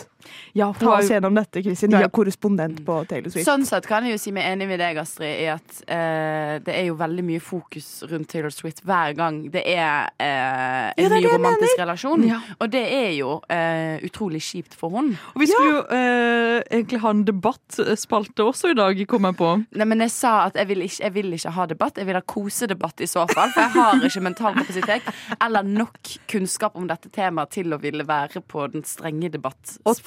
Ja, 0.54 0.72
Ta 0.74 0.86
er 0.86 1.04
oss 1.04 1.10
gjennom 1.10 1.36
dette, 1.36 1.62
Kristin. 1.64 1.90
Du 1.92 1.98
er 1.98 2.02
Ja. 2.06 2.08
jo 2.08 2.14
korrespondent 2.24 2.84
på 2.86 3.00
Taylor 3.08 3.30
Swift. 3.30 3.48
Sånn 3.48 3.66
sett 3.66 3.86
kan 3.88 4.04
jeg 4.04 4.14
jo 4.14 4.18
si 4.18 4.32
meg 4.32 4.44
enig 4.52 4.68
med 4.68 4.80
deg, 4.80 4.98
Astrid, 4.98 5.40
i 5.42 5.48
at 5.52 5.82
eh, 5.88 6.60
det 6.66 6.76
er 6.76 6.86
jo 6.88 6.96
veldig 6.96 7.24
mye 7.24 7.40
fokus 7.42 8.04
rundt 8.10 8.28
Taylor 8.30 8.50
Swift 8.54 8.82
hver 8.86 9.16
gang 9.16 9.44
det 9.52 9.64
er 9.66 10.10
eh, 10.20 10.26
Ja, 10.26 10.92
en 10.96 10.96
det 10.98 11.06
er 11.06 11.16
ny 11.16 11.22
det 11.22 11.30
jeg 11.32 11.40
romantisk 11.40 11.80
relasjon. 11.80 12.28
Ja. 12.28 12.40
Og 12.60 12.70
det 12.72 12.84
er 12.94 13.12
jo 13.18 13.42
eh, 13.50 14.00
utrolig 14.08 14.42
kjipt 14.42 14.74
for 14.76 14.90
hun. 14.90 15.14
og 15.36 15.40
vi 15.42 15.48
skulle 15.48 15.72
jo 15.76 15.82
eh, 15.90 16.64
egentlig 16.72 17.00
ha 17.02 17.10
en 17.10 17.24
debattspalte 17.26 18.44
også 18.46 18.72
i 18.72 18.78
dag, 18.78 19.02
kom 19.08 19.24
jeg 19.28 19.38
på. 19.40 19.50
Nei, 19.76 19.86
men 19.86 20.00
jeg 20.06 20.12
sa 20.16 20.46
at 20.48 20.56
jeg 20.60 20.68
vil, 20.72 20.82
ikke, 20.86 21.02
jeg 21.04 21.14
vil 21.16 21.34
ikke 21.38 21.52
ha 21.56 21.66
debatt. 21.70 21.98
Jeg 21.98 22.08
vil 22.10 22.16
ha 22.20 22.22
kosedebatt 22.22 23.02
i 23.02 23.10
så 23.10 23.26
fall. 23.32 23.50
For 23.56 23.62
jeg 23.66 23.74
har 23.76 24.06
ikke 24.10 24.24
mental 24.26 24.54
kapasitet 24.58 25.10
eller 25.42 25.64
nok 25.68 26.14
kunnskap 26.32 26.76
om 26.80 26.88
dette 26.90 27.10
temaet 27.14 27.52
til 27.56 27.74
å 27.76 27.80
ville 27.82 28.06
være 28.08 28.42
på 28.48 28.68
den 28.74 28.84
strenge 28.88 29.30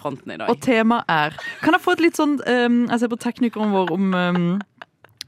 debattfronten 0.09 0.33
i 0.33 0.39
dag. 0.39 0.49
Og 0.51 0.61
temaet 0.61 1.05
er 1.09 1.37
Kan 1.63 1.77
jeg 1.77 1.85
få 1.85 1.97
et 1.97 2.03
litt 2.07 2.19
sånn 2.19 2.39
um, 2.47 2.83
Jeg 2.89 3.01
ser 3.01 3.13
på 3.13 3.21
teknikeren 3.21 3.73
vår 3.75 3.95
om 3.95 4.15
um, 4.15 4.51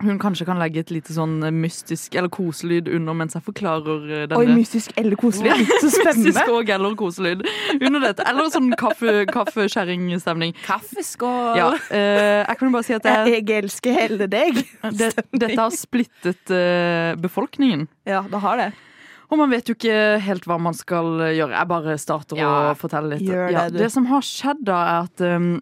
hun 0.01 0.17
kanskje 0.17 0.47
kan 0.49 0.57
legge 0.57 0.81
et 0.81 0.91
lite 0.95 1.13
sånn 1.13 1.43
mystisk 1.61 2.15
eller 2.17 2.31
koselyd 2.33 2.87
under 2.89 3.13
mens 3.13 3.37
jeg 3.37 3.45
forklarer 3.45 4.07
denne. 4.31 4.39
Oi, 4.39 4.47
mystisk 4.57 4.95
eller 4.97 5.21
koselyd? 5.21 5.61
Så 5.83 5.91
spennende. 5.93 6.31
mystisk 6.31 6.55
og 6.55 6.73
eller 6.73 6.97
koselyd 6.97 7.45
under 7.77 8.07
dette. 8.07 8.25
Eller 8.25 8.49
sånn 8.49 8.73
kaffe, 8.81 9.27
kaffeskjæringsstemning. 9.29 10.57
Kaffeskål! 10.65 11.53
Ja, 11.61 11.69
eh, 11.93 12.41
jeg 12.47 12.57
kan 12.63 12.71
jo 12.71 12.75
bare 12.79 12.89
si 12.89 12.97
at 12.97 13.05
det, 13.05 13.17
Jeg 13.29 13.59
elsker 13.61 13.99
hele 14.01 14.31
deg. 14.33 14.63
det, 14.89 15.13
dette 15.37 15.61
har 15.61 15.77
splittet 15.77 16.49
eh, 16.49 17.13
befolkningen. 17.21 17.85
Ja, 18.09 18.25
det 18.25 18.41
har 18.41 18.57
det. 18.57 18.73
Og 19.31 19.39
man 19.39 19.51
vet 19.53 19.69
jo 19.71 19.77
ikke 19.77 20.19
helt 20.25 20.47
hva 20.51 20.57
man 20.59 20.75
skal 20.75 21.21
gjøre. 21.31 21.55
Jeg 21.55 21.71
bare 21.71 21.97
starter 22.03 22.39
Ja, 22.41 22.51
å 22.73 22.77
fortelle 22.79 23.15
litt. 23.15 23.27
det, 23.29 23.53
ja, 23.55 23.69
det 23.71 23.91
som 23.95 24.09
har 24.11 24.25
skjedd, 24.27 24.65
da, 24.67 24.79
er 24.83 25.07
at 25.07 25.23
um, 25.39 25.53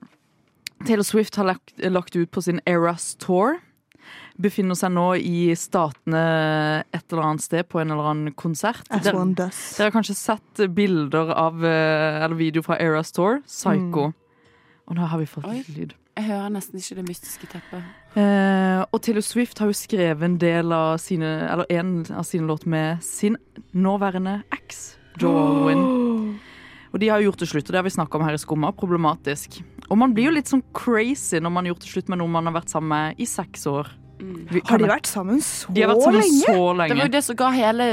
Taylor 0.87 1.05
Swift 1.05 1.37
har 1.37 1.49
lagt, 1.51 1.75
lagt 1.79 2.17
ut 2.17 2.31
på 2.33 2.43
sin 2.45 2.63
Eras 2.69 3.11
Tour. 3.21 3.59
Befinner 4.39 4.79
seg 4.79 4.93
nå 4.95 5.05
i 5.19 5.51
statene 5.59 6.23
et 6.95 7.13
eller 7.13 7.25
annet 7.27 7.43
sted 7.45 7.67
på 7.69 7.81
en 7.83 7.91
eller 7.91 8.07
annen 8.13 8.33
konsert. 8.39 8.87
Dere, 8.89 9.25
dere 9.35 9.89
har 9.89 9.95
kanskje 9.97 10.15
sett 10.17 10.63
bilder 10.77 11.33
av 11.35 11.65
eh, 11.67 12.23
eller 12.23 12.39
video 12.39 12.63
fra 12.65 12.79
Eras 12.81 13.11
Tour. 13.13 13.43
Psycho. 13.51 14.13
Og 14.89 14.97
nå 14.97 15.09
har 15.11 15.21
vi 15.21 15.27
fått 15.29 15.49
litt 15.51 15.73
lyd. 15.75 15.97
Jeg 16.19 16.27
hører 16.33 16.51
nesten 16.51 16.81
ikke 16.81 16.97
det 16.99 17.05
mystiske 17.07 17.47
teppet. 17.47 17.85
Eh, 18.19 18.81
og 18.91 18.99
Taylor 19.07 19.23
Swift 19.23 19.61
har 19.63 19.71
jo 19.71 19.77
skrevet 19.77 20.25
en 20.27 20.35
del 20.41 20.73
av 20.75 20.97
sine 20.99 21.29
Eller 21.47 21.69
en 21.71 21.93
av 22.11 22.25
sine 22.27 22.49
låter 22.49 22.73
med 22.73 23.05
sin 23.07 23.37
nåværende 23.71 24.41
eks, 24.57 24.97
Dorwin. 25.21 25.79
Oh. 25.79 26.35
Og 26.91 26.99
de 26.99 27.11
har 27.13 27.21
jo 27.23 27.29
gjort 27.29 27.45
det 27.45 27.51
slutt, 27.53 27.69
og 27.69 27.73
det 27.73 27.79
har 27.79 27.87
vi 27.87 27.95
snakka 27.95 28.19
om 28.19 28.27
her 28.27 28.35
i 28.35 28.41
Skumma. 28.43 28.73
Problematisk. 28.75 29.61
Og 29.87 29.99
man 30.01 30.17
blir 30.17 30.27
jo 30.27 30.35
litt 30.35 30.51
sånn 30.51 30.65
crazy 30.75 31.39
når 31.39 31.55
man 31.55 31.67
har 31.67 31.75
gjort 31.75 31.87
det 31.87 31.93
slutt 31.93 32.11
med 32.11 32.19
noen 32.19 32.35
man 32.35 32.51
har 32.51 32.59
vært 32.59 32.75
sammen 32.75 32.91
med 32.97 33.23
i 33.23 33.29
seks 33.29 33.69
år. 33.71 33.93
Vi- 34.19 34.61
Har 34.67 34.79
de 34.79 34.85
vært 34.91 35.07
sammen 35.07 35.39
så 35.41 35.73
de 35.73 35.83
har 35.83 35.95
vært 35.95 36.03
sammen 36.03 36.21
lenge? 36.21 36.43
så 36.43 36.89
Det 36.89 36.97
var 36.97 37.05
jo 37.05 37.13
det 37.13 37.25
som 37.25 37.37
ga 37.37 37.51
hele 37.51 37.85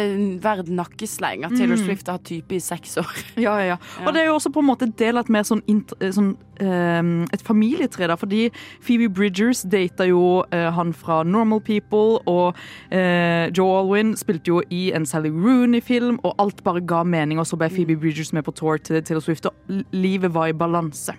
verden 0.41 0.75
nakkesleng, 0.75 1.43
at 1.45 1.51
Taylor 1.57 1.77
Swift 1.77 2.07
har 2.07 2.17
hatt 2.17 2.23
type 2.25 2.51
i 2.55 2.59
seks 2.59 2.97
år. 2.97 3.11
Ja, 3.37 3.57
ja, 3.59 3.65
ja. 3.75 3.77
Og 4.07 4.13
det 4.13 4.21
er 4.23 4.25
jo 4.31 4.35
også 4.39 4.49
på 4.51 4.59
en 4.63 4.65
måte 4.69 4.83
en 4.83 4.93
del 4.97 5.17
av 5.17 5.25
et 5.25 5.29
mer 5.29 5.43
sånn, 5.43 5.61
int- 5.67 5.93
eh, 6.01 6.09
sånn 6.09 6.35
um, 6.61 7.27
et 7.33 7.41
familietre, 7.43 8.07
da. 8.07 8.15
Fordi 8.15 8.49
Phoebe 8.81 9.09
Bridgers 9.13 9.61
data 9.63 10.05
jo 10.07 10.43
uh, 10.51 10.71
han 10.71 10.93
fra 10.93 11.23
Normal 11.23 11.61
People, 11.61 12.19
og 12.25 12.55
uh, 12.91 13.45
Joe 13.53 13.81
Alwyn 13.83 14.15
spilte 14.15 14.47
jo 14.47 14.61
i 14.71 14.91
en 14.95 15.05
Sally 15.05 15.29
Rooney-film, 15.29 16.19
og 16.23 16.35
alt 16.39 16.63
bare 16.63 16.81
ga 16.81 17.03
mening, 17.03 17.37
og 17.39 17.45
så 17.45 17.57
ble 17.59 17.69
Phoebe 17.69 17.99
Bridgers 17.99 18.33
med 18.33 18.43
på 18.45 18.53
tour 18.55 18.77
til 18.77 19.01
Taylor 19.03 19.21
Swift, 19.21 19.45
og 19.45 19.53
livet 19.91 20.33
var 20.33 20.47
i 20.47 20.53
balanse. 20.53 21.13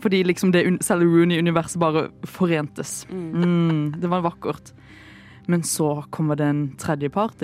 Fordi 0.00 0.22
liksom 0.24 0.52
det 0.52 0.64
Sally 0.84 1.06
Rooney-universet 1.06 1.80
bare 1.80 2.08
forentes. 2.24 3.06
Mm, 3.10 3.94
det 4.00 4.08
var 4.08 4.24
vakkert. 4.24 4.72
Men 5.46 5.62
så 5.62 6.04
kommer 6.10 6.36
den 6.36 6.76
tredje 6.78 7.10
part. 7.10 7.42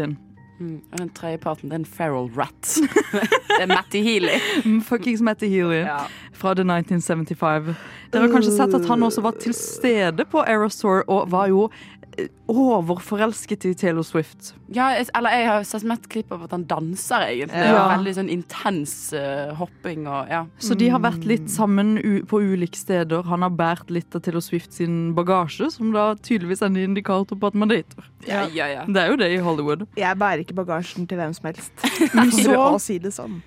Mm. 0.60 0.80
Og 0.92 0.98
den 0.98 1.10
tredje 1.12 1.38
parten, 1.38 1.68
det 1.68 1.74
er 1.74 1.82
en 1.82 1.84
feral 1.84 2.30
rat. 2.36 2.78
det 3.48 3.60
er 3.60 3.66
Matty 3.66 4.00
Healy. 4.00 4.38
Mm, 4.64 4.80
Fuckings 4.82 5.20
Matty 5.20 5.48
Healy. 5.52 5.82
Ja. 5.84 6.06
fra 6.36 6.54
The 6.54 6.64
1975. 6.64 7.74
Dere 8.12 8.22
har 8.22 8.32
kanskje 8.32 8.52
sett 8.56 8.74
at 8.76 8.88
han 8.88 9.02
også 9.02 9.22
var 9.24 9.36
til 9.40 9.54
stede 9.56 10.26
på 10.28 10.42
Aerosaur 10.44 11.04
og 11.08 11.30
var 11.32 11.48
jo 11.48 11.68
overforelsket 12.50 13.64
i 13.64 13.74
Taylor 13.74 14.02
Swift. 14.06 14.54
Ja, 14.72 14.88
eller 15.14 15.30
jeg 15.34 15.46
har 15.48 15.64
sett 15.66 15.84
med 15.86 16.04
klipp 16.10 16.30
av 16.34 16.44
at 16.46 16.54
han 16.54 16.64
danser, 16.68 17.24
egentlig. 17.32 17.64
Ja. 17.68 17.82
Veldig 17.92 18.14
sånn 18.18 18.30
intens 18.32 18.94
uh, 19.16 19.52
hopping 19.58 20.06
og 20.10 20.30
ja. 20.32 20.44
Så 20.62 20.76
de 20.78 20.88
har 20.92 21.02
vært 21.04 21.26
litt 21.28 21.50
sammen 21.52 21.96
u 22.00 22.22
på 22.28 22.40
ulike 22.42 22.78
steder. 22.78 23.26
Han 23.30 23.44
har 23.46 23.52
båret 23.58 23.90
litt 23.92 24.14
av 24.16 24.24
Taylor 24.26 24.44
Swift 24.44 24.72
sin 24.76 25.12
bagasje, 25.18 25.68
som 25.74 25.92
da 25.94 26.08
tydeligvis 26.18 26.62
er 26.64 26.70
en 26.72 26.80
indikator 26.86 27.38
på 27.40 27.50
at 27.52 27.58
man 27.58 27.72
dater. 27.72 28.08
Ja, 28.28 28.46
ja, 28.54 28.70
ja. 28.72 28.86
Det 28.86 29.02
er 29.04 29.12
jo 29.12 29.20
det 29.20 29.30
i 29.34 29.42
Hollywood. 29.42 29.86
Jeg 29.98 30.18
bærer 30.22 30.44
ikke 30.46 30.56
bagasjen 30.62 31.06
til 31.10 31.20
hvem 31.20 31.34
som 31.36 31.50
helst. 31.50 31.74
Så- 32.42 32.48
For 32.56 32.78
å 32.78 32.80
si 32.82 32.98
det 33.02 33.14
sånn. 33.16 33.40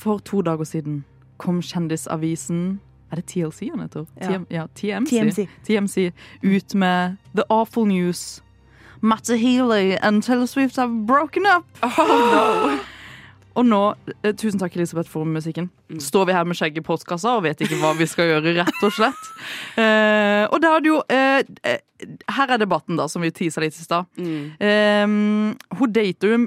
For 0.00 0.20
to 0.24 0.40
dager 0.46 0.64
siden 0.68 1.02
kom 1.40 1.60
Kjendisavisen 1.64 2.78
Er 3.10 3.16
det 3.16 3.26
TLC 3.26 3.70
han 3.70 3.80
heter? 3.80 4.06
Ja. 4.20 4.28
TM, 4.28 4.46
ja, 4.50 4.66
TMC. 4.74 5.10
TMC. 5.10 5.46
TMC 5.66 6.12
ut 6.42 6.74
med 6.74 7.16
The 7.34 7.42
Awful 7.50 7.86
News. 7.86 8.42
Matte 9.02 9.36
Healy 9.36 9.96
and 10.02 10.22
Taylor 10.22 10.46
Swift 10.46 10.76
have 10.76 11.06
broken 11.06 11.46
up. 11.46 11.66
Oh, 11.98 12.06
no. 12.06 12.78
Og 13.58 13.66
nå, 13.66 13.80
eh, 14.22 14.34
tusen 14.38 14.60
takk 14.60 14.76
Elisabeth 14.78 15.10
for 15.10 15.26
musikken. 15.26 15.66
Mm. 15.90 15.98
Står 16.00 16.28
vi 16.28 16.34
her 16.36 16.46
med 16.46 16.56
skjegget 16.56 16.84
i 16.84 16.86
postkassa 16.86 17.32
og 17.36 17.42
vet 17.48 17.60
ikke 17.64 17.80
hva 17.80 17.90
vi 17.98 18.06
skal 18.08 18.28
gjøre, 18.30 18.54
rett 18.60 18.84
og 18.86 18.94
slett. 18.94 19.26
Eh, 19.80 20.44
og 20.52 20.58
da 20.60 20.70
er 20.76 20.82
det 20.82 20.88
jo 20.90 20.96
eh, 21.12 21.78
Her 22.34 22.50
er 22.52 22.58
debatten, 22.60 22.98
da, 22.98 23.06
som 23.08 23.22
vi 23.24 23.30
tisa 23.34 23.62
litt 23.62 23.76
i 23.76 23.82
stad. 23.84 24.06
Mm. 24.20 24.52
Eh, 24.60 25.76
hun 25.78 25.92
dater 25.94 26.32
jo 26.32 26.38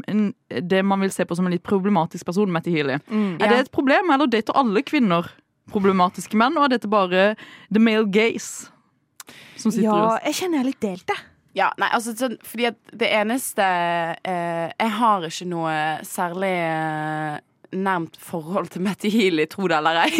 det 0.61 0.81
man 0.85 1.01
vil 1.01 1.11
se 1.13 1.25
på 1.25 1.37
som 1.37 1.47
en 1.47 1.53
litt 1.53 1.65
problematisk 1.65 2.27
person, 2.27 2.51
Mette 2.53 2.71
Healy. 2.73 2.99
Mm. 3.09 3.37
Er 3.41 3.51
det 3.51 3.59
et 3.63 3.71
problem, 3.73 4.11
eller 4.13 4.29
dater 4.29 4.55
alle 4.59 4.83
kvinner 4.85 5.29
problematiske 5.71 6.37
menn, 6.39 6.57
og 6.57 6.67
er 6.67 6.75
dette 6.75 6.89
bare 6.91 7.27
the 7.71 7.81
male 7.81 8.09
gaze? 8.11 8.69
Som 9.55 9.71
sitter 9.71 9.87
Ja, 9.87 9.99
og 10.15 10.27
jeg 10.27 10.35
kjenner 10.41 10.59
jeg 10.59 10.63
er 10.65 10.69
litt 10.71 10.83
delt, 10.83 11.07
jeg. 11.13 11.29
Ja, 11.53 11.69
nei, 11.77 11.87
altså 11.93 12.15
sånn, 12.17 12.39
fordi 12.41 12.65
at 12.71 12.79
det 12.97 13.11
eneste 13.13 13.65
eh, 14.25 14.71
Jeg 14.73 14.93
har 14.97 15.25
ikke 15.27 15.45
noe 15.51 15.73
særlig 16.07 16.49
eh, 16.49 17.35
nærmt 17.73 18.17
forhold 18.19 18.71
til 18.73 18.83
Mette 18.85 19.09
Healy, 19.11 19.45
tro 19.51 19.67
det 19.71 19.77
eller 19.77 20.03
ei. 20.05 20.11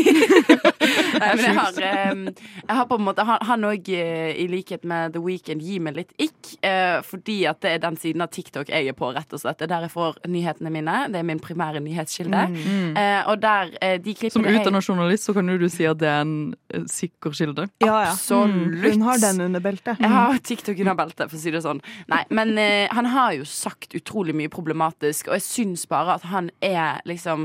Men 1.24 1.39
jeg 1.39 1.56
har, 1.56 1.78
eh, 1.78 2.24
jeg 2.68 2.76
har 2.78 2.88
på 2.89 2.98
en 3.00 3.06
måte 3.06 3.24
Han- 3.24 3.63
òg, 3.63 3.88
i 3.88 4.48
likhet 4.50 4.84
med 4.84 5.13
The 5.13 5.22
Weeknd, 5.24 5.62
gir 5.63 5.80
meg 5.86 5.96
litt 5.96 6.12
ikk. 6.20 6.56
Eh, 6.66 7.00
fordi 7.06 7.44
at 7.48 7.62
det 7.63 7.76
er 7.78 7.84
den 7.86 7.96
siden 8.02 8.24
av 8.26 8.32
TikTok 8.34 8.70
jeg 8.74 8.89
er 8.89 8.98
på, 8.98 9.12
rett 9.16 9.32
og 9.34 9.39
slett. 9.39 9.60
Det 9.62 9.68
er 9.70 9.74
der 9.76 9.86
jeg 9.88 9.94
får 9.94 10.20
nyhetene 10.28 10.72
mine. 10.74 10.98
Det 11.13 11.22
er 11.22 11.28
min 11.28 11.39
primære 11.44 11.80
nyhetskilde. 11.84 12.44
Mm. 12.54 12.98
og 13.30 13.39
der 13.42 13.72
eh, 13.82 13.98
de 14.04 14.16
Som 14.30 14.46
utdannet 14.46 14.88
journalist 14.88 15.28
så 15.30 15.34
kan 15.36 15.50
jo 15.50 15.58
du 15.62 15.68
si 15.72 15.86
at 15.88 16.00
det 16.02 16.10
er 16.10 16.22
en 16.26 16.36
eh, 16.74 16.86
sikker 16.89 17.36
kilde. 17.38 17.68
Ja, 17.84 18.02
ja. 18.04 18.12
Absolutt. 18.12 18.94
Hun 18.94 19.06
har 19.08 19.22
den 19.22 19.42
under 19.48 19.63
beltet. 19.63 20.00
Jeg 20.00 20.10
har 20.10 20.38
TikTok 20.44 20.80
under 20.80 20.98
beltet, 21.00 21.30
for 21.30 21.38
å 21.38 21.42
si 21.42 21.54
det 21.54 21.63
sånn. 21.66 21.82
Nei, 22.12 22.24
men 22.34 22.56
eh, 22.62 22.88
han 22.94 23.10
har 23.13 23.36
jo 23.38 23.48
sagt 23.48 23.96
utrolig 23.98 24.36
mye 24.38 24.52
problematisk, 24.54 25.30
og 25.30 25.38
jeg 25.39 25.46
syns 25.48 25.88
bare 25.89 26.18
at 26.20 26.28
han 26.32 26.50
er 26.63 27.02
liksom 27.10 27.42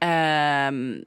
eh, 0.00 1.04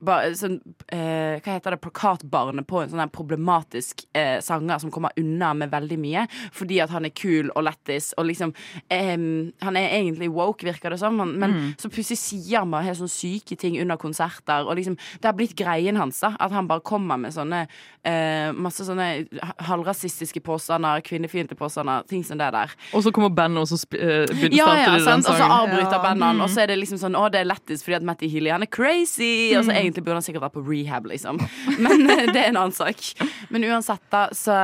sånn, 0.00 0.60
eh, 0.88 1.40
hva 1.40 1.54
heter 1.56 1.70
det, 1.76 1.80
plakatbarnet 1.84 2.66
på 2.66 2.82
en 2.82 2.90
sånn 2.90 3.10
problematisk 3.12 4.04
eh, 4.16 4.40
sanger 4.40 4.78
som 4.80 4.90
kommer 4.90 5.10
unna 5.20 5.52
med 5.54 5.70
veldig 5.70 5.98
mye, 6.00 6.26
fordi 6.52 6.80
at 6.80 6.90
han 6.90 7.04
er 7.04 7.10
kul 7.10 7.50
og 7.54 7.64
lættis, 7.64 8.12
og 8.18 8.26
liksom 8.26 8.54
eh, 8.90 9.16
Han 9.60 9.76
er 9.76 9.88
egentlig 10.00 10.30
woke, 10.32 10.64
virker 10.64 10.90
det 10.90 10.98
som, 11.00 11.16
men 11.16 11.74
så 11.78 11.90
plutselig 11.92 12.18
sier 12.18 12.62
han 12.64 12.72
helt 12.84 12.98
sånn 12.98 13.10
syke 13.10 13.56
ting 13.56 13.78
under 13.80 13.96
konserter, 13.96 14.66
og 14.66 14.76
liksom 14.76 14.96
Det 15.20 15.28
har 15.28 15.36
blitt 15.36 15.56
greien 15.56 15.96
hans, 15.96 16.20
da, 16.20 16.34
at 16.40 16.52
han 16.52 16.66
bare 16.66 16.80
kommer 16.80 17.16
med 17.20 17.34
sånne 17.34 17.66
eh, 18.04 18.50
masse 18.56 18.84
sånne 18.86 19.26
halvrasistiske 19.68 20.40
påstander, 20.40 21.00
kvinnefiendtlige 21.06 21.58
påstander, 21.58 22.02
ting 22.08 22.24
som 22.24 22.38
det 22.40 22.50
der. 22.54 22.72
Og 22.96 23.04
så 23.04 23.12
kommer 23.14 23.30
bandet, 23.34 23.62
og 23.62 23.68
så 23.68 23.78
eh, 23.96 24.26
begynner 24.30 24.56
Ja, 24.56 24.68
ja, 24.78 24.98
sant? 25.04 25.28
Og 25.28 25.36
så 25.36 25.44
avbryter 25.46 25.98
Ja. 25.98 26.02
bandene, 26.02 26.42
og 26.44 26.50
så 26.50 26.62
er 26.64 26.72
det 26.72 26.78
liksom 26.80 26.98
sånn 27.00 27.16
Å, 27.18 27.28
det 27.32 27.40
er 27.42 27.48
lættis 27.50 27.82
fordi 27.84 27.96
at 28.00 28.06
Matty 28.06 28.28
Healy, 28.30 28.50
han 28.50 28.62
er 28.62 28.70
crazy! 28.70 29.52
Og 29.58 29.64
så 29.66 29.74
egentlig 29.90 30.04
burde 30.06 30.20
han 30.20 30.26
sikkert 30.26 30.46
vært 30.46 30.56
på 30.56 30.64
rehab, 30.66 31.08
liksom. 31.10 31.40
Men 31.84 32.06
eh, 32.10 32.26
det 32.30 32.38
er 32.38 32.50
en 32.50 32.60
annen 32.60 32.74
sak. 32.74 33.02
Men 33.50 33.66
uansett, 33.68 34.02
da, 34.12 34.26
så 34.36 34.56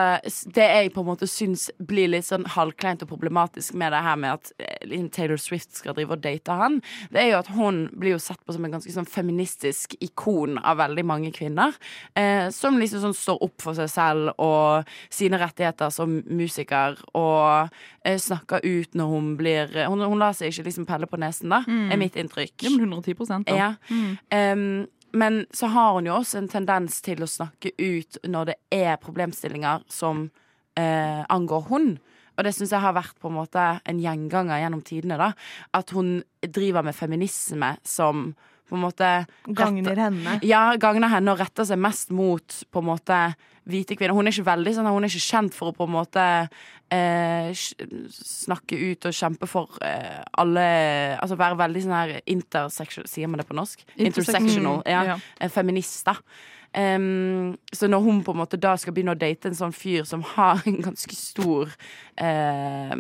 det 0.54 0.66
jeg 0.66 0.92
på 0.94 1.02
en 1.02 1.10
måte 1.10 1.28
syns 1.30 1.68
blir 1.78 2.10
litt 2.12 2.26
sånn 2.28 2.46
halvkleint 2.56 3.02
og 3.04 3.10
problematisk 3.10 3.76
med 3.78 3.92
det 3.94 4.02
her 4.06 4.18
med 4.20 4.36
at 4.38 4.52
eh, 4.62 5.06
Taylor 5.12 5.40
Swift 5.40 5.76
skal 5.76 5.96
drive 5.96 6.16
og 6.16 6.22
date 6.24 6.56
han, 6.56 6.80
det 7.12 7.22
er 7.22 7.30
jo 7.32 7.40
at 7.40 7.50
hun 7.56 7.84
blir 7.96 8.16
jo 8.16 8.22
sett 8.22 8.42
på 8.46 8.54
som 8.54 8.66
en 8.66 8.76
ganske 8.76 8.92
sånn 8.92 9.08
feministisk 9.08 9.96
ikon 10.04 10.60
av 10.62 10.80
veldig 10.80 11.06
mange 11.06 11.32
kvinner. 11.36 11.76
Eh, 12.16 12.48
som 12.54 12.78
liksom 12.80 13.02
sånn 13.06 13.16
står 13.16 13.42
opp 13.46 13.64
for 13.64 13.78
seg 13.78 13.90
selv 13.92 14.34
og 14.42 14.86
sine 15.12 15.40
rettigheter 15.40 15.92
som 15.94 16.20
musiker, 16.26 16.98
og 17.16 17.72
eh, 18.06 18.18
snakker 18.20 18.64
ut 18.64 18.96
når 18.96 19.12
hun 19.12 19.32
blir 19.36 19.72
Hun, 19.86 20.00
hun 20.00 20.20
lar 20.20 20.34
seg 20.36 20.50
ikke 20.50 20.66
liksom 20.68 20.86
pelle 20.88 21.08
på 21.10 21.18
nesen, 21.20 21.52
da, 21.52 21.62
er 21.66 21.98
mitt 22.00 22.16
inntrykk. 22.18 22.54
Ja, 22.64 22.72
men 22.72 22.92
110 22.92 23.42
da. 23.46 23.56
Ja. 23.56 23.68
Em, 24.34 24.86
men 25.16 25.44
så 25.54 25.70
har 25.72 25.96
hun 25.96 26.08
jo 26.08 26.18
også 26.18 26.42
en 26.42 26.50
tendens 26.52 27.00
til 27.04 27.24
å 27.24 27.30
snakke 27.30 27.72
ut 27.78 28.20
når 28.28 28.52
det 28.52 28.56
er 28.74 29.00
problemstillinger 29.02 29.86
som 29.92 30.26
eh, 30.78 31.22
angår 31.32 31.66
hun. 31.70 31.94
Og 32.36 32.44
det 32.44 32.52
syns 32.52 32.74
jeg 32.74 32.84
har 32.84 32.96
vært 32.96 33.16
på 33.20 33.30
en 33.30 33.38
måte 33.38 33.64
en 33.80 34.02
gjenganger 34.02 34.60
gjennom 34.60 34.82
tidene. 34.84 35.16
da 35.16 35.30
At 35.76 35.94
hun 35.96 36.20
driver 36.44 36.84
med 36.84 36.96
feminisme 36.96 37.76
som 37.86 38.28
på 38.66 38.74
en 38.74 38.82
måte 38.82 39.10
Gagner 39.46 39.98
henne. 40.06 40.38
Ja, 40.44 40.74
gagner 40.80 41.10
henne 41.12 41.32
og 41.32 41.40
retter 41.40 41.66
seg 41.68 41.78
mest 41.80 42.10
mot 42.14 42.62
på 42.72 42.82
en 42.82 42.88
måte 42.88 43.20
hvite 43.66 43.96
kvinner. 43.98 44.14
Hun 44.14 44.26
er 44.26 44.34
ikke 44.34 44.50
veldig 44.50 44.74
sånn, 44.76 44.88
hun 44.90 45.06
er 45.06 45.12
ikke 45.12 45.26
kjent 45.26 45.56
for 45.56 45.70
å 45.70 45.76
på 45.76 45.86
en 45.86 45.94
måte 45.94 46.24
eh, 46.94 47.50
snakke 47.54 48.78
ut 48.78 49.08
og 49.08 49.16
kjempe 49.16 49.48
for 49.50 49.78
eh, 49.84 50.22
alle 50.38 50.66
Altså 51.20 51.38
være 51.38 51.58
veldig 51.58 51.82
sånn 51.86 51.96
her 51.96 52.12
intersectional 52.30 53.08
Sier 53.10 53.30
man 53.30 53.42
det 53.42 53.48
på 53.48 53.56
norsk? 53.58 53.82
Intersectional. 53.96 54.82
Ja. 54.86 55.02
Ja. 55.14 55.16
eh, 55.40 55.50
Em, 56.76 57.56
så 57.72 57.88
når 57.88 58.02
hun 58.04 58.18
på 58.22 58.34
en 58.34 58.40
måte 58.42 58.58
da 58.60 58.74
skal 58.76 58.92
begynne 58.92 59.14
å 59.14 59.18
date 59.18 59.48
en 59.48 59.56
sånn 59.56 59.72
fyr 59.72 60.04
som 60.04 60.20
har 60.34 60.60
en 60.68 60.76
ganske 60.84 61.14
stor 61.16 61.70
uh, 62.20 62.92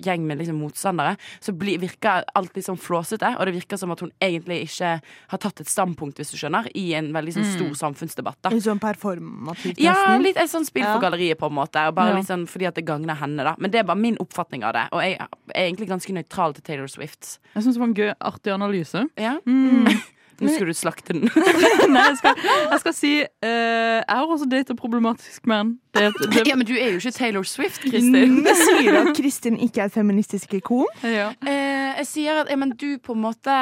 gjeng 0.00 0.24
med 0.24 0.40
liksom 0.40 0.56
motstandere, 0.62 1.18
så 1.44 1.52
blir, 1.52 1.76
virker 1.82 2.24
alt 2.34 2.56
litt 2.56 2.64
sånn 2.64 2.80
flåsete. 2.80 3.34
Og 3.36 3.44
det 3.48 3.54
virker 3.58 3.80
som 3.80 3.92
at 3.92 4.00
hun 4.04 4.12
egentlig 4.24 4.62
ikke 4.70 4.94
har 5.04 5.42
tatt 5.42 5.60
et 5.60 5.68
standpunkt, 5.68 6.16
hvis 6.20 6.32
du 6.32 6.38
skjønner, 6.40 6.70
i 6.72 6.86
en 6.96 7.12
veldig 7.14 7.36
sånn 7.36 7.50
stor 7.52 7.76
samfunnsdebatt. 7.82 8.40
da 8.46 8.54
Litt 8.54 8.64
sånn 8.64 8.80
performativt, 8.82 9.82
ja, 9.84 10.16
litt 10.20 10.40
et 10.40 10.50
sånn 10.52 10.64
spill 10.64 10.86
for 10.86 10.96
Ja. 10.96 11.04
galleriet, 11.04 11.38
på 11.40 11.52
en 11.52 11.58
måte. 11.60 11.84
Og 11.88 11.94
bare 11.94 12.14
Ja. 12.14 12.16
litt 12.22 12.30
sånn 12.30 12.48
fordi 12.48 12.68
at 12.68 12.74
det 12.74 12.86
gagner 12.86 13.16
henne, 13.20 13.44
da. 13.44 13.54
Men 13.58 13.70
det 13.70 13.80
er 13.80 13.84
bare 13.84 14.00
min 14.00 14.16
oppfatning 14.16 14.64
av 14.64 14.72
det. 14.72 14.88
Og 14.92 15.00
jeg 15.02 15.18
er 15.20 15.28
egentlig 15.54 15.88
ganske 15.88 16.12
nøytral 16.12 16.54
til 16.54 16.62
Taylor 16.62 16.88
Swift. 16.88 17.38
Jeg 17.54 17.62
syns 17.64 17.74
det 17.74 17.80
var 17.80 17.88
en 17.88 17.94
gøy, 17.94 18.14
artig 18.20 18.52
analyse. 18.54 19.08
Ja. 19.18 19.38
Mm. 19.46 19.86
Nå 20.44 20.56
skulle 20.56 20.74
du 20.74 20.78
slakte 20.78 21.16
den. 21.16 21.28
Nei, 21.94 22.04
jeg 22.10 22.18
skal, 22.20 22.44
jeg 22.44 22.82
skal 22.82 22.96
si 22.96 23.14
uh, 23.24 23.48
Jeg 23.48 24.14
har 24.14 24.28
også 24.28 24.48
datet 24.50 24.78
problematisk 24.80 25.48
menn. 25.50 25.76
Det, 25.94 26.10
det, 26.18 26.42
ja, 26.48 26.56
men 26.58 26.66
du 26.66 26.72
er 26.74 26.90
jo 26.90 26.98
ikke 26.98 27.12
Taylor 27.14 27.44
Swift, 27.46 27.80
Kristin. 27.84 28.40
Jeg 28.42 28.56
sier 28.58 28.96
at 28.98 29.12
Kristin 29.14 29.58
ikke 29.62 29.84
er 29.84 29.92
et 29.92 29.94
feministisk 29.94 30.56
ikon. 30.58 30.90
ja. 31.06 31.30
Eh, 31.46 32.00
jeg 32.00 32.08
sier 32.08 32.40
at 32.42 32.50
ja, 32.50 32.56
men 32.58 32.72
du 32.74 32.96
på 32.98 33.14
en 33.14 33.22
måte 33.22 33.54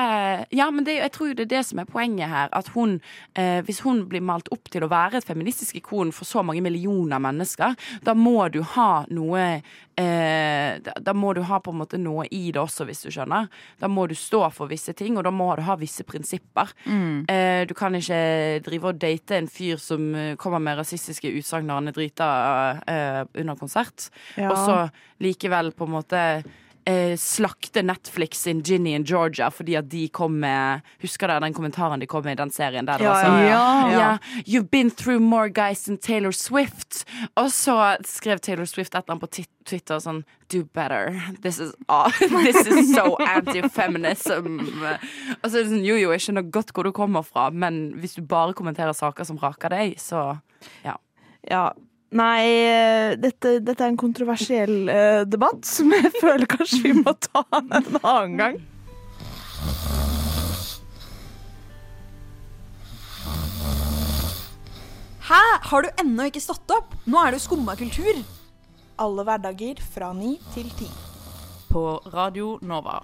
Ja, 0.52 0.70
men 0.72 0.86
det, 0.86 0.96
jeg 0.96 1.12
tror 1.12 1.28
jo 1.28 1.36
det 1.36 1.44
er 1.44 1.52
det 1.58 1.64
som 1.68 1.82
er 1.82 1.88
poenget 1.88 2.32
her. 2.32 2.48
At 2.56 2.72
hun, 2.72 3.00
eh, 3.36 3.60
hvis 3.66 3.82
hun 3.84 4.06
blir 4.08 4.24
malt 4.24 4.48
opp 4.54 4.70
til 4.72 4.86
å 4.86 4.90
være 4.92 5.20
et 5.20 5.28
feministisk 5.28 5.76
ikon 5.76 6.12
for 6.12 6.28
så 6.28 6.42
mange 6.42 6.64
millioner 6.64 7.20
mennesker, 7.20 7.76
da 8.04 8.16
må 8.16 8.48
du 8.52 8.62
ha 8.74 9.04
noe 9.12 9.60
eh, 10.02 10.78
da, 10.84 10.92
da 11.00 11.12
må 11.16 11.32
du 11.36 11.42
ha 11.48 11.58
på 11.62 11.72
en 11.72 11.78
måte 11.82 11.98
noe 12.00 12.26
i 12.34 12.50
det 12.54 12.60
også, 12.62 12.84
hvis 12.88 13.04
du 13.06 13.10
skjønner. 13.14 13.48
Da 13.80 13.88
må 13.90 14.06
du 14.10 14.14
stå 14.18 14.42
for 14.54 14.70
visse 14.70 14.94
ting, 14.98 15.16
og 15.20 15.24
da 15.26 15.32
må 15.34 15.48
du 15.58 15.62
ha 15.66 15.76
visse 15.80 16.04
prinsipper. 16.08 16.72
Eh, 16.86 17.62
du 17.70 17.74
kan 17.78 17.94
ikke 17.98 18.60
drive 18.66 18.90
og 18.92 19.00
date 19.02 19.38
en 19.38 19.48
fyr 19.50 19.80
som 19.82 20.10
eh, 20.18 20.34
kommer 20.40 20.62
med 20.62 20.80
rasistiske 20.82 21.30
utsagn 21.38 21.68
når 21.70 21.80
han 21.80 21.92
er 21.92 21.96
drita 21.98 22.28
eh, 22.86 23.22
under 23.40 23.58
konsert, 23.60 24.10
Ja. 24.36 24.50
og 24.50 24.56
så 24.58 24.76
likevel 25.22 25.72
på 25.76 25.86
en 25.86 25.92
måte 25.96 26.20
eh, 26.88 27.14
slakte 27.16 27.82
Netflix 27.82 28.42
sin 28.42 28.62
Ginny 28.62 28.94
and 28.96 29.06
Georgia 29.06 29.50
fordi 29.50 29.76
at 29.78 29.88
de 29.90 30.08
kom 30.08 30.40
med 30.42 30.82
Husker 31.02 31.28
dere 31.30 31.40
den 31.44 31.54
kommentaren 31.54 32.00
de 32.02 32.06
kom 32.10 32.24
med 32.24 32.38
i 32.38 32.40
den 32.42 32.50
serien? 32.50 32.86
Der 32.88 32.98
det 32.98 33.06
Ja, 33.06 33.12
var 33.12 33.24
sånn, 33.24 33.46
ja, 33.46 33.62
ja. 33.90 33.98
ja, 33.98 34.42
You've 34.46 34.70
been 34.70 34.90
through 34.90 35.20
more 35.22 35.48
guys 35.48 35.84
than 35.84 35.98
Taylor 35.98 36.32
Swift. 36.32 37.04
Og 37.36 37.50
så 37.54 37.76
skrev 38.06 38.40
Taylor 38.40 38.64
Swift 38.66 38.94
et 38.94 39.04
eller 39.04 39.16
annet 39.18 39.26
på 39.26 39.44
Twitter 39.64 39.98
sånn 40.02 40.24
Do 40.52 40.64
better. 40.74 41.14
This 41.40 41.58
is, 41.58 41.72
ah, 41.88 42.10
this 42.18 42.66
is 42.66 42.90
so 42.94 43.16
anti-feminism. 43.24 44.58
Og 45.40 45.46
så 45.48 45.56
er 45.56 45.62
det 45.62 45.70
sånn, 45.70 45.84
jo, 45.86 45.96
jo, 45.96 46.10
jeg 46.12 46.26
skjønner 46.26 46.44
godt 46.52 46.74
hvor 46.76 46.84
du 46.84 46.92
kommer 46.92 47.24
fra, 47.24 47.46
men 47.50 47.94
hvis 48.02 48.18
du 48.18 48.22
bare 48.28 48.52
kommenterer 48.58 48.92
saker 48.92 49.24
som 49.24 49.38
raker 49.40 49.72
deg, 49.72 49.94
så 50.02 50.26
ja. 50.84 50.98
Ja. 51.48 51.70
Nei, 52.12 52.44
eh, 52.44 53.14
dette, 53.16 53.54
dette 53.64 53.86
er 53.86 53.88
en 53.88 53.96
kontroversiell 53.96 54.74
uh, 54.84 55.22
debatt 55.24 55.64
som 55.64 55.92
jeg 55.96 56.10
føler 56.22 56.44
kanskje 56.50 56.82
vi 56.84 56.92
må 56.98 57.14
ta 57.16 57.40
en 57.56 57.72
annen 57.72 58.36
gang. 58.36 58.60
Hæ? 65.32 65.40
Har 65.70 65.86
du 65.86 65.88
ennå 66.02 66.28
ikke 66.28 66.42
stått 66.44 66.76
opp? 66.76 66.92
Nå 67.08 67.16
er 67.22 67.32
det 67.32 67.40
jo 67.40 67.46
skumma 67.46 67.78
kultur. 67.80 68.20
Alle 69.00 69.24
hverdager 69.24 69.80
fra 69.94 70.12
ni 70.12 70.34
til 70.52 70.68
ti. 70.76 70.90
På 71.72 72.02
Radio 72.12 72.58
Nova. 72.60 73.00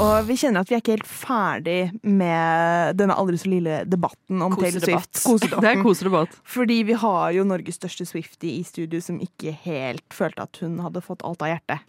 Og 0.00 0.24
vi 0.28 0.36
kjenner 0.40 0.64
at 0.64 0.70
vi 0.70 0.76
er 0.76 0.82
ikke 0.82 0.96
helt 0.96 1.08
ferdig 1.08 1.78
med 2.06 2.96
denne 2.96 3.16
aldri 3.20 3.36
så 3.40 3.50
lille 3.52 3.82
debatten 3.88 4.40
om 4.44 4.56
Taylor 4.56 4.84
Swift. 4.84 5.22
Det 5.60 5.72
er 5.74 5.82
kosedebatt. 5.84 6.36
Fordi 6.56 6.80
vi 6.88 6.96
har 7.02 7.30
jo 7.36 7.44
Norges 7.48 7.76
største 7.80 8.08
Swifty 8.08 8.56
i 8.56 8.64
studio 8.66 9.02
som 9.04 9.20
ikke 9.20 9.52
helt 9.66 10.06
følte 10.14 10.46
at 10.48 10.62
hun 10.64 10.78
hadde 10.84 11.04
fått 11.04 11.24
alt 11.26 11.44
av 11.44 11.52
hjertet. 11.52 11.84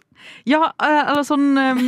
Ja, 0.46 0.68
eh, 0.82 1.00
eller 1.10 1.24
sånn 1.26 1.56
eh, 1.58 1.80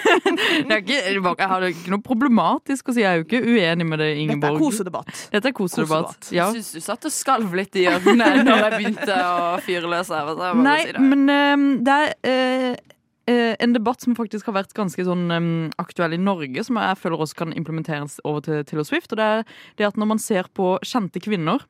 det 0.68 0.72
er 0.72 0.78
ikke, 0.78 1.00
Jeg 1.10 1.48
har 1.50 1.66
ikke 1.68 1.92
noe 1.92 2.04
problematisk 2.04 2.88
å 2.88 2.94
si. 2.96 3.02
Jeg 3.02 3.10
er 3.10 3.20
jo 3.20 3.26
ikke 3.26 3.42
uenig 3.44 3.88
med 3.88 4.00
det, 4.00 4.10
Ingeborg. 4.22 4.40
Dette 4.40 4.54
er 4.54 4.62
kosedebatt. 4.62 5.22
Dette 5.34 5.50
er 5.50 5.56
kosedebatt. 5.58 6.14
Kosedebatt. 6.14 6.32
Ja. 6.32 6.48
Jeg 6.54 6.62
syns 6.62 6.72
du 6.78 6.86
satt 6.86 7.10
og 7.10 7.14
skalv 7.14 7.54
litt 7.58 7.76
i 7.80 7.86
ørene 7.90 8.30
når 8.46 8.62
jeg 8.62 8.72
begynte 8.78 9.20
å 9.20 9.52
fyre 9.66 9.90
løs 9.90 10.12
her. 10.14 10.34
Nei, 10.62 10.80
si 10.86 10.96
det. 10.96 11.06
men 11.12 11.30
eh, 11.34 11.70
det 11.84 12.00
er 12.30 12.93
en 13.32 13.72
debatt 13.72 14.02
som 14.04 14.16
faktisk 14.18 14.50
har 14.50 14.58
vært 14.58 14.74
ganske 14.76 15.04
sånn 15.06 15.30
um, 15.32 15.46
aktuell 15.80 16.12
i 16.12 16.20
Norge, 16.20 16.64
som 16.66 16.76
jeg 16.76 16.98
føler 17.00 17.22
også 17.24 17.38
kan 17.38 17.54
implementeres 17.56 18.18
over 18.24 18.44
til 18.44 18.64
Taylor 18.68 18.84
Swift. 18.84 19.14
Og 19.14 19.20
det 19.20 19.28
er 19.28 19.46
det 19.80 19.88
at 19.88 20.00
når 20.00 20.10
man 20.12 20.20
ser 20.20 20.50
på 20.52 20.74
kjente 20.84 21.22
kvinner 21.24 21.64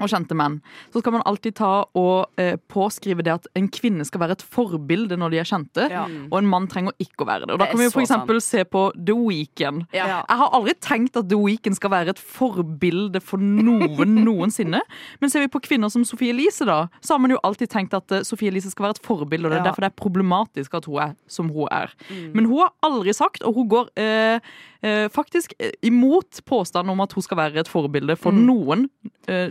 og 0.00 0.08
kjente 0.08 0.34
menn, 0.34 0.60
så 0.92 1.00
skal 1.02 1.12
man 1.12 1.22
alltid 1.26 1.54
ta 1.54 1.84
og 1.94 2.26
eh, 2.40 2.56
påskrive 2.68 3.22
det 3.22 3.32
at 3.34 3.46
en 3.58 3.68
kvinne 3.68 4.04
skal 4.08 4.20
være 4.20 4.32
et 4.38 4.42
forbilde 4.42 5.16
når 5.18 5.30
de 5.30 5.38
er 5.42 5.44
kjente, 5.48 5.88
Ja. 5.90 6.04
og 6.30 6.38
en 6.38 6.46
mann 6.48 6.66
trenger 6.68 6.92
ikke 6.98 7.24
å 7.24 7.28
være 7.28 7.46
det. 7.46 7.52
Og 7.54 7.58
da 7.58 7.64
Det 7.66 7.70
kan 7.72 7.78
vi 7.78 7.84
jo 7.84 7.90
for 7.90 8.00
eksempel 8.02 8.40
se 8.40 8.64
på 8.64 8.92
The 8.96 9.14
Weeknd. 9.14 9.86
Ja. 9.92 10.24
Jeg 10.28 10.38
har 10.38 10.50
aldri 10.52 10.74
tenkt 10.80 11.16
at 11.16 11.28
The 11.28 11.36
Weeknd 11.38 11.76
skal 11.76 11.90
være 11.90 12.08
et 12.14 12.18
forbilde 12.18 13.20
for 13.20 13.38
noen 13.38 14.16
noensinne. 14.26 14.80
Men 15.20 15.30
ser 15.30 15.40
vi 15.44 15.48
på 15.52 15.60
kvinner 15.62 15.90
som 15.92 16.04
Sophie 16.04 16.30
Elise, 16.32 16.64
da, 16.68 16.88
så 17.00 17.14
har 17.14 17.22
man 17.22 17.30
jo 17.34 17.38
alltid 17.44 17.68
tenkt 17.72 17.94
at 17.94 18.10
eh, 18.12 18.22
Sophie 18.26 18.48
Elise 18.50 18.70
skal 18.72 18.88
være 18.88 18.98
et 18.98 19.04
forbilde, 19.06 19.46
og 19.46 19.50
det 19.52 19.58
er 19.60 19.64
Ja. 19.64 19.70
derfor 19.70 19.82
det 19.86 19.92
er 19.92 20.00
problematisk 20.02 20.74
at 20.74 20.84
hun 20.86 20.98
er 21.02 21.14
som 21.28 21.48
hun 21.50 21.68
er. 21.70 21.92
Mm. 22.10 22.32
Men 22.34 22.44
hun 22.50 22.58
har 22.64 22.72
aldri 22.82 23.12
sagt, 23.14 23.42
og 23.42 23.54
hun 23.54 23.68
går 23.68 23.88
eh, 23.96 24.40
eh, 24.82 25.08
faktisk 25.08 25.54
eh, 25.60 25.70
imot 25.82 26.40
påstanden 26.46 26.90
om 26.90 27.00
at 27.00 27.12
hun 27.12 27.22
skal 27.22 27.36
være 27.38 27.60
et 27.60 27.68
forbilde 27.68 28.16
for 28.18 28.32
Mm. 28.32 28.46
noen 28.46 28.88
eh, 29.28 29.50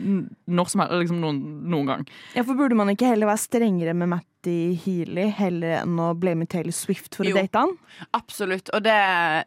når 0.51 0.71
som 0.71 0.83
helst, 0.83 0.97
liksom 1.03 1.21
noen, 1.23 1.39
noen 1.71 1.89
gang. 1.89 2.05
Ja, 2.35 2.45
for 2.47 2.59
Burde 2.59 2.77
man 2.77 2.91
ikke 2.93 3.09
heller 3.09 3.29
være 3.31 3.43
strengere 3.43 3.95
med 3.97 4.13
Matty 4.41 4.73
Healy 4.73 5.27
heller 5.37 5.83
enn 5.83 5.99
å 6.01 6.11
blame 6.17 6.47
Taylor 6.49 6.73
Swift 6.73 7.13
for 7.15 7.25
Jo. 7.27 7.35
å 7.35 7.41
date 7.43 7.59
han? 7.61 7.75
Absolutt, 8.17 8.71
og 8.73 8.81
det, 8.81 8.93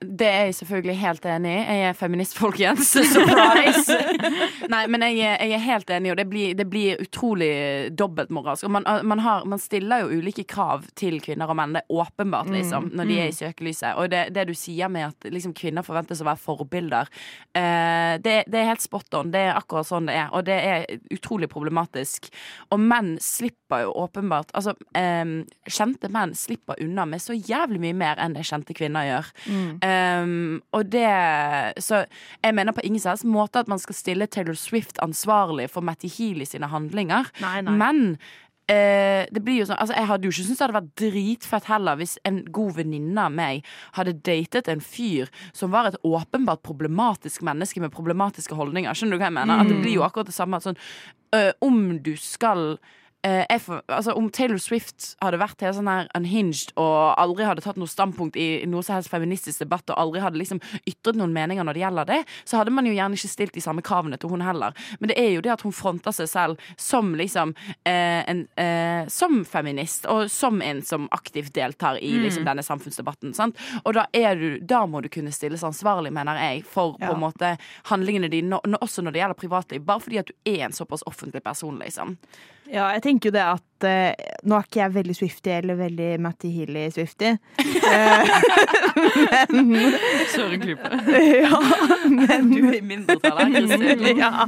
det 0.00 0.26
er 0.28 0.44
jeg 0.46 0.54
selvfølgelig 0.60 0.96
helt 1.00 1.24
enig 1.26 1.50
i. 1.50 1.62
Jeg 1.64 1.88
er 1.88 1.96
feminist, 1.98 2.36
folkens. 2.38 2.92
Surprise! 3.14 3.96
Nei, 4.70 4.84
men 4.86 5.02
jeg, 5.02 5.18
jeg 5.18 5.56
er 5.56 5.64
helt 5.64 5.90
enig, 5.90 6.12
og 6.12 6.18
det 6.20 6.26
blir, 6.30 6.54
det 6.54 6.66
blir 6.70 7.00
utrolig 7.02 7.90
dobbeltmoralsk. 7.98 8.68
Man, 8.70 8.86
man, 9.02 9.22
har, 9.24 9.42
man 9.50 9.58
stiller 9.58 10.04
jo 10.04 10.20
ulike 10.20 10.44
krav 10.46 10.86
til 10.94 11.18
kvinner 11.24 11.50
og 11.50 11.58
menn. 11.58 11.74
Det 11.74 11.82
er 11.82 11.98
åpenbart, 12.04 12.52
liksom, 12.54 12.92
når 12.94 13.10
de 13.10 13.18
er 13.24 13.32
i 13.32 13.34
søkelyset. 13.34 13.98
Og 13.98 14.12
det, 14.14 14.28
det 14.36 14.46
du 14.46 14.54
sier 14.54 14.92
med 14.92 15.08
at 15.08 15.28
liksom, 15.34 15.56
kvinner 15.58 15.82
forventes 15.86 16.22
å 16.22 16.28
være 16.30 16.42
forbilder, 16.44 17.10
eh, 17.58 18.14
det, 18.22 18.36
det 18.46 18.62
er 18.62 18.70
helt 18.70 18.86
spot 18.86 19.18
on. 19.18 19.34
Det 19.34 19.42
er 19.48 19.58
akkurat 19.58 19.90
sånn 19.90 20.06
det 20.12 20.20
er, 20.22 20.30
og 20.30 20.46
det 20.46 20.60
er 20.62 20.86
utrolig 21.16 21.50
problematisk. 21.50 22.30
Og 22.70 22.78
menn 22.78 23.16
slipper 23.22 23.88
jo 23.88 23.96
åpenbart 24.04 24.52
Altså, 24.54 24.74
eh, 24.98 25.24
kjente 25.70 26.10
menn 26.12 26.34
slipper 26.38 26.80
unna 26.84 27.06
med 27.08 27.22
så 27.22 27.36
jævlig 27.36 27.80
mye 27.82 27.96
mer 28.04 28.20
enn 28.22 28.36
det 28.36 28.46
kjente 28.48 28.76
kvinner 28.76 29.08
gjør. 29.08 29.32
Um, 29.84 30.62
og 30.74 30.88
det 30.92 31.08
Så 31.82 32.04
jeg 32.42 32.54
mener 32.54 32.74
på 32.76 32.84
ingen 32.84 33.00
som 33.00 33.30
måte 33.32 33.62
at 33.62 33.68
man 33.70 33.80
skal 33.82 33.96
stille 33.96 34.26
Taylor 34.26 34.56
Swift 34.58 35.00
ansvarlig 35.02 35.68
for 35.70 35.84
Matty 35.84 36.08
Healy 36.08 36.46
sine 36.48 36.70
handlinger, 36.70 37.30
Nei, 37.40 37.60
nei. 37.62 37.78
men 37.80 38.18
Uh, 38.64 39.28
det 39.28 39.42
blir 39.44 39.58
jo 39.58 39.66
sånn, 39.68 39.76
altså 39.76 39.92
Jeg 39.92 40.08
hadde 40.08 40.24
jo 40.24 40.30
ikke 40.32 40.44
syntes 40.46 40.56
det 40.56 40.64
hadde 40.64 40.76
vært 40.78 40.92
dritfett 40.96 41.66
heller 41.68 41.98
hvis 42.00 42.14
en 42.24 42.38
god 42.48 42.78
venninne 42.78 43.26
av 43.26 43.34
meg 43.36 43.66
hadde 43.92 44.14
datet 44.24 44.70
en 44.72 44.80
fyr 44.80 45.28
som 45.52 45.68
var 45.74 45.90
et 45.90 45.98
åpenbart 46.00 46.62
problematisk 46.64 47.44
menneske 47.44 47.82
med 47.84 47.92
problematiske 47.92 48.56
holdninger. 48.56 48.96
Skjønner 48.96 49.18
du 49.18 49.20
hva 49.20 49.28
jeg 49.28 49.36
mener? 49.36 49.60
At 49.60 49.68
det 49.68 49.82
blir 49.82 49.98
jo 49.98 50.06
akkurat 50.06 50.32
det 50.32 50.36
samme. 50.38 50.62
Sånn, 50.64 50.80
uh, 51.36 51.52
om 51.60 51.98
du 52.00 52.14
skal 52.16 52.78
eh, 53.24 53.58
får- 53.58 53.82
altså, 53.88 54.14
Om 54.16 54.30
Taylor 54.30 54.58
Swift 54.58 55.16
hadde 55.22 55.38
vært 55.40 55.60
helt 55.64 55.76
sånn 55.78 55.88
her 55.88 56.08
unhinged 56.14 56.72
og 56.76 57.14
aldri 57.18 57.46
hadde 57.48 57.64
tatt 57.64 57.78
noe 57.80 57.90
standpunkt 57.90 58.36
i 58.36 58.64
noe 58.70 58.82
som 58.84 58.96
helst 58.98 59.10
feministisk 59.12 59.58
debatt, 59.64 59.88
og 59.90 59.98
aldri 59.98 60.20
hadde 60.20 60.38
liksom 60.38 60.60
ytret 60.86 61.16
noen 61.16 61.32
meninger 61.34 61.64
når 61.64 61.74
det 61.74 61.82
gjelder 61.84 62.10
det, 62.10 62.20
så 62.44 62.60
hadde 62.60 62.74
man 62.74 62.86
jo 62.86 62.92
gjerne 62.94 63.16
ikke 63.18 63.32
stilt 63.32 63.54
de 63.56 63.64
samme 63.64 63.82
kravene 63.82 64.18
til 64.20 64.30
hun 64.30 64.44
heller. 64.44 64.74
Men 65.00 65.08
det 65.12 65.18
er 65.18 65.30
jo 65.34 65.42
det 65.44 65.52
at 65.54 65.64
hun 65.64 65.72
fronter 65.72 66.12
seg 66.14 66.28
selv 66.28 66.70
som 66.76 67.14
liksom 67.18 67.54
eh, 67.86 68.22
en, 68.28 68.46
eh, 68.56 69.06
Som 69.08 69.44
feminist, 69.44 70.06
og 70.06 70.30
som 70.30 70.60
en 70.62 70.82
som 70.82 71.08
aktivt 71.12 71.52
deltar 71.54 71.98
i 72.02 72.12
liksom, 72.22 72.44
denne 72.44 72.62
samfunnsdebatten. 72.62 73.34
Sant? 73.34 73.56
Og 73.84 73.94
da, 73.94 74.06
du, 74.12 74.58
da 74.60 74.84
må 74.86 75.00
du 75.02 75.08
kunne 75.08 75.32
stilles 75.32 75.64
ansvarlig, 75.64 76.12
mener 76.12 76.38
jeg, 76.40 76.64
for 76.64 76.96
på 76.98 77.12
en 77.12 77.20
måte 77.20 77.54
handlingene 77.90 78.30
dine, 78.30 78.60
også 78.80 79.02
når 79.02 79.12
det 79.14 79.22
gjelder 79.22 79.40
privatliv, 79.40 79.84
bare 79.86 80.00
fordi 80.00 80.18
at 80.20 80.30
du 80.30 80.34
er 80.44 80.66
en 80.66 80.76
såpass 80.76 81.04
offentlig 81.06 81.42
person, 81.44 81.78
liksom. 81.78 82.16
Ja, 82.70 82.88
jeg 82.94 83.02
tenker 83.04 83.28
jo 83.28 83.34
det 83.34 83.42
at 83.44 83.84
eh, 83.84 84.30
Nå 84.48 84.56
er 84.56 84.66
ikke 84.66 84.80
jeg 84.80 84.94
veldig 84.94 85.14
Swifty 85.18 85.52
eller 85.52 85.76
veldig 85.78 86.08
Matty 86.24 86.50
Healy-Swifty. 86.54 87.34
Eh, 87.60 88.30
men 89.68 89.96
Søren 90.32 90.62
Klype. 90.62 90.90
ja, 91.44 91.60
men, 92.08 92.48
Du 92.52 92.60
er 92.70 92.78
i 92.78 92.82
mindretall 92.84 93.42
her, 93.42 93.52
Kristin. 93.58 94.22
ja. 94.22 94.46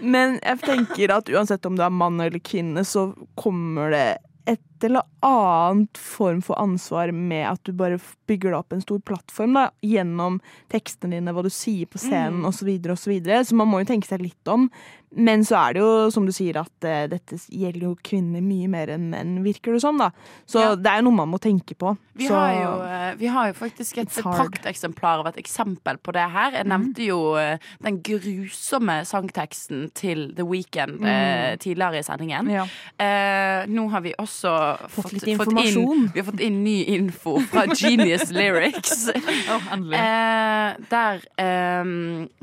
Men 0.00 0.36
jeg 0.42 0.62
tenker 0.66 1.16
at 1.16 1.32
uansett 1.32 1.68
om 1.68 1.78
du 1.78 1.84
er 1.86 1.94
mann 1.94 2.20
eller 2.20 2.42
kvinne, 2.44 2.84
så 2.84 3.10
kommer 3.40 3.94
det 3.94 4.06
et 4.50 4.62
eller 4.84 5.02
annet 5.26 5.98
form 5.98 6.40
for 6.42 6.60
ansvar 6.60 7.12
med 7.12 7.46
at 7.50 7.64
du 7.64 7.72
bare 7.76 7.98
bygger 8.30 8.54
opp 8.56 8.72
en 8.72 8.82
stor 8.84 9.00
plattform 9.04 9.56
da, 9.58 9.68
gjennom 9.84 10.38
tekstene 10.72 11.18
dine, 11.18 11.34
hva 11.34 11.44
du 11.44 11.50
sier 11.52 11.86
på 11.90 11.98
scenen 12.00 12.44
osv. 12.46 12.60
Så, 12.60 12.68
videre, 12.68 12.92
og 12.94 13.00
så, 13.00 13.50
så 13.50 13.56
man 13.58 13.70
må 13.70 13.82
jo 13.82 13.90
tenke 13.90 14.08
seg 14.08 14.22
litt 14.22 14.48
om. 14.52 14.68
Men 15.10 15.42
så 15.42 15.56
er 15.58 15.74
det 15.74 15.80
jo, 15.82 16.10
som 16.14 16.26
du 16.26 16.30
sier, 16.30 16.54
at 16.60 16.86
uh, 16.86 17.08
dette 17.10 17.34
gjelder 17.50 17.88
jo 17.88 17.96
kvinner 18.06 18.44
mye 18.44 18.68
mer 18.70 18.92
enn 18.94 19.08
menn, 19.10 19.40
virker 19.42 19.74
det 19.74 19.80
som. 19.82 19.98
da. 19.98 20.12
Så 20.46 20.60
Ja. 20.62 20.76
det 20.78 20.86
er 20.86 21.00
jo 21.00 21.08
noe 21.08 21.18
man 21.18 21.32
må 21.32 21.40
tenke 21.42 21.74
på. 21.74 21.96
Vi 22.14 22.28
så, 22.28 22.36
har, 22.36 22.52
jo, 22.54 22.70
eh, 22.84 23.14
vi 23.18 23.26
har 23.26 23.48
jo 23.48 23.56
faktisk 23.58 23.98
et 23.98 24.12
prakteksemplar 24.22 25.24
av 25.24 25.26
et 25.32 25.40
eksempel 25.42 25.98
på 25.98 26.12
det 26.14 26.28
her. 26.30 26.52
Jeg 26.52 26.68
nevnte 26.70 27.02
jo 27.02 27.34
eh, 27.40 27.58
den 27.82 27.98
grusomme 28.06 29.00
sangteksten 29.08 29.88
til 29.98 30.28
The 30.36 30.46
Weeknd 30.46 31.02
eh, 31.02 31.56
tidligere 31.58 31.98
i 31.98 32.06
sendingen. 32.06 32.50
Ja. 32.52 32.66
Nå 33.66 33.88
har 33.90 34.04
vi 34.04 34.14
også 34.18 34.52
Fått 34.92 35.12
litt 35.14 35.26
inn, 35.26 35.34
informasjon. 35.36 36.06
vi 36.14 36.20
har 36.20 36.26
fått 36.28 36.42
inn 36.44 36.60
ny 36.64 36.76
info 36.96 37.36
fra 37.50 37.66
Genius 37.74 38.30
Lyrics. 38.34 39.08
endelig. 39.72 39.98
Eh, 39.98 40.80
der 40.90 41.22
eh, 41.40 41.92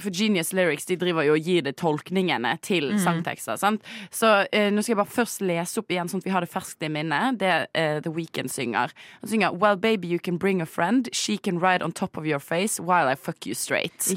For 0.02 0.14
Genius 0.14 0.54
Lyrics 0.54 0.88
de 0.90 0.98
driver 1.00 1.28
jo 1.28 1.38
og 1.38 1.50
gir 1.50 1.66
det 1.68 1.76
tolkningene 1.80 2.56
til 2.66 2.92
mm. 2.96 3.02
sangtekster. 3.04 3.60
Sant? 3.60 3.86
Så 4.12 4.34
eh, 4.52 4.70
nå 4.74 4.84
skal 4.84 4.96
jeg 4.96 5.02
bare 5.02 5.16
først 5.18 5.44
lese 5.46 5.82
opp 5.82 5.94
igjen, 5.94 6.10
sånn 6.12 6.24
at 6.24 6.28
vi 6.30 6.34
har 6.34 6.46
det 6.46 6.52
ferskt 6.52 6.84
i 6.86 6.92
minnet. 6.92 7.40
Det 7.42 7.54
eh, 7.78 8.00
The 8.04 8.14
Weeknd 8.14 8.52
synger. 8.52 8.94
Han 9.22 9.32
synger 9.32 9.58
Well, 9.58 9.78
baby, 9.78 10.08
you 10.08 10.20
can 10.20 10.38
bring 10.38 10.62
a 10.62 10.66
friend. 10.66 11.10
She 11.14 11.38
can 11.38 11.60
ride 11.60 11.84
on 11.84 11.92
top 11.92 12.18
of 12.18 12.26
your 12.26 12.40
face 12.40 12.80
while 12.80 13.08
I 13.12 13.16
fuck 13.16 13.46
you 13.46 13.56
straight. 13.56 14.08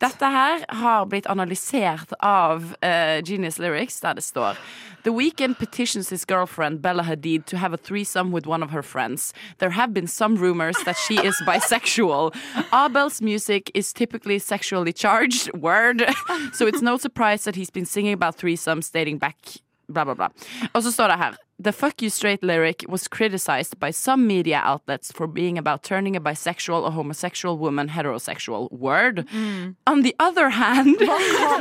Dette 0.00 0.32
her 0.32 0.64
har 0.68 1.06
blitt 1.06 1.26
analysert 1.26 2.12
av 2.20 2.74
eh, 2.80 3.22
Genius 3.24 3.58
Lyrics, 3.58 4.00
der 4.00 4.18
det 4.18 4.24
står 4.24 4.58
The 5.06 5.12
weekend 5.12 5.56
petitions 5.56 6.08
his 6.08 6.24
girlfriend 6.24 6.82
Bella 6.82 7.04
Hadid 7.04 7.44
to 7.46 7.56
have 7.56 7.72
a 7.72 7.76
threesome 7.76 8.32
with 8.32 8.44
one 8.44 8.60
of 8.60 8.72
her 8.72 8.82
friends. 8.82 9.32
There 9.58 9.70
have 9.70 9.94
been 9.94 10.08
some 10.08 10.34
rumors 10.34 10.76
that 10.84 10.96
she 10.96 11.14
is 11.24 11.36
bisexual. 11.46 12.34
Abel's 12.74 13.22
music 13.22 13.70
is 13.72 13.92
typically 13.92 14.40
sexually 14.40 14.92
charged, 14.92 15.52
word, 15.54 16.02
so 16.52 16.66
it's 16.66 16.82
no 16.82 16.96
surprise 16.96 17.44
that 17.44 17.54
he's 17.54 17.70
been 17.70 17.86
singing 17.86 18.14
about 18.14 18.36
threesomes 18.36 18.90
dating 18.90 19.18
back 19.18 19.36
bla, 19.88 20.04
bla, 20.04 20.14
bla. 20.14 20.28
Og 20.74 20.82
så 20.82 20.90
står 20.92 21.08
det 21.08 21.18
her 21.18 21.36
The 21.58 21.72
fuck 21.72 22.02
you 22.02 22.10
straight 22.10 22.42
lyric 22.42 22.84
was 22.86 23.08
criticized 23.08 23.80
by 23.80 23.90
some 23.90 24.26
media 24.26 24.60
outlets 24.62 25.10
for 25.10 25.26
being 25.26 25.56
about 25.56 25.82
turning 25.82 26.14
a 26.14 26.20
bisexual 26.20 26.82
or 26.82 26.90
homosexual 26.92 27.56
woman 27.56 27.88
heterosexual. 27.88 28.70
Word. 28.70 29.24
On 29.86 30.02
the 30.02 30.14
other 30.20 30.50
hand 30.50 30.96
Hva, 30.98 31.16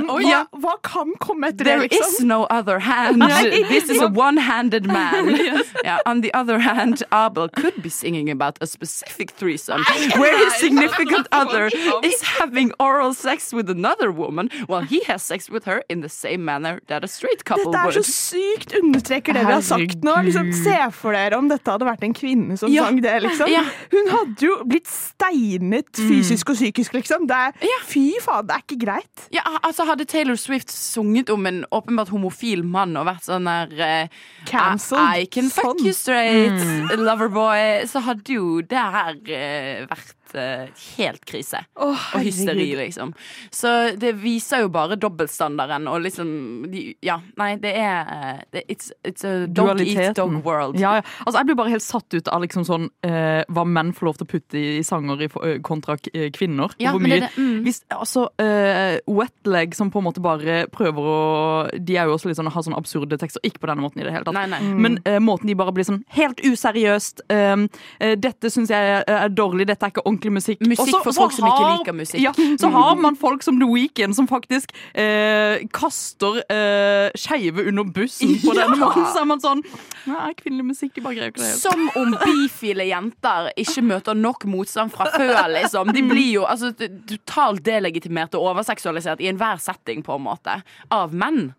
Oh, 0.09 0.17
ja. 0.19 0.45
hva 0.53 0.73
kan 0.83 1.13
komme 1.19 1.47
etter 1.47 1.63
det, 1.63 1.77
liksom? 1.89 2.13
is 2.13 2.19
no 2.19 2.43
other 2.49 2.79
hand. 2.79 3.21
This 3.69 3.89
is 3.89 4.01
a 4.01 4.07
one-handed 4.07 4.85
man. 4.85 5.35
Yeah, 5.85 5.99
on 6.05 6.21
the 6.21 6.33
other 6.33 6.59
hand, 6.59 7.03
Abel 7.13 7.47
could 7.47 7.81
be 7.81 7.89
singing 7.89 8.29
about 8.29 8.57
a 8.59 8.65
specific 8.67 9.31
threesome 9.31 9.83
where 10.17 10.35
his 10.45 10.55
significant 10.55 11.27
other 11.31 11.69
is 12.03 12.21
having 12.21 12.71
oral 12.79 13.13
sex 13.13 13.53
with 13.53 13.69
another 13.69 14.11
woman 14.11 14.49
while 14.67 14.81
he 14.81 15.03
has 15.03 15.21
sex 15.23 15.47
with 15.49 15.65
her 15.65 15.83
in 15.89 16.01
the 16.01 16.09
same 16.09 16.43
manner 16.43 16.81
that 16.87 17.03
a 17.03 17.07
straight 17.07 17.45
couple 17.45 17.71
Dette 17.71 17.87
er 17.87 17.91
så 17.91 17.99
would. 17.99 18.05
sykt 18.05 18.73
understreker 18.83 19.33
det 19.33 19.45
vi 19.45 19.53
har 19.53 19.61
sagt 19.61 19.84
nå. 20.05 20.15
Liksom, 20.25 20.49
se 20.53 20.77
for 20.91 21.11
dere 21.13 21.37
om 21.37 21.47
dette 21.47 21.69
hadde 21.71 21.85
vært 21.85 22.03
en 22.03 22.13
kvinne 22.13 22.57
som 22.57 22.71
Ja. 22.71 22.85
sang 22.85 23.01
det. 23.01 23.21
liksom. 23.23 23.47
Ja. 23.51 23.61
Hun 23.91 24.07
hadde 24.09 24.41
jo 24.47 24.57
blitt 24.65 24.87
steinet 24.87 25.91
fysisk 25.95 26.49
og 26.49 26.55
psykisk, 26.55 26.93
liksom. 26.93 27.27
Det 27.27 27.35
er, 27.35 27.51
Fy 27.85 28.05
faen, 28.21 28.47
det 28.47 28.55
er 28.55 28.63
ikke 28.65 28.79
greit. 28.85 29.27
Ja, 29.31 29.41
altså 29.63 29.85
Hadde 29.85 30.05
Taylor 30.05 30.35
Swift 30.35 30.69
sunget 30.71 31.29
om 31.29 31.45
en 31.45 31.63
åpenbart 31.71 32.09
homofil 32.09 32.63
mann 32.65 32.95
og 32.97 33.05
vært 33.05 33.23
sånn 33.27 33.45
der 33.45 33.69
uh, 33.77 34.07
Cancelled. 34.49 35.05
I, 35.15 35.21
I 35.21 35.25
can 35.25 35.49
fuck 35.49 35.77
Sånn. 35.77 35.85
you 35.85 35.93
straight, 35.93 36.59
loverboy, 36.97 37.85
så 37.87 38.01
hadde 38.05 38.33
jo 38.39 38.61
det 38.61 38.77
her 38.79 39.15
uh, 39.15 39.85
vært 39.91 40.14
helt, 40.33 40.35
eh, 40.35 40.69
helt 40.97 41.25
krise. 41.25 41.65
Oh, 41.75 42.15
Og 42.15 42.21
hysteri, 42.21 42.75
liksom. 42.75 43.13
Så 43.51 43.95
det 43.97 44.15
viser 44.15 44.61
jo 44.61 44.69
bare 44.69 44.95
dobbeltstandarden 44.95 45.87
og 45.87 46.01
liksom 46.01 46.71
de, 46.71 46.95
Ja, 47.01 47.19
nei, 47.37 47.55
det 47.57 47.75
er 47.75 48.41
eh, 48.53 48.61
it's, 48.69 48.91
it's 49.03 49.23
a 49.25 49.47
dog 49.47 49.79
eat 49.81 50.15
dog 50.15 50.43
world. 50.43 50.79
Ja, 50.79 50.95
ja. 50.95 51.01
Altså, 51.25 51.39
jeg 51.39 51.45
blir 51.45 51.55
bare 51.55 51.69
helt 51.69 51.83
satt 51.83 52.13
ut 52.13 52.27
av 52.27 52.41
liksom 52.41 52.65
sånn, 52.65 52.89
eh, 53.03 53.43
hva 53.49 53.65
menn 53.65 53.93
får 53.93 54.05
lov 54.05 54.17
til 54.17 54.25
å 54.25 54.31
putte 54.31 54.57
i, 54.57 54.83
sanger 54.83 55.21
i, 55.21 55.29
eh, 55.43 55.59
kontra 55.61 55.97
kvinner. 55.97 56.73
Ja, 56.79 56.91
Hvor 56.91 57.01
men 57.01 57.11
det 57.11 57.21
det, 57.25 57.31
mm. 57.37 57.63
hvis, 57.63 57.83
altså, 57.89 58.29
eh, 58.39 58.99
Wetleg 59.07 59.75
som 59.75 59.91
på 59.91 59.99
en 59.99 60.07
måte 60.07 60.21
bare 60.21 60.65
prøver 60.71 61.01
å 61.05 61.69
De 61.79 61.97
er 61.97 62.05
jo 62.05 62.15
også 62.15 62.29
litt 62.29 62.37
sånn, 62.37 62.49
har 62.51 62.63
sånne 62.65 62.77
absurde 62.79 63.17
tekster. 63.17 63.43
Ikke 63.43 63.61
på 63.63 63.69
denne 63.69 63.83
måten 63.83 64.01
i 64.01 64.05
det 64.05 64.13
hele 64.13 64.25
tatt. 64.25 64.35
Nei, 64.35 64.47
nei. 64.49 64.61
Men 64.61 64.99
eh, 65.05 65.19
måten 65.23 65.49
de 65.49 65.55
bare 65.57 65.73
blir 65.75 65.87
sånn 65.87 66.03
helt 66.15 66.41
useriøst 66.43 67.25
eh, 67.29 68.15
Dette 68.15 68.49
syns 68.51 68.71
jeg 68.71 69.03
er 69.05 69.29
dårlig, 69.33 69.67
dette 69.69 69.85
er 69.85 69.93
ikke 69.93 70.03
ordentlig 70.05 70.14
musikk. 70.23 70.61
Musikk 70.61 70.79
Også, 70.85 71.01
for 71.03 71.11
folk 71.11 71.15
folk 71.25 71.35
som 71.35 71.47
ikke 71.49 71.71
liker 71.71 71.95
musikk. 71.97 72.21
Ja, 72.23 72.31
så 72.61 72.69
har 72.73 72.95
man 73.01 73.17
folk 73.19 73.43
som 73.43 73.59
The 73.59 73.67
Weeknd 73.69 74.15
som 74.15 74.27
faktisk 74.27 74.71
eh, 74.93 75.65
kaster 75.73 76.41
eh, 76.51 77.09
skeive 77.19 77.65
under 77.67 77.83
bussen 77.83 78.35
på 78.43 78.53
denne 78.59 78.77
måten. 78.79 79.05
Så 79.11 79.23
er 79.23 79.29
man 79.29 79.43
sånn 79.43 79.63
Nei, 80.05 80.31
kvinnelig 80.37 80.67
musikk, 80.69 80.93
de 80.95 81.01
bare 81.01 81.17
greier 81.17 81.33
ikke 81.33 81.41
det 81.41 81.49
helt. 81.49 81.61
Som 81.63 81.87
om 81.97 82.15
bifile 82.21 82.85
jenter 82.85 83.51
ikke 83.57 83.81
møter 83.81 84.17
nok 84.17 84.45
motstand 84.45 84.93
fra 84.93 85.09
før, 85.15 85.47
liksom. 85.55 85.89
De 85.95 86.03
blir 86.05 86.31
jo 86.35 86.43
altså, 86.45 86.69
totalt 87.09 87.63
delegitimert 87.65 88.35
og 88.37 88.51
overseksualisert 88.51 89.23
i 89.25 89.31
enhver 89.31 89.57
setting, 89.63 90.03
på 90.05 90.19
en 90.19 90.27
måte. 90.27 90.59
Av 90.93 91.13
menn. 91.13 91.55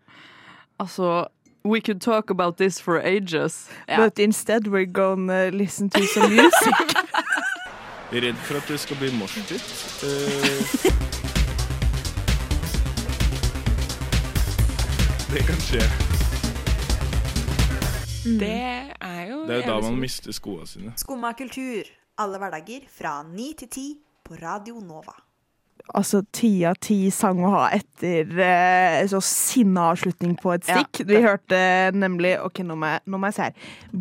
Altså 0.78 1.26
We 1.66 1.80
could 1.80 2.00
talk 2.00 2.30
about 2.30 2.58
this 2.58 2.78
for 2.78 3.00
ages. 3.00 3.68
yeah. 3.88 3.98
But 3.98 4.20
instead 4.20 4.68
we're 4.68 4.86
gonna 4.86 5.50
listen 5.50 5.90
to 5.90 6.02
some 6.06 6.30
music. 6.36 6.94
Redd 8.12 8.38
for 8.46 8.56
at 8.60 8.68
det 8.70 8.78
skal 8.80 8.96
bli 9.00 9.10
moshpit. 9.18 9.62
Eh, 10.06 10.96
det 15.32 15.42
kan 15.48 15.60
skje. 15.66 15.82
Det 18.26 18.52
er 19.00 19.22
jo 19.30 19.42
Det 19.46 19.54
er 19.56 19.60
jo 19.62 19.68
da 19.70 19.78
man 19.84 19.98
mister 20.02 20.32
skoene 20.34 20.66
sine. 20.66 20.92
Skumma 20.98 21.32
kultur. 21.38 21.86
Alle 22.18 22.38
hverdager 22.40 22.86
fra 22.90 23.20
ni 23.28 23.52
til 23.58 23.68
ti 23.68 23.86
på 24.24 24.34
Radio 24.42 24.80
Nova. 24.80 25.14
altså 25.94 26.22
ti 26.32 26.64
av 26.66 26.74
ti 26.82 27.10
sang 27.14 27.38
å 27.46 27.50
ha 27.52 27.66
etter 27.76 28.26
eh, 28.42 29.04
så 29.06 29.20
sinna 29.22 29.84
avslutning 29.92 30.32
på 30.40 30.50
et 30.56 30.66
Ja, 30.68 30.80
stikk. 30.80 31.04
Vi 31.06 31.20
hørte 31.22 31.92
nemlig 31.94 32.32
OK, 32.42 32.58
nå 32.66 32.74
må 32.74 32.86
jeg, 32.90 33.00
nå 33.06 33.18
må 33.22 33.28
jeg 33.30 33.34
se 33.36 33.42
her. 33.42 33.52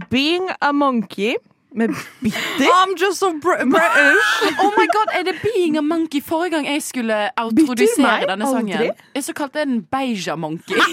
Being 0.09 0.49
a 0.61 0.71
Monkey 0.73 1.35
med 1.75 1.87
Bitter. 2.21 2.71
I'm 2.81 2.95
just 3.05 3.19
so 3.19 3.29
British! 3.41 4.59
Oh 4.63 4.71
my 4.77 4.87
god, 4.95 5.07
Er 5.19 5.23
det 5.23 5.35
Being 5.43 5.77
a 5.77 5.81
Monkey? 5.81 6.21
Forrige 6.23 6.51
gang 6.51 6.67
jeg 6.67 6.83
skulle 6.83 7.39
autorodusere 7.39 8.25
denne 8.29 8.45
sangen, 8.45 8.77
Aldri. 8.77 9.21
så 9.21 9.33
kalte 9.33 9.59
jeg 9.59 9.67
den 9.67 9.83
Beija 9.91 10.35
Monkey. 10.35 10.75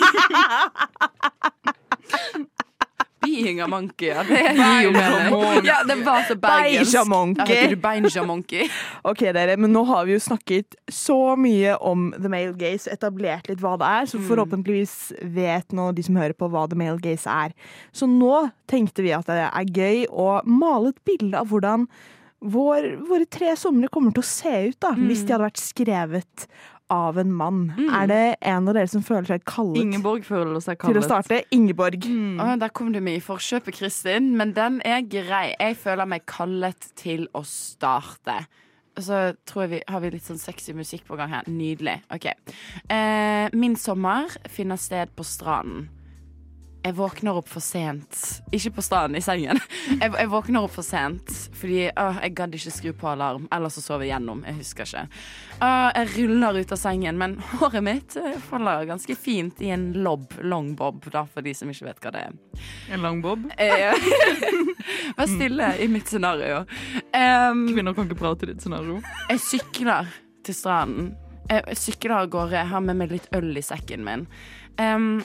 Being 3.22 3.60
a 3.62 3.66
Monkey, 3.70 4.08
ja. 4.10 4.22
Det 4.26 4.40
gir 4.56 4.86
jo 4.86 4.92
mening. 4.94 5.66
Ja, 5.66 5.80
det 5.88 5.96
var 6.04 6.24
så 6.28 6.36
bergensk. 6.38 6.92
Beija 6.92 7.04
Monkey. 7.08 7.42
Ja, 7.42 7.60
heter 7.62 7.74
du 7.76 7.82
Beija 7.82 8.24
Monkey? 8.26 8.68
Ok, 9.08 9.24
dere, 9.36 9.56
men 9.60 9.72
nå 9.74 9.84
har 9.88 10.06
vi 10.08 10.16
jo 10.16 10.22
snakket 10.22 10.76
så 10.92 11.18
mye 11.40 11.76
om 11.78 12.10
the 12.18 12.30
male 12.32 12.54
gaze, 12.58 12.90
etablert 12.92 13.50
litt 13.50 13.62
hva 13.62 13.76
det 13.80 13.90
er, 14.00 14.08
så 14.10 14.20
forhåpentligvis 14.26 14.96
vet 15.34 15.76
nå 15.76 15.90
de 15.96 16.06
som 16.06 16.18
hører 16.20 16.36
på 16.38 16.50
hva 16.52 16.66
the 16.70 16.78
male 16.78 17.00
gaze 17.02 17.30
er. 17.30 17.54
Så 17.94 18.08
nå 18.10 18.48
tenkte 18.70 19.04
vi 19.06 19.14
at 19.16 19.28
det 19.30 19.38
er 19.46 19.70
gøy 19.70 20.04
å 20.10 20.40
male 20.48 20.92
et 20.92 21.00
bilde 21.06 21.38
av 21.38 21.50
hvordan 21.52 21.86
vår, 22.42 22.88
våre 23.06 23.26
tre 23.30 23.52
somre 23.58 23.90
kommer 23.92 24.14
til 24.14 24.24
å 24.24 24.26
se 24.26 24.54
ut 24.72 24.78
da, 24.82 24.92
hvis 24.98 25.22
de 25.22 25.34
hadde 25.34 25.46
vært 25.46 25.62
skrevet 25.62 26.46
av 26.92 27.18
en 27.20 27.32
mann. 27.32 27.62
Er 27.88 28.08
det 28.10 28.22
en 28.52 28.68
av 28.68 28.76
dere 28.76 28.90
som 28.90 29.04
føler 29.04 29.30
seg 29.34 29.46
kallet 29.48 29.80
Ingeborg 29.80 30.26
føler 30.28 30.60
seg 30.64 30.78
kallet. 30.80 30.98
til 30.98 31.00
å 31.00 31.06
starte? 31.06 31.38
Ingeborg. 31.56 32.08
Å, 32.42 32.50
der 32.60 32.74
kom 32.76 32.92
du 32.92 33.00
med 33.00 33.18
i 33.18 33.24
forkjøpet, 33.24 33.78
Kristin. 33.78 34.32
Men 34.38 34.52
den 34.56 34.80
er 34.84 35.00
grei. 35.08 35.54
Jeg 35.56 35.78
føler 35.80 36.08
meg 36.08 36.26
kallet 36.30 36.92
til 37.00 37.26
å 37.38 37.44
starte. 37.48 38.42
Og 38.92 39.06
så 39.06 39.22
tror 39.48 39.64
jeg 39.64 39.72
vi, 39.72 39.80
har 39.88 40.02
vi 40.04 40.12
litt 40.12 40.26
sånn 40.26 40.40
sexy 40.40 40.74
musikk 40.76 41.06
på 41.08 41.16
gang 41.16 41.32
her. 41.32 41.48
Nydelig. 41.48 42.02
OK. 42.12 42.28
Eh, 42.92 43.48
min 43.56 43.76
sommer 43.80 44.28
finner 44.52 44.80
sted 44.80 45.14
på 45.16 45.24
stranden. 45.24 45.88
Jeg 46.82 46.96
våkner 46.98 47.36
opp 47.38 47.46
for 47.46 47.62
sent. 47.62 48.16
Ikke 48.50 48.72
på 48.74 48.82
stranden, 48.82 49.20
i 49.20 49.22
sengen. 49.22 49.60
Jeg, 49.86 50.10
jeg 50.10 50.30
våkner 50.32 50.64
opp 50.66 50.72
for 50.74 50.82
sent 50.86 51.30
fordi 51.54 51.84
å, 51.94 52.06
jeg 52.24 52.32
gadd 52.34 52.56
ikke 52.58 52.72
skru 52.74 52.90
på 52.98 53.10
alarm. 53.12 53.44
Eller 53.54 53.70
så 53.70 53.82
sov 53.84 54.02
jeg 54.02 54.10
gjennom. 54.10 54.40
Jeg 54.48 54.56
husker 54.58 54.88
ikke. 54.88 55.04
Å, 55.62 55.68
jeg 55.94 56.08
ruller 56.16 56.58
ut 56.58 56.74
av 56.74 56.80
sengen, 56.80 57.20
men 57.20 57.36
håret 57.52 57.86
mitt 57.86 58.16
eh, 58.18 58.34
faller 58.48 58.88
ganske 58.88 59.14
fint 59.14 59.62
i 59.62 59.70
en 59.74 59.92
lobb. 60.02 60.26
Long 60.42 60.72
bob, 60.78 61.06
da, 61.14 61.22
for 61.30 61.46
de 61.46 61.54
som 61.54 61.70
ikke 61.70 61.86
vet 61.86 62.02
hva 62.02 62.12
det 62.16 62.24
er. 62.30 62.64
En 62.96 63.04
lang 63.06 63.20
bob. 63.22 63.44
Eh, 63.62 63.94
Vær 65.18 65.30
stille 65.30 65.68
i 65.84 65.86
mitt 65.92 66.10
scenario. 66.10 66.64
Um, 67.14 67.66
Kvinner 67.70 67.94
kan 67.94 68.08
ikke 68.08 68.18
prate 68.18 68.48
i 68.48 68.50
ditt 68.50 68.64
scenario. 68.64 68.98
jeg 69.30 69.42
sykler 69.44 70.10
til 70.42 70.56
stranden. 70.58 71.12
Jeg 71.50 71.78
sykler 71.78 72.16
av 72.24 72.32
gårde. 72.32 72.58
Jeg 72.58 72.70
har 72.72 72.82
med 72.82 72.98
meg 72.98 73.14
litt 73.14 73.30
øl 73.38 73.52
i 73.58 73.62
sekken 73.62 74.02
min. 74.06 74.26
Em, 74.82 75.22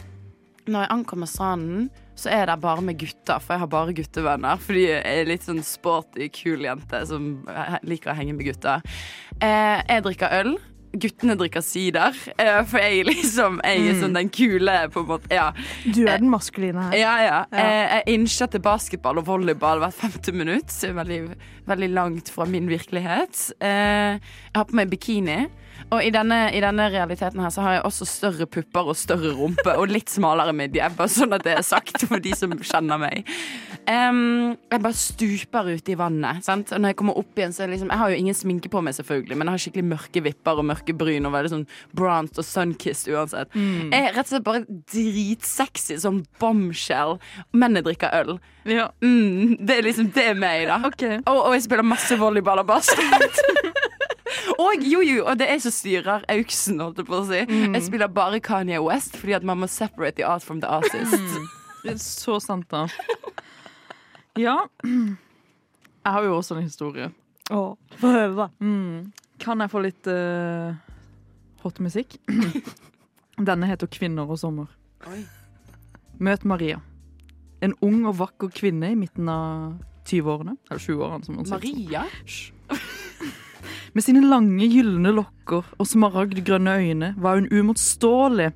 når 0.73 0.85
jeg 0.85 0.93
ankommer 0.97 1.29
stranden, 1.31 1.89
så 2.17 2.31
er 2.33 2.47
det 2.49 2.55
bare 2.63 2.81
med 2.81 2.97
gutter, 2.97 3.39
for 3.43 3.53
jeg 3.53 3.59
har 3.61 3.69
bare 3.73 3.93
guttevenner. 3.97 4.57
Fordi 4.63 4.87
jeg 4.87 5.03
er 5.21 5.27
litt 5.29 5.43
sånn 5.45 5.61
sporty, 5.65 6.29
kul 6.33 6.65
jente 6.65 7.03
som 7.09 7.27
liker 7.85 8.13
å 8.13 8.17
henge 8.17 8.33
med 8.37 8.47
gutter. 8.49 8.81
Eh, 9.41 9.83
jeg 9.87 10.03
drikker 10.07 10.39
øl. 10.41 10.55
Guttene 10.97 11.35
drikker 11.37 11.61
sider, 11.61 12.15
eh, 12.39 12.61
for 12.65 12.79
jeg 12.81 13.01
er 13.03 13.05
liksom 13.09 13.59
Jeg 13.61 13.83
er 13.89 13.97
sånn 13.99 14.15
den 14.15 14.29
kule, 14.33 14.77
på 14.89 15.03
en 15.03 15.09
måte. 15.11 15.29
Ja. 15.29 15.51
Du 15.93 15.99
er 16.07 16.17
den 16.17 16.31
maskuline 16.31 16.87
her. 16.87 16.95
Ja, 16.97 17.11
ja. 17.21 17.39
Ja. 17.51 17.59
Eh, 17.59 17.95
Jeg 17.99 18.15
innser 18.17 18.49
til 18.49 18.63
basketball 18.65 19.19
og 19.19 19.27
volleyball 19.27 19.83
hvert 19.83 19.93
femte 19.93 20.33
minutt. 20.33 20.71
Veldig, 20.71 21.19
veldig 21.69 21.89
langt 21.93 22.29
fra 22.33 22.45
min 22.49 22.65
virkelighet. 22.71 23.51
Eh, 23.61 24.17
Jeg 24.17 24.55
har 24.55 24.65
på 24.65 24.73
meg 24.79 24.89
bikini. 24.89 25.49
Og 25.93 26.03
i 26.03 26.11
denne, 26.11 26.39
i 26.51 26.61
denne 26.63 26.89
realiteten 26.91 27.39
her 27.43 27.51
så 27.53 27.63
har 27.63 27.77
jeg 27.77 27.85
også 27.87 28.07
større 28.09 28.47
pupper 28.49 28.91
og 28.91 28.97
større 28.99 29.31
rumpe 29.37 29.75
og 29.77 29.91
litt 29.91 30.11
smalere 30.11 30.55
midje. 30.55 30.89
Bare 30.97 31.11
sånn 31.11 31.35
at 31.37 31.45
det 31.47 31.55
er 31.55 31.65
sagt 31.65 32.03
for 32.07 32.23
de 32.23 32.33
som 32.35 32.55
kjenner 32.57 32.99
meg. 33.01 33.27
Um, 33.87 34.57
jeg 34.67 34.83
bare 34.83 34.99
stuper 34.99 35.69
ute 35.71 35.93
i 35.93 35.97
vannet. 35.99 36.43
Sant? 36.43 36.73
Og 36.75 36.81
når 36.83 36.91
jeg 36.91 36.99
kommer 36.99 37.19
opp 37.21 37.39
igjen, 37.39 37.53
så 37.55 37.63
er 37.63 37.71
liksom 37.71 37.91
Jeg 37.93 38.01
har 38.01 38.11
jo 38.11 38.19
ingen 38.19 38.35
sminke 38.35 38.71
på 38.71 38.81
meg, 38.83 38.97
selvfølgelig, 38.97 39.37
men 39.37 39.47
jeg 39.47 39.55
har 39.55 39.63
skikkelig 39.63 39.87
mørke 39.93 40.23
vipper 40.25 40.59
og 40.59 40.67
mørke 40.67 40.97
bryn 40.97 41.29
og 41.29 41.35
veldig 41.37 41.53
sånn 41.53 41.65
bronzed 41.95 42.41
og 42.43 42.49
sunkissed 42.49 43.13
uansett. 43.15 43.55
Jeg 43.55 44.01
er 44.01 44.11
rett 44.11 44.27
og 44.27 44.33
slett 44.33 44.47
bare 44.47 44.65
dritsexy 44.91 45.99
som 46.03 46.21
bombshell. 46.41 47.15
Mennene 47.55 47.85
drikker 47.87 48.11
øl. 48.19 48.37
Ja. 48.67 48.89
Mm, 48.99 49.55
det 49.63 49.77
er 49.77 49.87
liksom 49.87 50.11
det 50.15 50.33
er 50.33 50.39
meg, 50.39 50.67
da. 50.67 50.81
Okay. 50.91 51.21
Og, 51.23 51.45
og 51.47 51.55
jeg 51.55 51.67
spiller 51.69 51.87
masse 51.87 52.19
volleyball 52.19 52.65
og 52.65 52.73
basket. 52.75 53.43
og 54.57 54.83
jo, 54.83 55.01
jo, 55.05 55.25
og 55.25 55.37
det 55.39 55.47
er 55.51 55.61
som 55.63 55.73
styrer 55.73 56.25
auksen, 56.31 56.81
holdt 56.83 57.01
jeg 57.01 57.07
på 57.09 57.19
å 57.19 57.25
si. 57.29 57.43
Jeg 57.47 57.83
spiller 57.85 58.11
bare 58.11 58.41
Kanye 58.43 58.81
West 58.83 59.17
fordi 59.19 59.35
at 59.37 59.45
man 59.47 59.61
må 59.61 59.69
separate 59.71 60.17
the 60.19 60.25
art 60.27 60.45
from 60.45 60.61
the 60.63 60.69
artist. 60.69 61.15
Det 61.83 61.93
er 61.93 62.01
så 62.01 62.39
sant, 62.43 62.67
da. 62.73 62.87
Ja. 64.37 64.57
Jeg 64.83 66.13
har 66.13 66.23
jo 66.23 66.35
også 66.37 66.57
en 66.57 66.67
historie. 66.67 67.09
Å, 67.53 67.61
Få 67.97 68.11
høre, 68.11 68.33
da. 68.37 68.49
Mm. 68.59 69.13
Kan 69.41 69.61
jeg 69.63 69.71
få 69.71 69.81
litt 69.85 70.09
uh, 70.11 70.75
hot 71.63 71.79
musikk? 71.83 72.17
Denne 73.49 73.69
heter 73.69 73.87
'Kvinner 73.87 74.29
og 74.29 74.39
sommer'. 74.41 74.71
Oi. 75.09 75.21
Møt 76.17 76.45
Maria. 76.45 76.79
En 77.61 77.75
ung 77.85 78.05
og 78.09 78.17
vakker 78.17 78.49
kvinne 78.53 78.91
i 78.93 78.97
midten 78.97 79.29
av 79.29 79.77
20-årene. 80.09 80.57
Eller 80.69 80.81
20-årene, 80.81 81.25
som 81.25 81.37
man 81.37 81.45
sier. 81.45 81.57
Maria? 81.57 82.05
Hysj. 82.21 82.53
Med 83.93 84.05
sine 84.05 84.23
lange, 84.25 84.67
gylne 84.71 85.13
lokker 85.15 85.67
og 85.77 85.89
smaragdgrønne 85.89 86.77
øyne 86.81 87.13
var 87.17 87.39
hun 87.39 87.49
uimotståelig. 87.51 88.51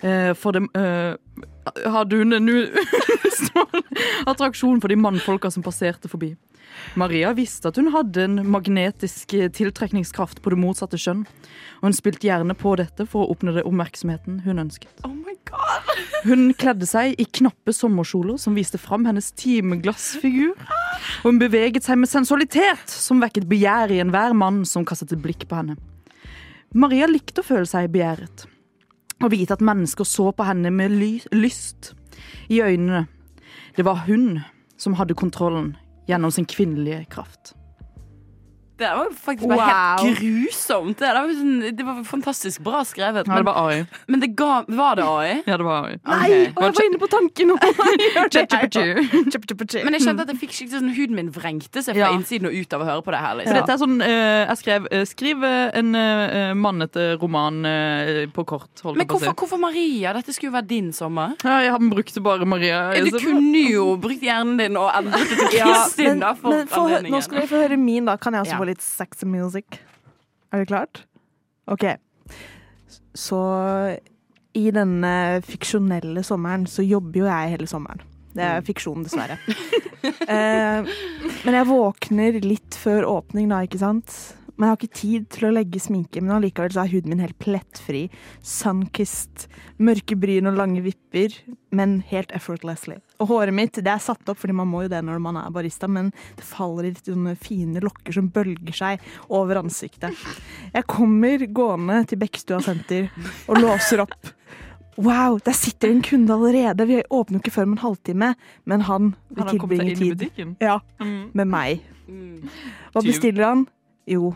Eh, 0.00 0.32
for 0.34 0.56
dem 0.56 0.70
eh, 0.76 1.14
hadde 1.66 2.20
hun 2.20 2.36
en 2.36 2.50
attraksjon 4.30 4.80
for 4.80 4.88
de 4.88 4.98
mannfolka 5.00 5.50
som 5.50 5.64
passerte 5.64 6.10
forbi. 6.10 6.34
Maria 6.94 7.32
visste 7.34 7.70
at 7.70 7.78
hun 7.80 7.90
hadde 7.94 8.24
en 8.24 8.40
magnetisk 8.50 9.34
eh, 9.34 9.50
tiltrekningskraft 9.52 10.40
på 10.42 10.52
det 10.52 10.58
motsatte 10.60 10.98
kjønn, 11.00 11.24
og 11.80 11.88
hun 11.88 11.96
spilte 11.96 12.28
gjerne 12.28 12.56
på 12.58 12.76
dette 12.80 13.06
for 13.10 13.24
å 13.24 13.34
oppnå 13.34 13.54
det 13.56 13.66
oppmerksomheten 13.68 14.42
hun 14.46 14.62
ønsket. 14.62 14.92
Oh 15.06 15.14
my 15.14 15.36
god! 15.50 15.90
Hun 16.20 16.50
kledde 16.52 16.84
seg 16.84 17.16
i 17.16 17.24
knappe 17.24 17.72
sommerkjoler 17.72 18.36
som 18.36 18.52
viste 18.52 18.76
fram 18.76 19.06
hennes 19.08 19.30
timeglassfigur. 19.40 20.52
Og 21.22 21.24
hun 21.24 21.38
beveget 21.40 21.86
seg 21.86 21.96
med 21.96 22.10
sensualitet 22.10 22.92
som 22.92 23.22
vekket 23.24 23.46
begjær 23.48 23.94
i 23.94 24.02
enhver 24.04 24.36
mann 24.36 24.60
som 24.68 24.84
kastet 24.84 25.14
et 25.16 25.22
blikk 25.24 25.46
på 25.48 25.56
henne. 25.56 25.78
Maria 26.76 27.08
likte 27.08 27.40
å 27.40 27.46
føle 27.46 27.64
seg 27.64 27.88
begjæret. 27.94 28.44
Og 29.20 29.32
vite 29.34 29.52
at 29.52 29.64
mennesker 29.64 30.04
så 30.08 30.30
på 30.32 30.44
henne 30.48 30.70
med 30.72 30.94
ly 30.96 31.10
lyst 31.32 31.92
i 32.48 32.62
øynene. 32.62 33.06
Det 33.76 33.84
var 33.84 34.04
hun 34.06 34.40
som 34.80 34.96
hadde 34.96 35.14
kontrollen 35.14 35.74
gjennom 36.08 36.32
sin 36.32 36.48
kvinnelige 36.48 37.04
kraft. 37.12 37.54
Det 38.80 38.88
var 38.96 39.08
faktisk 39.12 39.48
bare 39.50 39.60
Wow. 39.60 40.04
helt 40.06 40.20
grusomt. 40.20 40.98
Det, 40.98 41.08
var 41.12 41.32
sånn, 41.36 41.56
det 41.76 41.84
var 41.84 41.98
fantastisk 42.08 42.62
bra 42.64 42.80
skrevet. 42.88 43.28
Ja, 43.28 43.36
det 43.42 43.44
var 43.44 43.58
AI. 43.68 43.82
men 44.08 44.20
det 44.22 44.30
ga 44.38 44.62
Var 44.66 44.96
det 44.96 45.04
AI? 45.04 45.42
Ja, 45.46 45.56
det 45.60 45.66
var 45.66 45.84
AI. 45.90 45.98
Nei, 46.00 46.28
okay. 46.30 46.46
og 46.56 46.62
jeg 46.64 46.74
var 46.78 46.86
inne 46.88 47.00
på 47.02 47.10
tanken 47.12 47.48
nå! 47.50 47.58
Men 49.84 49.96
jeg 49.96 50.04
kjente 50.04 50.24
at 50.24 50.32
jeg 50.32 50.38
fikk 50.40 50.54
skikkelig 50.56 50.78
sånn 50.80 50.92
huden 50.96 51.16
min 51.18 51.30
vrengte 51.34 51.82
seg 51.84 51.94
fra 51.96 52.06
Ja. 52.06 52.10
innsiden 52.16 52.48
og 52.48 52.56
ut 52.56 52.72
av 52.76 52.80
å 52.84 52.88
høre 52.88 53.04
på 53.04 53.12
det 53.14 53.20
her. 53.20 53.34
Liksom. 53.40 53.54
Ja. 53.54 53.60
dette 53.60 53.74
er 53.74 53.80
sånn 53.82 53.96
uh, 54.00 54.40
Jeg 54.48 54.56
skrev 54.62 54.88
uh, 54.90 55.04
Skriv 55.10 55.44
eh, 55.44 55.78
en 55.80 55.94
uh, 55.96 56.54
mannete 56.56 57.06
roman 57.20 57.60
på 58.32 58.44
kort, 58.46 58.70
holdt 58.84 58.96
Men 58.98 59.06
på 59.08 59.18
hvorfor, 59.18 59.34
hvorfor 59.36 59.58
Maria? 59.60 60.12
Dette 60.16 60.32
skulle 60.34 60.50
jo 60.52 60.56
være 60.56 60.68
din 60.70 60.90
sommer. 60.96 61.34
Ja, 61.44 61.58
jeg 61.64 61.72
har 61.74 61.82
brukte 61.90 62.22
bare 62.24 62.46
Maria. 62.48 62.80
Du 63.04 63.18
kunne 63.18 63.62
jo 63.66 63.96
brukt 64.00 64.22
hjernen 64.24 64.56
din 64.60 64.76
og 64.78 64.90
endret 64.96 65.28
det 65.30 65.38
til 65.50 65.58
Ja, 65.58 65.84
men, 65.98 66.20
da, 66.22 66.32
for 66.38 66.54
men 66.54 66.68
for, 66.70 66.94
nå 67.10 67.20
skal 67.24 67.40
vi 67.42 67.46
få 67.50 67.62
høre 67.64 67.76
min, 67.80 68.06
da. 68.08 68.16
Kan 68.20 68.34
jeg 68.34 68.42
også 68.46 68.54
Ja. 68.54 68.58
få 68.60 68.64
litt 68.68 68.69
sexy 68.78 69.26
music? 69.26 69.80
Er 70.52 70.62
det 70.62 70.70
klart? 70.70 71.04
OK. 71.70 71.84
Så 73.14 73.40
i 74.56 74.70
denne 74.74 75.40
fiksjonelle 75.46 76.22
sommeren 76.26 76.66
så 76.70 76.82
jobber 76.86 77.22
jo 77.22 77.28
jeg 77.28 77.54
hele 77.54 77.68
sommeren. 77.70 78.02
Det 78.34 78.46
er 78.46 78.62
fiksjon, 78.62 79.02
dessverre. 79.02 79.38
eh, 80.34 80.90
men 81.42 81.56
jeg 81.58 81.66
våkner 81.66 82.38
litt 82.44 82.78
før 82.78 83.08
åpning 83.10 83.50
da, 83.50 83.64
ikke 83.66 83.80
sant? 83.82 84.14
Men 84.60 84.66
jeg 84.68 84.74
har 84.74 84.76
ikke 84.76 84.98
tid 85.00 85.28
til 85.32 85.46
å 85.48 85.52
legge 85.56 85.80
sminke, 85.80 86.20
men 86.20 86.34
allikevel 86.36 86.74
så 86.74 86.82
er 86.82 86.90
huden 86.92 87.14
min 87.14 87.22
helt 87.24 87.38
plettfri. 87.40 88.02
Sunkissed. 88.44 89.46
Mørke 89.80 90.16
bryn 90.20 90.50
og 90.50 90.58
lange 90.58 90.82
vipper, 90.84 91.32
men 91.72 92.00
helt 92.10 92.32
effortlessly. 92.36 92.98
Og 93.24 93.30
håret 93.32 93.56
mitt 93.56 93.78
det 93.80 93.88
er 93.88 94.02
satt 94.04 94.28
opp, 94.28 94.36
fordi 94.42 94.52
man 94.58 94.68
må 94.68 94.82
jo 94.84 94.90
det 94.92 95.00
når 95.06 95.22
man 95.24 95.38
er 95.40 95.48
barista, 95.54 95.88
men 95.88 96.10
det 96.36 96.44
faller 96.44 96.90
i 96.90 96.92
sånne 96.98 97.32
fine 97.40 97.80
lokker 97.80 98.12
som 98.18 98.28
bølger 98.34 98.76
seg 98.76 99.06
over 99.32 99.62
ansiktet. 99.62 100.12
Jeg 100.74 100.84
kommer 100.92 101.46
gående 101.56 102.02
til 102.10 102.20
Bekkestua 102.20 102.60
senter 102.64 103.08
og 103.48 103.62
låser 103.64 104.04
opp. 104.04 104.34
Wow, 105.00 105.38
der 105.40 105.56
sitter 105.56 105.88
en 105.88 106.02
kunde 106.04 106.34
allerede. 106.36 106.84
Vi 106.84 107.00
åpner 107.08 107.38
jo 107.38 107.40
ikke 107.46 107.54
før 107.54 107.70
om 107.70 107.76
en 107.78 107.84
halvtime, 107.86 108.34
men 108.68 108.84
han 108.84 109.14
vil 109.30 109.40
Han 109.40 109.48
har 109.48 109.60
kommet 109.62 109.78
tilbringe 109.80 109.96
seg 109.96 109.96
inn 109.96 110.04
i 110.04 110.10
tid 110.10 110.18
butikken. 110.20 110.56
ja, 110.60 110.78
Mm. 111.00 111.30
med 111.32 111.48
meg. 111.48 111.80
Mm. 112.10 112.50
Hva 112.92 113.02
bestiller 113.06 113.44
han? 113.46 113.66
Jo, 114.10 114.34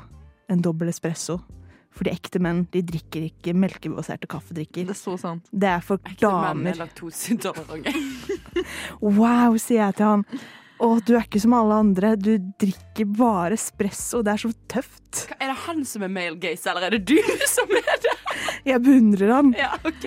en 0.51 0.63
dobbel 0.65 0.91
espresso. 0.93 1.39
Fordi 1.95 2.11
ekte 2.11 2.41
menn 2.43 2.65
de 2.75 2.83
drikker 2.83 3.29
ikke 3.29 3.53
melkebaserte 3.55 4.27
kaffedrikker. 4.31 4.89
Det 4.89 4.97
er 4.97 4.99
så 4.99 5.15
sant. 5.21 5.47
Det 5.55 5.69
er 5.71 5.85
for 5.85 6.03
damer. 6.21 6.73
er 6.73 6.81
laktoseintolerante. 6.83 7.95
Wow, 9.03 9.57
sier 9.59 9.85
jeg 9.85 9.97
til 9.99 10.07
han. 10.09 10.25
Å, 10.83 10.89
du 11.07 11.13
er 11.15 11.23
ikke 11.23 11.41
som 11.43 11.55
alle 11.55 11.77
andre. 11.85 12.15
Du 12.19 12.33
drikker 12.61 13.07
bare 13.15 13.55
espresso. 13.59 14.23
Det 14.27 14.33
er 14.35 14.43
så 14.43 14.51
tøft. 14.71 15.25
Er 15.39 15.53
det 15.53 15.59
han 15.69 15.85
som 15.87 16.03
er 16.07 16.11
male 16.17 16.39
gaze, 16.43 16.67
eller 16.71 16.89
er 16.89 16.97
det 16.97 17.05
du 17.07 17.19
som 17.55 17.71
er 17.79 18.01
det? 18.03 18.17
Jeg 18.67 18.83
beundrer 18.83 19.31
han. 19.37 19.53
Ja, 19.59 19.75
ok 19.87 20.07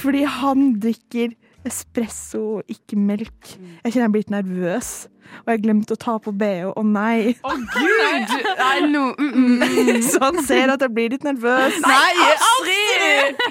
Fordi 0.00 0.22
han 0.38 0.70
drikker 0.80 1.34
espresso 1.66 2.62
ikke 2.70 2.98
melk. 2.98 3.56
Jeg 3.84 3.92
kjenner 3.92 4.06
jeg 4.06 4.14
blir 4.14 4.24
litt 4.24 4.34
nervøs. 4.34 4.94
Og 5.42 5.50
jeg 5.50 5.62
glemte 5.64 5.94
å 5.96 5.98
ta 6.00 6.12
på 6.22 6.32
bh. 6.38 6.70
Å 6.70 6.82
nei. 6.86 7.34
Å, 7.42 7.54
gud! 7.74 8.34
Nei, 8.60 8.76
no. 8.92 9.08
mm, 9.18 9.32
mm. 9.58 10.02
Så 10.10 10.20
han 10.22 10.38
ser 10.46 10.72
at 10.74 10.84
jeg 10.84 10.94
blir 10.94 11.14
litt 11.14 11.26
nervøs. 11.26 11.78
Nei, 11.82 12.12
Astrid! 12.30 13.42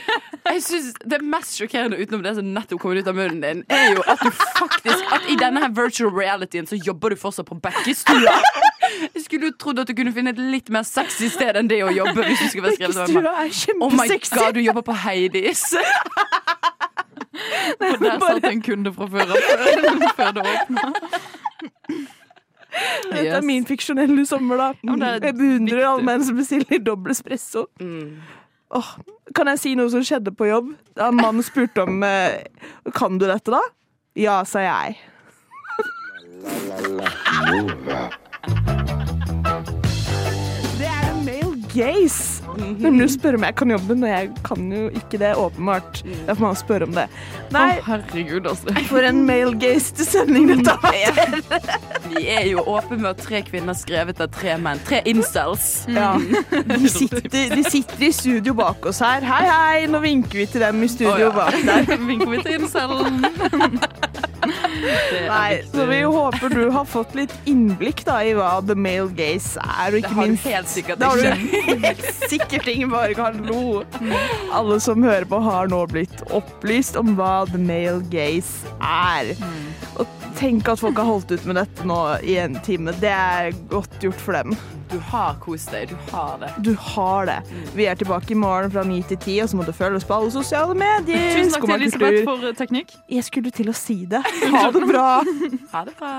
Jeg 0.45 0.61
synes 0.61 0.91
Det 1.09 1.19
mest 1.25 1.57
sjokkerende 1.57 1.97
utenom 1.97 2.21
det 2.21 2.35
som 2.37 2.47
nettopp 2.55 2.81
kom 2.83 2.93
ut 2.93 3.07
av 3.09 3.17
munnen 3.17 3.41
din, 3.41 3.63
er 3.73 3.95
jo 3.95 4.03
at 4.05 4.21
du 4.21 4.29
faktisk 4.29 5.15
At 5.15 5.25
i 5.31 5.37
denne 5.39 5.63
her 5.63 5.71
virtual 5.73 6.13
realityen 6.13 6.69
så 6.69 6.77
jobber 6.77 7.15
du 7.15 7.19
fortsatt 7.19 7.49
på 7.49 7.57
Bekkestua. 7.63 8.37
Jeg 9.15 9.25
skulle 9.25 9.49
jo 9.49 9.55
trodd 9.59 9.81
at 9.81 9.89
du 9.89 9.95
kunne 9.97 10.13
finne 10.15 10.31
et 10.35 10.39
litt 10.39 10.69
mer 10.73 10.85
sexy 10.87 11.31
sted 11.33 11.57
enn 11.59 11.69
det 11.71 11.81
å 11.83 11.91
jobbe. 11.91 12.21
Hvis 12.21 12.45
du 12.45 12.51
skulle 12.53 12.69
være 12.69 12.77
skrevet. 12.77 13.01
Bekkestua 13.09 13.35
er 13.41 13.81
Oh 13.81 13.91
my 13.91 14.07
god, 14.07 14.53
du 14.55 14.61
jobber 14.63 14.85
på 14.85 14.99
Heidis. 15.05 15.65
Og 17.79 17.99
der 18.01 18.19
satt 18.21 18.47
en 18.49 18.61
kunde 18.65 18.93
fra 18.95 19.07
før 19.11 19.33
av, 19.35 19.37
før, 20.17 20.31
det 20.37 20.45
åpna. 20.45 20.85
Dette 23.11 23.35
er 23.37 23.45
min 23.45 23.65
fiksjonelle 23.67 24.25
sommer, 24.27 24.59
da. 24.59 24.95
Jeg 25.23 25.35
beundrer 25.37 25.85
alle 25.87 26.05
menn 26.07 26.25
som 26.27 26.37
bestiller 26.39 26.81
dobbel 26.83 27.15
espresso. 27.15 27.67
Mm. 27.79 28.19
Oh, 28.75 28.91
kan 29.37 29.47
jeg 29.53 29.61
si 29.61 29.75
noe 29.77 29.91
som 29.93 30.03
skjedde 30.03 30.33
på 30.35 30.49
jobb? 30.49 30.73
Da 30.97 31.11
en 31.11 31.19
mann 31.21 31.43
spurte 31.45 31.85
om 31.85 32.01
eh, 32.03 32.41
Kan 32.97 33.19
du 33.21 33.27
dette, 33.29 33.53
da? 33.53 33.61
Ja, 34.17 34.39
sa 34.47 34.63
jeg. 34.65 34.97
Det 37.85 37.95
er 37.95 38.94
gaze. 41.75 42.43
Nemlig 42.57 43.09
å 43.09 43.13
spørre 43.15 43.39
om 43.39 43.45
jeg 43.45 43.57
kan 43.59 43.73
jobben, 43.75 44.03
og 44.05 44.11
jeg 44.11 44.29
kan 44.47 44.67
jo 44.71 44.85
ikke 44.95 45.19
det, 45.21 45.31
åpenbart. 45.39 46.01
Derfor 46.25 46.41
må 46.41 46.51
man 46.51 46.59
spørre 46.59 46.87
om 46.89 46.95
det. 46.95 47.05
Nei, 47.55 47.67
oh, 47.75 47.89
herregud, 47.89 48.49
altså. 48.49 48.75
for 48.89 49.07
en 49.07 49.21
male 49.27 49.53
gaze 49.61 50.07
sending 50.07 50.49
dette 50.53 50.75
er. 51.03 51.39
Vi 52.09 52.25
er 52.31 52.49
jo 52.49 52.63
åpne 52.65 52.99
med 53.01 53.11
at 53.11 53.23
tre 53.25 53.41
kvinner 53.45 53.77
skrevet 53.77 54.21
av 54.23 54.31
tre 54.35 54.57
menn. 54.61 54.81
Tre 54.87 55.01
incels. 55.09 55.85
Ja. 55.91 56.13
De, 56.17 56.89
sitter, 56.91 57.29
de 57.29 57.63
sitter 57.67 58.07
i 58.07 58.11
studio 58.15 58.55
bak 58.57 58.85
oss 58.89 59.01
her. 59.03 59.25
Hei, 59.25 59.43
hei! 59.49 59.87
Nå 59.91 60.01
vinker 60.03 60.43
vi 60.43 60.49
til 60.49 60.63
dem 60.65 60.83
i 60.85 60.91
studio 60.91 61.13
oh, 61.13 61.25
ja. 61.27 61.33
bak 61.35 61.59
der. 61.67 61.97
Vinker 62.09 62.31
vi 62.31 62.43
til 62.45 62.61
incelen. 62.61 64.23
Nei, 65.29 65.61
så 65.71 65.85
vi 65.89 66.01
håper 66.03 66.53
du 66.53 66.63
har 66.73 66.85
fått 66.89 67.15
litt 67.17 67.33
innblikk 67.49 68.03
da, 68.07 68.19
i 68.25 68.33
hva 68.37 68.59
the 68.65 68.75
male 68.77 69.09
gaze 69.15 69.59
er, 69.61 69.95
og 69.95 70.01
Det 70.01 70.11
har 70.11 70.25
har 70.25 70.33
du 70.33 70.49
helt 70.49 70.71
sikkert 70.71 70.99
Det 70.99 71.05
har 71.05 71.17
du 71.17 71.57
helt 71.85 72.05
sikkert 72.29 72.67
ingen 72.71 72.91
bare 72.93 73.13
kan 73.17 73.41
lo. 73.47 73.83
Alle 74.55 74.79
som 74.83 75.03
hører 75.05 75.27
på, 75.29 75.39
har 75.45 75.71
nå 75.71 75.81
blitt 75.91 76.23
opplyst 76.35 76.97
om 76.99 77.15
hva 77.19 77.45
the 77.51 77.61
male 77.61 78.01
gaze 78.11 78.65
er. 78.81 79.33
Og 79.95 80.07
tenk 80.35 80.67
at 80.71 80.81
folk 80.81 80.97
har 80.99 81.07
holdt 81.07 81.31
ut 81.31 81.45
med 81.47 81.57
dette 81.59 81.85
nå 81.87 81.97
i 82.23 82.37
en 82.41 82.57
time. 82.65 82.93
Det 83.01 83.11
er 83.11 83.55
godt 83.71 83.95
gjort 84.03 84.21
for 84.21 84.37
dem. 84.37 84.55
Du 84.91 84.97
har 85.11 85.37
kost 85.43 85.71
deg. 85.73 85.89
Du 85.89 86.11
har 86.11 86.37
det. 86.41 86.51
Du 86.65 86.73
har 86.93 87.29
det. 87.29 87.37
Vi 87.75 87.87
er 87.89 87.97
tilbake 87.99 88.35
i 88.35 88.39
morgen 88.39 88.71
fra 88.73 88.83
9 88.87 89.01
til 89.09 89.17
10, 89.17 89.37
og 89.43 89.49
så 89.49 89.59
må 89.59 89.67
du 89.67 89.73
følge 89.75 90.01
oss 90.01 90.07
på 90.07 90.17
alle 90.17 90.33
sosiale 90.35 90.75
medier. 90.77 91.39
Tusen 91.39 91.55
takk 91.55 91.67
til 91.67 91.77
Elisabeth 91.79 92.27
for 92.27 92.49
eh, 92.49 92.57
teknikk. 92.59 92.93
Jeg 93.11 93.27
skulle 93.27 93.53
til 93.55 93.71
å 93.71 93.77
si 93.77 94.01
det. 94.09 94.21
Ha 94.53 94.67
det 94.75 94.85
bra. 94.89 95.07
Ha 95.73 95.85
det 95.87 95.97
bra. 95.99 96.15